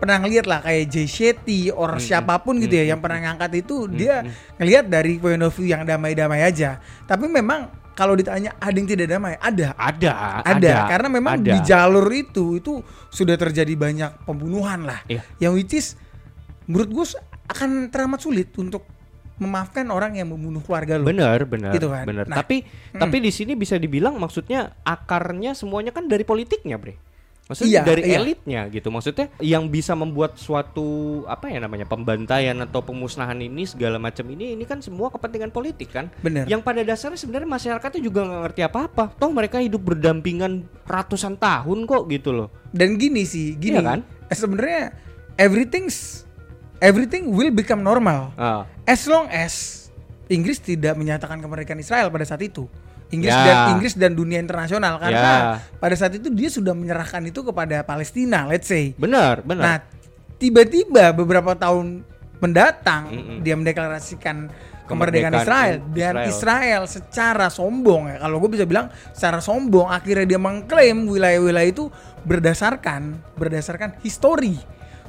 pernah 0.00 0.16
ngeliat 0.24 0.46
lah 0.48 0.64
kayak 0.64 0.84
Jay 0.88 1.04
Shetty 1.06 1.68
or 1.68 1.94
Hmm, 1.94 2.02
siapa 2.02 2.40
pun 2.40 2.56
hmm, 2.56 2.64
gitu 2.64 2.74
ya 2.80 2.84
hmm, 2.88 2.92
yang 2.96 3.00
pernah 3.04 3.18
ngangkat 3.30 3.50
itu 3.60 3.84
Hmm, 3.84 3.92
dia 3.94 4.14
hmm. 4.24 4.56
ngelihat 4.56 4.84
dari 4.88 5.12
point 5.20 5.42
of 5.44 5.52
view 5.52 5.68
yang 5.68 5.84
damai-damai 5.84 6.40
aja. 6.40 6.80
Tapi 7.04 7.28
memang 7.28 7.68
kalau 7.92 8.16
ditanya 8.16 8.56
ada 8.56 8.72
yang 8.72 8.88
tidak 8.88 9.12
damai, 9.12 9.36
ada. 9.36 9.76
ada 9.76 10.40
Ada, 10.40 10.88
karena 10.88 11.08
memang 11.12 11.34
ada. 11.36 11.52
di 11.52 11.58
jalur 11.60 12.08
itu 12.08 12.56
itu 12.56 12.80
sudah 13.12 13.36
terjadi 13.36 13.76
banyak 13.76 14.24
pembunuhan 14.24 14.88
lah. 14.88 15.04
Iya. 15.04 15.20
Yang 15.36 15.52
which 15.60 15.74
is 15.76 15.86
menurut 16.64 16.88
gue 16.88 17.06
akan 17.52 17.92
teramat 17.92 18.24
sulit 18.24 18.48
untuk 18.56 18.88
memaafkan 19.40 19.88
orang 19.88 20.14
yang 20.14 20.28
membunuh 20.28 20.60
keluarga 20.60 21.00
lo. 21.00 21.08
Bener, 21.08 21.48
bener, 21.48 21.72
Gitu 21.72 21.88
kan. 21.88 22.04
bener. 22.04 22.28
Nah, 22.28 22.36
tapi 22.38 22.62
tapi 22.92 23.16
di 23.18 23.32
sini 23.32 23.56
bisa 23.56 23.80
dibilang 23.80 24.20
maksudnya 24.20 24.76
akarnya 24.84 25.56
semuanya 25.56 25.90
kan 25.90 26.04
dari 26.06 26.22
politiknya, 26.22 26.76
bre. 26.76 26.94
Iya, 27.50 27.50
Maksudnya 27.50 27.82
dari 27.82 28.02
iya. 28.06 28.18
elitnya 28.22 28.60
gitu. 28.70 28.94
Maksudnya 28.94 29.26
yang 29.42 29.66
bisa 29.66 29.98
membuat 29.98 30.38
suatu 30.38 30.86
apa 31.26 31.50
ya 31.50 31.58
namanya 31.58 31.82
pembantaian 31.82 32.54
atau 32.62 32.78
pemusnahan 32.78 33.34
ini 33.42 33.66
segala 33.66 33.98
macam 33.98 34.22
ini 34.30 34.54
ini 34.54 34.62
kan 34.62 34.78
semua 34.78 35.10
kepentingan 35.10 35.50
politik 35.50 35.90
kan. 35.90 36.14
Bener. 36.22 36.46
Yang 36.46 36.62
pada 36.62 36.86
dasarnya 36.86 37.18
sebenarnya 37.18 37.50
masyarakatnya 37.50 38.06
juga 38.06 38.22
nggak 38.22 38.42
ngerti 38.46 38.60
apa-apa. 38.62 39.04
Toh 39.18 39.34
mereka 39.34 39.58
hidup 39.58 39.82
berdampingan 39.82 40.62
ratusan 40.86 41.34
tahun 41.42 41.90
kok 41.90 42.06
gitu 42.06 42.30
loh. 42.30 42.54
Dan 42.70 42.94
gini 42.94 43.26
sih, 43.26 43.58
gini 43.58 43.82
Iya 43.82 43.98
kan? 43.98 43.98
eh, 44.30 44.36
Sebenarnya 44.38 44.94
everything's 45.34 46.29
everything 46.80 47.30
will 47.30 47.52
become 47.52 47.80
normal 47.80 48.32
Ah, 48.34 48.64
as 48.84 49.04
long 49.04 49.28
as 49.28 49.86
Inggris 50.26 50.58
tidak 50.58 50.94
menyatakan 50.94 51.38
kemerdekaan 51.38 51.78
Israel 51.78 52.08
pada 52.08 52.22
saat 52.22 52.40
itu. 52.40 52.66
Inggris 53.10 53.34
Ya. 53.34 53.42
dan 53.42 53.56
Inggris 53.74 53.98
dan 53.98 54.14
dunia 54.14 54.38
internasional 54.38 55.02
karena 55.02 55.58
Ya. 55.58 55.78
pada 55.82 55.94
saat 55.98 56.14
itu 56.14 56.30
dia 56.30 56.46
sudah 56.46 56.70
menyerahkan 56.70 57.18
itu 57.26 57.42
kepada 57.42 57.82
Palestina, 57.82 58.46
let's 58.46 58.70
say. 58.70 58.94
benar, 58.94 59.42
benar. 59.42 59.62
Nah, 59.66 59.76
tiba-tiba 60.38 61.10
beberapa 61.10 61.58
tahun 61.58 62.06
mendatang 62.38 63.10
Mm-mm. 63.10 63.38
dia 63.42 63.58
mendeklarasikan 63.58 64.48
Kemerdekaan 64.86 65.30
Israel 65.38 65.74
dan 65.94 66.14
Israel. 66.26 66.26
Israel 66.26 66.82
secara 66.90 67.46
sombong 67.46 68.10
ya 68.10 68.16
kalau 68.18 68.42
gue 68.42 68.58
bisa 68.58 68.66
bilang 68.66 68.90
secara 69.14 69.38
sombong 69.38 69.86
akhirnya 69.86 70.26
dia 70.26 70.40
mengklaim 70.42 71.06
wilayah-wilayah 71.06 71.70
itu 71.70 71.86
berdasarkan 72.26 73.22
berdasarkan 73.38 74.02
histori 74.02 74.58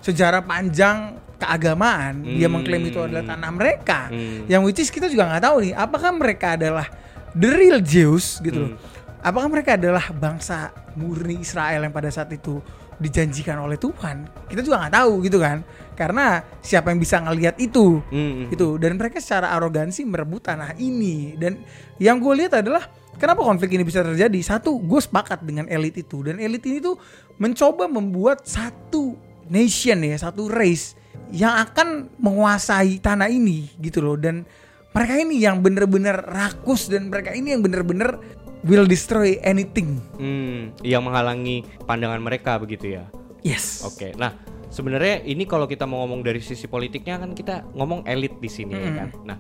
sejarah 0.06 0.46
panjang 0.46 1.18
keagamaan 1.42 2.22
dia 2.22 2.46
Hmm. 2.46 2.62
mengklaim 2.62 2.86
itu 2.86 3.02
adalah 3.02 3.26
tanah 3.26 3.50
mereka. 3.50 4.14
Hmm. 4.14 4.46
yang 4.46 4.62
which 4.62 4.78
is 4.78 4.94
kita 4.94 5.10
juga 5.10 5.26
nggak 5.26 5.44
tahu 5.44 5.56
nih 5.66 5.74
apakah 5.74 6.12
mereka 6.14 6.54
adalah 6.54 6.86
the 7.34 7.50
real 7.50 7.82
Jews 7.82 8.38
gitu 8.40 8.70
loh? 8.70 8.72
Hmm. 8.78 8.80
apakah 9.22 9.50
mereka 9.50 9.78
adalah 9.78 10.06
bangsa 10.14 10.70
murni 10.98 11.42
Israel 11.42 11.86
yang 11.86 11.94
pada 11.94 12.10
saat 12.10 12.30
itu 12.34 12.58
dijanjikan 12.98 13.58
oleh 13.58 13.82
Tuhan? 13.82 14.30
Kita 14.46 14.62
juga 14.62 14.86
nggak 14.86 14.94
tahu 14.94 15.14
gitu 15.26 15.38
kan? 15.42 15.66
Karena 15.98 16.42
siapa 16.62 16.94
yang 16.94 16.98
bisa 17.02 17.18
ngelihat 17.22 17.58
itu? 17.58 18.02
Mm, 18.10 18.18
mm, 18.18 18.46
gitu. 18.54 18.78
Dan 18.78 18.98
mereka 18.98 19.18
secara 19.18 19.54
arogansi 19.54 20.06
merebut 20.06 20.46
tanah 20.46 20.78
ini. 20.78 21.34
Dan 21.38 21.62
yang 21.98 22.18
gue 22.18 22.34
lihat 22.46 22.62
adalah 22.62 22.90
kenapa 23.18 23.42
konflik 23.42 23.74
ini 23.74 23.86
bisa 23.86 24.02
terjadi? 24.02 24.38
Satu 24.42 24.78
gue 24.78 25.02
sepakat 25.02 25.46
dengan 25.46 25.66
elit 25.70 25.98
itu. 25.98 26.22
Dan 26.26 26.38
elit 26.42 26.62
ini 26.66 26.82
tuh 26.82 26.98
mencoba 27.38 27.86
membuat 27.90 28.46
satu 28.46 29.18
nation 29.50 30.02
ya 30.02 30.16
satu 30.16 30.48
race 30.48 30.96
yang 31.32 31.56
akan 31.58 32.12
menguasai 32.20 33.00
tanah 33.00 33.28
ini 33.28 33.72
gitu 33.80 34.04
loh 34.04 34.16
dan 34.16 34.44
mereka 34.92 35.16
ini 35.16 35.40
yang 35.40 35.64
bener-bener 35.64 36.20
rakus 36.20 36.92
dan 36.92 37.08
mereka 37.08 37.32
ini 37.32 37.56
yang 37.56 37.64
bener-bener 37.64 38.20
will 38.62 38.84
destroy 38.86 39.40
anything 39.42 39.98
Hmm, 40.16 40.76
yang 40.84 41.02
menghalangi 41.02 41.64
pandangan 41.84 42.20
mereka 42.20 42.60
begitu 42.60 43.00
ya. 43.00 43.08
yes 43.42 43.82
Oke, 43.82 44.12
nah 44.14 44.36
sebenarnya 44.68 45.24
ini 45.24 45.48
kalau 45.48 45.66
kita 45.66 45.88
mau 45.88 46.04
ngomong 46.04 46.22
dari 46.22 46.44
sisi 46.44 46.68
politiknya 46.68 47.18
kan 47.18 47.32
kita 47.32 47.66
ngomong 47.74 48.04
elit 48.06 48.38
di 48.38 48.50
sini 48.52 48.76
ya 48.76 48.84
Mm-mm. 48.86 49.00
kan. 49.00 49.10
Nah, 49.26 49.38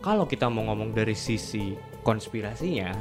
kalau 0.00 0.24
kita 0.24 0.48
mau 0.48 0.68
ngomong 0.68 0.92
dari 0.92 1.14
sisi 1.14 1.72
konspirasinya, 2.02 2.92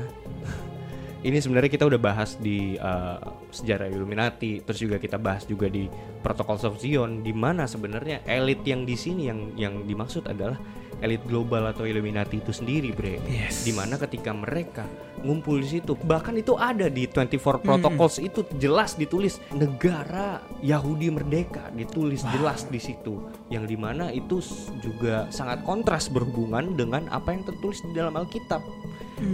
ini 1.23 1.39
sebenarnya 1.39 1.71
kita 1.71 1.87
udah 1.87 1.97
bahas 1.97 2.35
di 2.35 2.75
uh, 2.75 3.15
sejarah 3.49 3.87
Illuminati, 3.87 4.59
terus 4.59 4.83
juga 4.83 4.99
kita 4.99 5.15
bahas 5.15 5.47
juga 5.47 5.71
di 5.71 5.87
Protocols 6.19 6.67
of 6.67 6.79
Zion, 6.79 7.23
di 7.23 7.31
mana 7.31 7.63
sebenarnya 7.63 8.27
elit 8.27 8.59
yang 8.63 8.83
di 8.83 8.95
sini 8.95 9.31
yang 9.31 9.55
yang 9.55 9.87
dimaksud 9.87 10.27
adalah 10.27 10.59
elit 10.99 11.19
global 11.27 11.67
atau 11.67 11.83
Illuminati 11.83 12.39
itu 12.39 12.55
sendiri, 12.55 12.95
bre. 12.95 13.19
Yes. 13.27 13.67
Di 13.67 13.75
mana 13.75 13.99
ketika 13.99 14.31
mereka 14.31 14.87
ngumpul 15.19 15.59
di 15.59 15.79
situ, 15.79 15.99
bahkan 15.99 16.31
itu 16.35 16.55
ada 16.55 16.87
di 16.87 17.07
24 17.07 17.59
Protocols 17.59 18.19
itu 18.19 18.43
jelas 18.55 18.95
ditulis 18.95 19.39
negara 19.51 20.39
Yahudi 20.59 21.11
merdeka, 21.11 21.67
ditulis 21.75 22.23
jelas 22.31 22.67
di 22.67 22.79
situ. 22.79 23.19
Yang 23.51 23.75
di 23.75 23.77
mana 23.79 24.11
itu 24.11 24.39
s- 24.39 24.71
juga 24.79 25.27
sangat 25.27 25.63
kontras 25.63 26.07
berhubungan 26.07 26.75
dengan 26.75 27.07
apa 27.11 27.35
yang 27.35 27.43
tertulis 27.43 27.83
di 27.83 27.91
dalam 27.91 28.15
Alkitab 28.15 28.63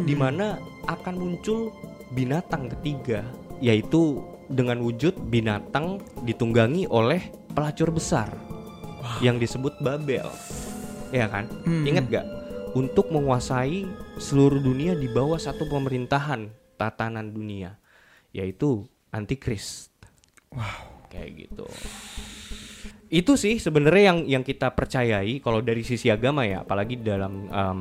di 0.05 0.15
mana 0.15 0.57
akan 0.85 1.15
muncul 1.17 1.73
binatang 2.13 2.69
ketiga 2.77 3.25
yaitu 3.59 4.23
dengan 4.49 4.81
wujud 4.81 5.13
binatang 5.29 6.01
ditunggangi 6.25 6.89
oleh 6.89 7.21
pelacur 7.53 7.93
besar 7.93 8.33
yang 9.21 9.37
disebut 9.37 9.77
Babel. 9.83 10.25
Ya 11.09 11.25
kan? 11.25 11.49
Hmm. 11.65 11.85
ingat 11.89 12.05
gak 12.09 12.27
untuk 12.77 13.09
menguasai 13.09 13.85
seluruh 14.21 14.61
dunia 14.61 14.93
di 14.93 15.09
bawah 15.09 15.41
satu 15.41 15.65
pemerintahan 15.65 16.53
tatanan 16.77 17.33
dunia 17.33 17.81
yaitu 18.29 18.85
antikris 19.09 19.89
wow 20.53 21.01
kayak 21.09 21.49
gitu. 21.49 21.65
Itu 23.09 23.41
sih 23.41 23.57
sebenarnya 23.57 24.13
yang 24.13 24.19
yang 24.29 24.43
kita 24.45 24.69
percayai 24.77 25.41
kalau 25.41 25.65
dari 25.65 25.81
sisi 25.81 26.13
agama 26.13 26.45
ya 26.45 26.61
apalagi 26.61 27.01
dalam 27.01 27.49
em, 27.49 27.79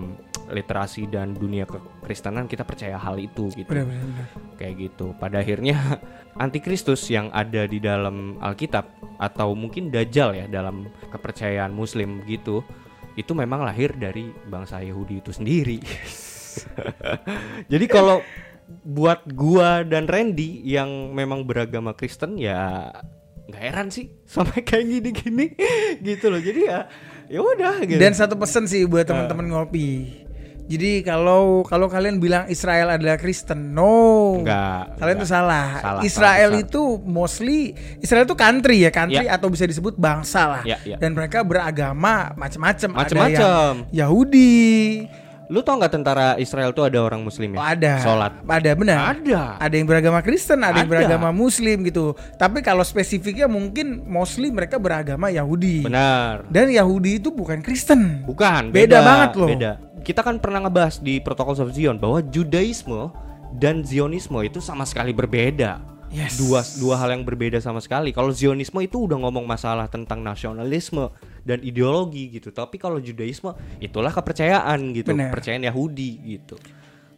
literasi 0.49 1.09
dan 1.09 1.37
dunia 1.37 1.69
kekristenan 1.69 2.49
kita 2.49 2.65
percaya 2.65 2.97
hal 2.97 3.21
itu 3.21 3.49
gitu. 3.55 3.69
Benar 3.69 3.87
benar 3.87 4.05
benar. 4.05 4.27
kayak 4.57 4.75
gitu. 4.89 5.13
Pada 5.17 5.41
akhirnya 5.45 5.77
antikristus 6.45 7.07
yang 7.13 7.29
ada 7.33 7.69
di 7.69 7.79
dalam 7.79 8.37
Alkitab 8.41 8.89
atau 9.19 9.53
mungkin 9.53 9.91
dajjal 9.93 10.35
ya 10.35 10.47
dalam 10.47 10.89
kepercayaan 11.11 11.75
muslim 11.75 12.23
gitu 12.25 12.63
itu 13.19 13.35
memang 13.35 13.67
lahir 13.67 13.91
dari 13.99 14.31
bangsa 14.47 14.79
Yahudi 14.79 15.19
itu 15.19 15.35
sendiri. 15.35 15.83
Jadi 17.73 17.87
kalau 17.91 18.23
buat 18.87 19.27
gua 19.35 19.83
dan 19.83 20.07
Randy 20.07 20.63
yang 20.63 21.11
memang 21.11 21.43
beragama 21.43 21.99
Kristen 21.99 22.39
ya 22.39 22.91
nggak 23.49 23.63
heran 23.65 23.89
sih 23.89 24.13
sampai 24.29 24.61
kayak 24.61 24.87
gini-gini 24.87 25.57
gitu 26.07 26.31
loh. 26.31 26.39
Jadi 26.39 26.61
ya 26.69 26.87
ya 27.27 27.41
udah 27.43 27.83
gitu. 27.83 27.99
Dan 27.99 28.15
satu 28.15 28.39
pesan 28.39 28.71
sih 28.71 28.87
buat 28.87 29.09
teman-teman 29.09 29.51
ngopi. 29.51 30.28
Jadi 30.69 31.01
kalau 31.01 31.65
kalau 31.65 31.89
kalian 31.89 32.21
bilang 32.21 32.45
Israel 32.53 32.93
adalah 32.93 33.17
Kristen, 33.17 33.73
no. 33.73 34.37
Enggak, 34.45 35.01
Kalian 35.01 35.17
enggak. 35.17 35.25
tuh 35.25 35.31
salah. 35.33 35.67
Salah, 35.81 36.03
Israel 36.05 36.51
salah 36.53 36.63
itu 36.69 36.83
mostly 37.09 37.73
Israel 38.05 38.29
itu 38.29 38.37
country 38.37 38.85
ya, 38.85 38.93
country 38.93 39.25
Ya. 39.25 39.41
atau 39.41 39.49
bisa 39.49 39.65
disebut 39.65 39.97
bangsa 39.97 40.61
lah. 40.61 40.63
Ya, 40.69 40.77
ya. 40.85 41.01
Dan 41.01 41.17
mereka 41.17 41.41
beragama 41.41 42.37
macam-macam. 42.37 42.91
Ada 43.01 43.17
yang 43.33 43.75
Yahudi. 43.97 45.09
Lu 45.49 45.65
tau 45.65 45.81
nggak 45.81 45.93
tentara 45.93 46.37
Israel 46.37 46.71
tuh 46.71 46.85
ada 46.85 47.01
orang 47.01 47.25
muslim 47.25 47.57
Oh, 47.57 47.65
ya 47.65 47.73
ada. 47.73 47.93
sholat 48.05 48.33
Ada 48.45 48.77
benar. 48.77 49.17
ada 49.17 49.57
Ada 49.57 49.75
yang 49.75 49.89
beragama 49.89 50.21
Kristen, 50.21 50.61
ada, 50.61 50.77
yang 50.77 50.85
Ada. 50.85 50.93
beragama 50.93 51.29
Muslim 51.33 51.89
gitu. 51.89 52.13
Tapi 52.37 52.61
kalau 52.61 52.85
spesifiknya 52.85 53.49
mungkin 53.49 54.05
mostly 54.05 54.53
mereka 54.53 54.77
beragama 54.77 55.33
Yahudi. 55.33 55.83
benar 55.83 56.45
Dan 56.47 56.69
Yahudi 56.69 57.17
itu 57.17 57.33
bukan 57.33 57.65
Kristen. 57.65 58.29
Bukan, 58.29 58.71
Beda 58.71 59.01
banget 59.01 59.31
loh. 59.35 59.49
Beda. 59.49 59.73
Kita 60.05 60.21
kan 60.21 60.37
pernah 60.37 60.63
ngebahas 60.63 61.01
di 61.01 61.19
Protocol 61.19 61.57
of 61.59 61.73
Zion 61.73 61.97
bahwa 61.97 62.21
Judaisme 62.23 63.09
dan 63.57 63.81
Zionisme 63.81 64.37
itu 64.45 64.61
sama 64.61 64.85
sekali 64.85 65.17
berbeda. 65.17 65.81
Yes. 66.09 66.41
Dua 66.41 66.65
dua 66.81 66.95
hal 66.97 67.13
yang 67.13 67.25
berbeda 67.25 67.61
sama 67.61 67.85
sekali. 67.85 68.17
Kalau 68.17 68.33
Zionisme 68.33 68.81
itu 68.81 69.05
udah 69.05 69.21
ngomong 69.21 69.45
masalah 69.45 69.93
tentang 69.93 70.25
nasionalisme 70.25 71.13
dan 71.45 71.61
ideologi 71.61 72.33
gitu. 72.33 72.49
Tapi 72.49 72.81
kalau 72.81 72.97
Judaisme 72.97 73.53
itulah 73.77 74.09
kepercayaan 74.09 74.97
gitu, 74.97 75.13
Benar. 75.13 75.29
kepercayaan 75.31 75.69
Yahudi 75.69 76.11
gitu. 76.39 76.57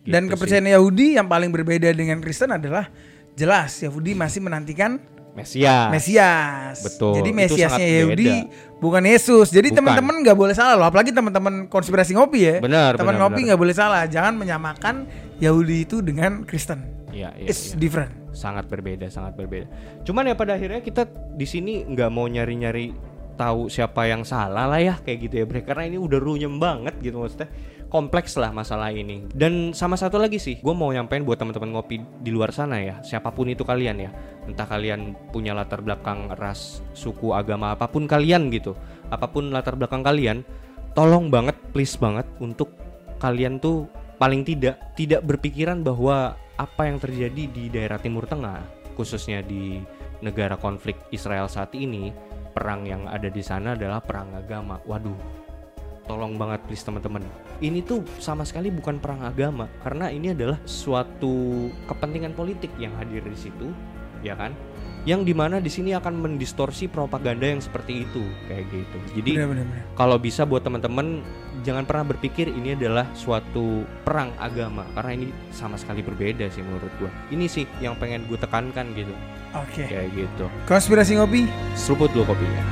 Dan 0.03 0.27
Gitu 0.27 0.35
kepercayaan 0.35 0.69
Yahudi 0.75 1.21
yang 1.21 1.31
paling 1.31 1.55
berbeda 1.55 1.93
dengan 1.95 2.19
Kristen 2.19 2.51
adalah 2.51 2.91
jelas 3.39 3.79
Yahudi 3.79 4.19
masih 4.19 4.41
menantikan 4.43 4.99
sih. 4.99 5.63
Mesias. 5.63 5.89
Mesias. 5.95 6.77
Betul, 6.83 7.23
Jadi 7.23 7.31
Mesiasnya 7.31 7.89
Yahudi 8.03 8.29
beda. 8.45 8.77
bukan 8.83 9.03
Yesus. 9.07 9.49
Jadi 9.55 9.71
teman-teman 9.71 10.21
nggak 10.27 10.35
boleh 10.35 10.53
salah 10.53 10.75
loh. 10.75 10.87
Apalagi 10.91 11.15
teman-teman 11.15 11.71
konspirasi 11.71 12.19
ngopi 12.19 12.41
ya. 12.43 12.57
Benar, 12.59 12.99
Teman 12.99 13.15
ngopi 13.17 13.47
nggak 13.47 13.61
boleh 13.61 13.73
salah. 13.73 14.05
Jangan 14.11 14.35
menyamakan 14.35 15.07
Yahudi 15.39 15.87
itu 15.87 16.03
dengan 16.03 16.43
Kristen. 16.43 16.83
Iya, 17.15 17.31
iya, 17.39 17.47
It's 17.47 17.73
iya. 17.73 17.79
different. 17.79 18.20
Sangat 18.33 18.67
berbeda 18.71 19.07
sangat 19.11 19.35
berbeda. 19.37 19.67
Cuman 20.07 20.31
ya 20.31 20.35
pada 20.35 20.57
akhirnya 20.57 20.81
kita 20.83 21.07
di 21.35 21.47
sini 21.47 21.87
nggak 21.87 22.11
mau 22.11 22.27
nyari-nyari 22.27 23.11
tahu 23.41 23.73
siapa 23.73 24.05
yang 24.05 24.21
salah 24.21 24.69
lah 24.69 24.77
ya 24.77 24.95
kayak 25.01 25.19
gitu 25.25 25.35
ya 25.41 25.45
bre. 25.49 25.65
Karena 25.65 25.89
ini 25.89 25.97
udah 25.97 26.21
runyem 26.21 26.61
banget 26.61 26.95
gitu 27.01 27.25
maksudnya. 27.25 27.49
Kompleks 27.91 28.39
lah 28.39 28.55
masalah 28.55 28.95
ini. 28.95 29.27
Dan 29.35 29.75
sama 29.75 29.99
satu 29.99 30.21
lagi 30.21 30.39
sih 30.39 30.63
gue 30.63 30.75
mau 30.77 30.95
nyampein 30.95 31.27
buat 31.27 31.41
teman-teman 31.41 31.75
ngopi 31.75 31.99
di 32.23 32.31
luar 32.31 32.55
sana 32.55 32.79
ya. 32.79 33.03
Siapa 33.03 33.35
pun 33.35 33.51
itu 33.51 33.67
kalian 33.67 33.97
ya. 33.99 34.11
Entah 34.47 34.69
kalian 34.69 35.17
punya 35.35 35.57
latar 35.57 35.83
belakang 35.83 36.31
ras 36.39 36.85
suku 36.95 37.35
agama 37.35 37.75
apa 37.75 37.91
pun 37.91 38.07
kalian 38.07 38.53
gitu. 38.55 38.79
Apa 39.11 39.27
pun 39.27 39.51
latar 39.51 39.75
belakang 39.75 40.07
kalian 40.07 40.47
tolong 40.95 41.31
banget 41.31 41.57
please 41.75 41.99
banget 41.99 42.27
untuk 42.39 42.71
kalian 43.19 43.59
tuh 43.59 43.87
paling 44.21 44.45
tidak 44.45 44.77
tidak 44.95 45.25
berpikiran 45.25 45.81
bahwa 45.81 46.37
apa 46.61 46.85
yang 46.85 47.01
terjadi 47.01 47.49
di 47.49 47.73
daerah 47.73 47.97
Timur 47.97 48.29
Tengah 48.29 48.61
khususnya 48.93 49.41
di 49.41 49.81
negara 50.21 50.61
konflik 50.61 51.01
Israel 51.09 51.49
saat 51.49 51.73
ini 51.73 52.13
perang 52.53 52.85
yang 52.85 53.09
ada 53.09 53.33
di 53.33 53.41
sana 53.41 53.73
adalah 53.73 54.05
perang 54.05 54.37
agama. 54.37 54.77
Waduh, 54.85 55.17
tolong 56.05 56.37
banget 56.37 56.61
please 56.69 56.85
teman-teman. 56.85 57.25
Ini 57.65 57.81
tuh 57.81 58.05
sama 58.21 58.45
sekali 58.45 58.69
bukan 58.69 59.01
perang 59.01 59.25
agama 59.25 59.73
karena 59.81 60.13
ini 60.13 60.37
adalah 60.37 60.61
suatu 60.69 61.69
kepentingan 61.89 62.37
politik 62.37 62.69
yang 62.77 62.93
hadir 63.01 63.25
di 63.25 63.39
situ, 63.41 63.73
ya 64.21 64.37
kan? 64.37 64.53
Yang 65.09 65.33
di 65.33 65.35
mana 65.35 65.57
di 65.59 65.71
sini 65.73 65.97
akan 65.97 66.21
mendistorsi 66.21 66.87
propaganda 66.87 67.49
yang 67.49 67.65
seperti 67.65 68.05
itu 68.05 68.21
kayak 68.47 68.65
gitu. 68.69 68.97
Jadi 69.17 69.33
kalau 69.97 70.21
bisa 70.21 70.45
buat 70.45 70.61
teman-teman 70.61 71.25
jangan 71.65 71.85
pernah 71.89 72.13
berpikir 72.13 72.53
ini 72.53 72.77
adalah 72.77 73.09
suatu 73.17 73.85
perang 74.05 74.33
agama 74.37 74.85
karena 74.93 75.25
ini 75.25 75.27
sama 75.53 75.81
sekali 75.81 76.05
berbeda 76.05 76.49
sih 76.53 76.61
menurut 76.61 76.93
gua. 77.01 77.11
Ini 77.33 77.49
sih 77.49 77.65
yang 77.81 77.97
pengen 77.97 78.29
gue 78.29 78.37
tekankan 78.37 78.93
gitu 78.93 79.13
Oke. 79.57 79.89
kayak 79.89 80.13
gitu. 80.13 80.47
Konspirasi 80.69 81.17
ngopi. 81.17 81.49
Seruput 81.73 82.13
dulu 82.13 82.37
kopinya. 82.37 82.63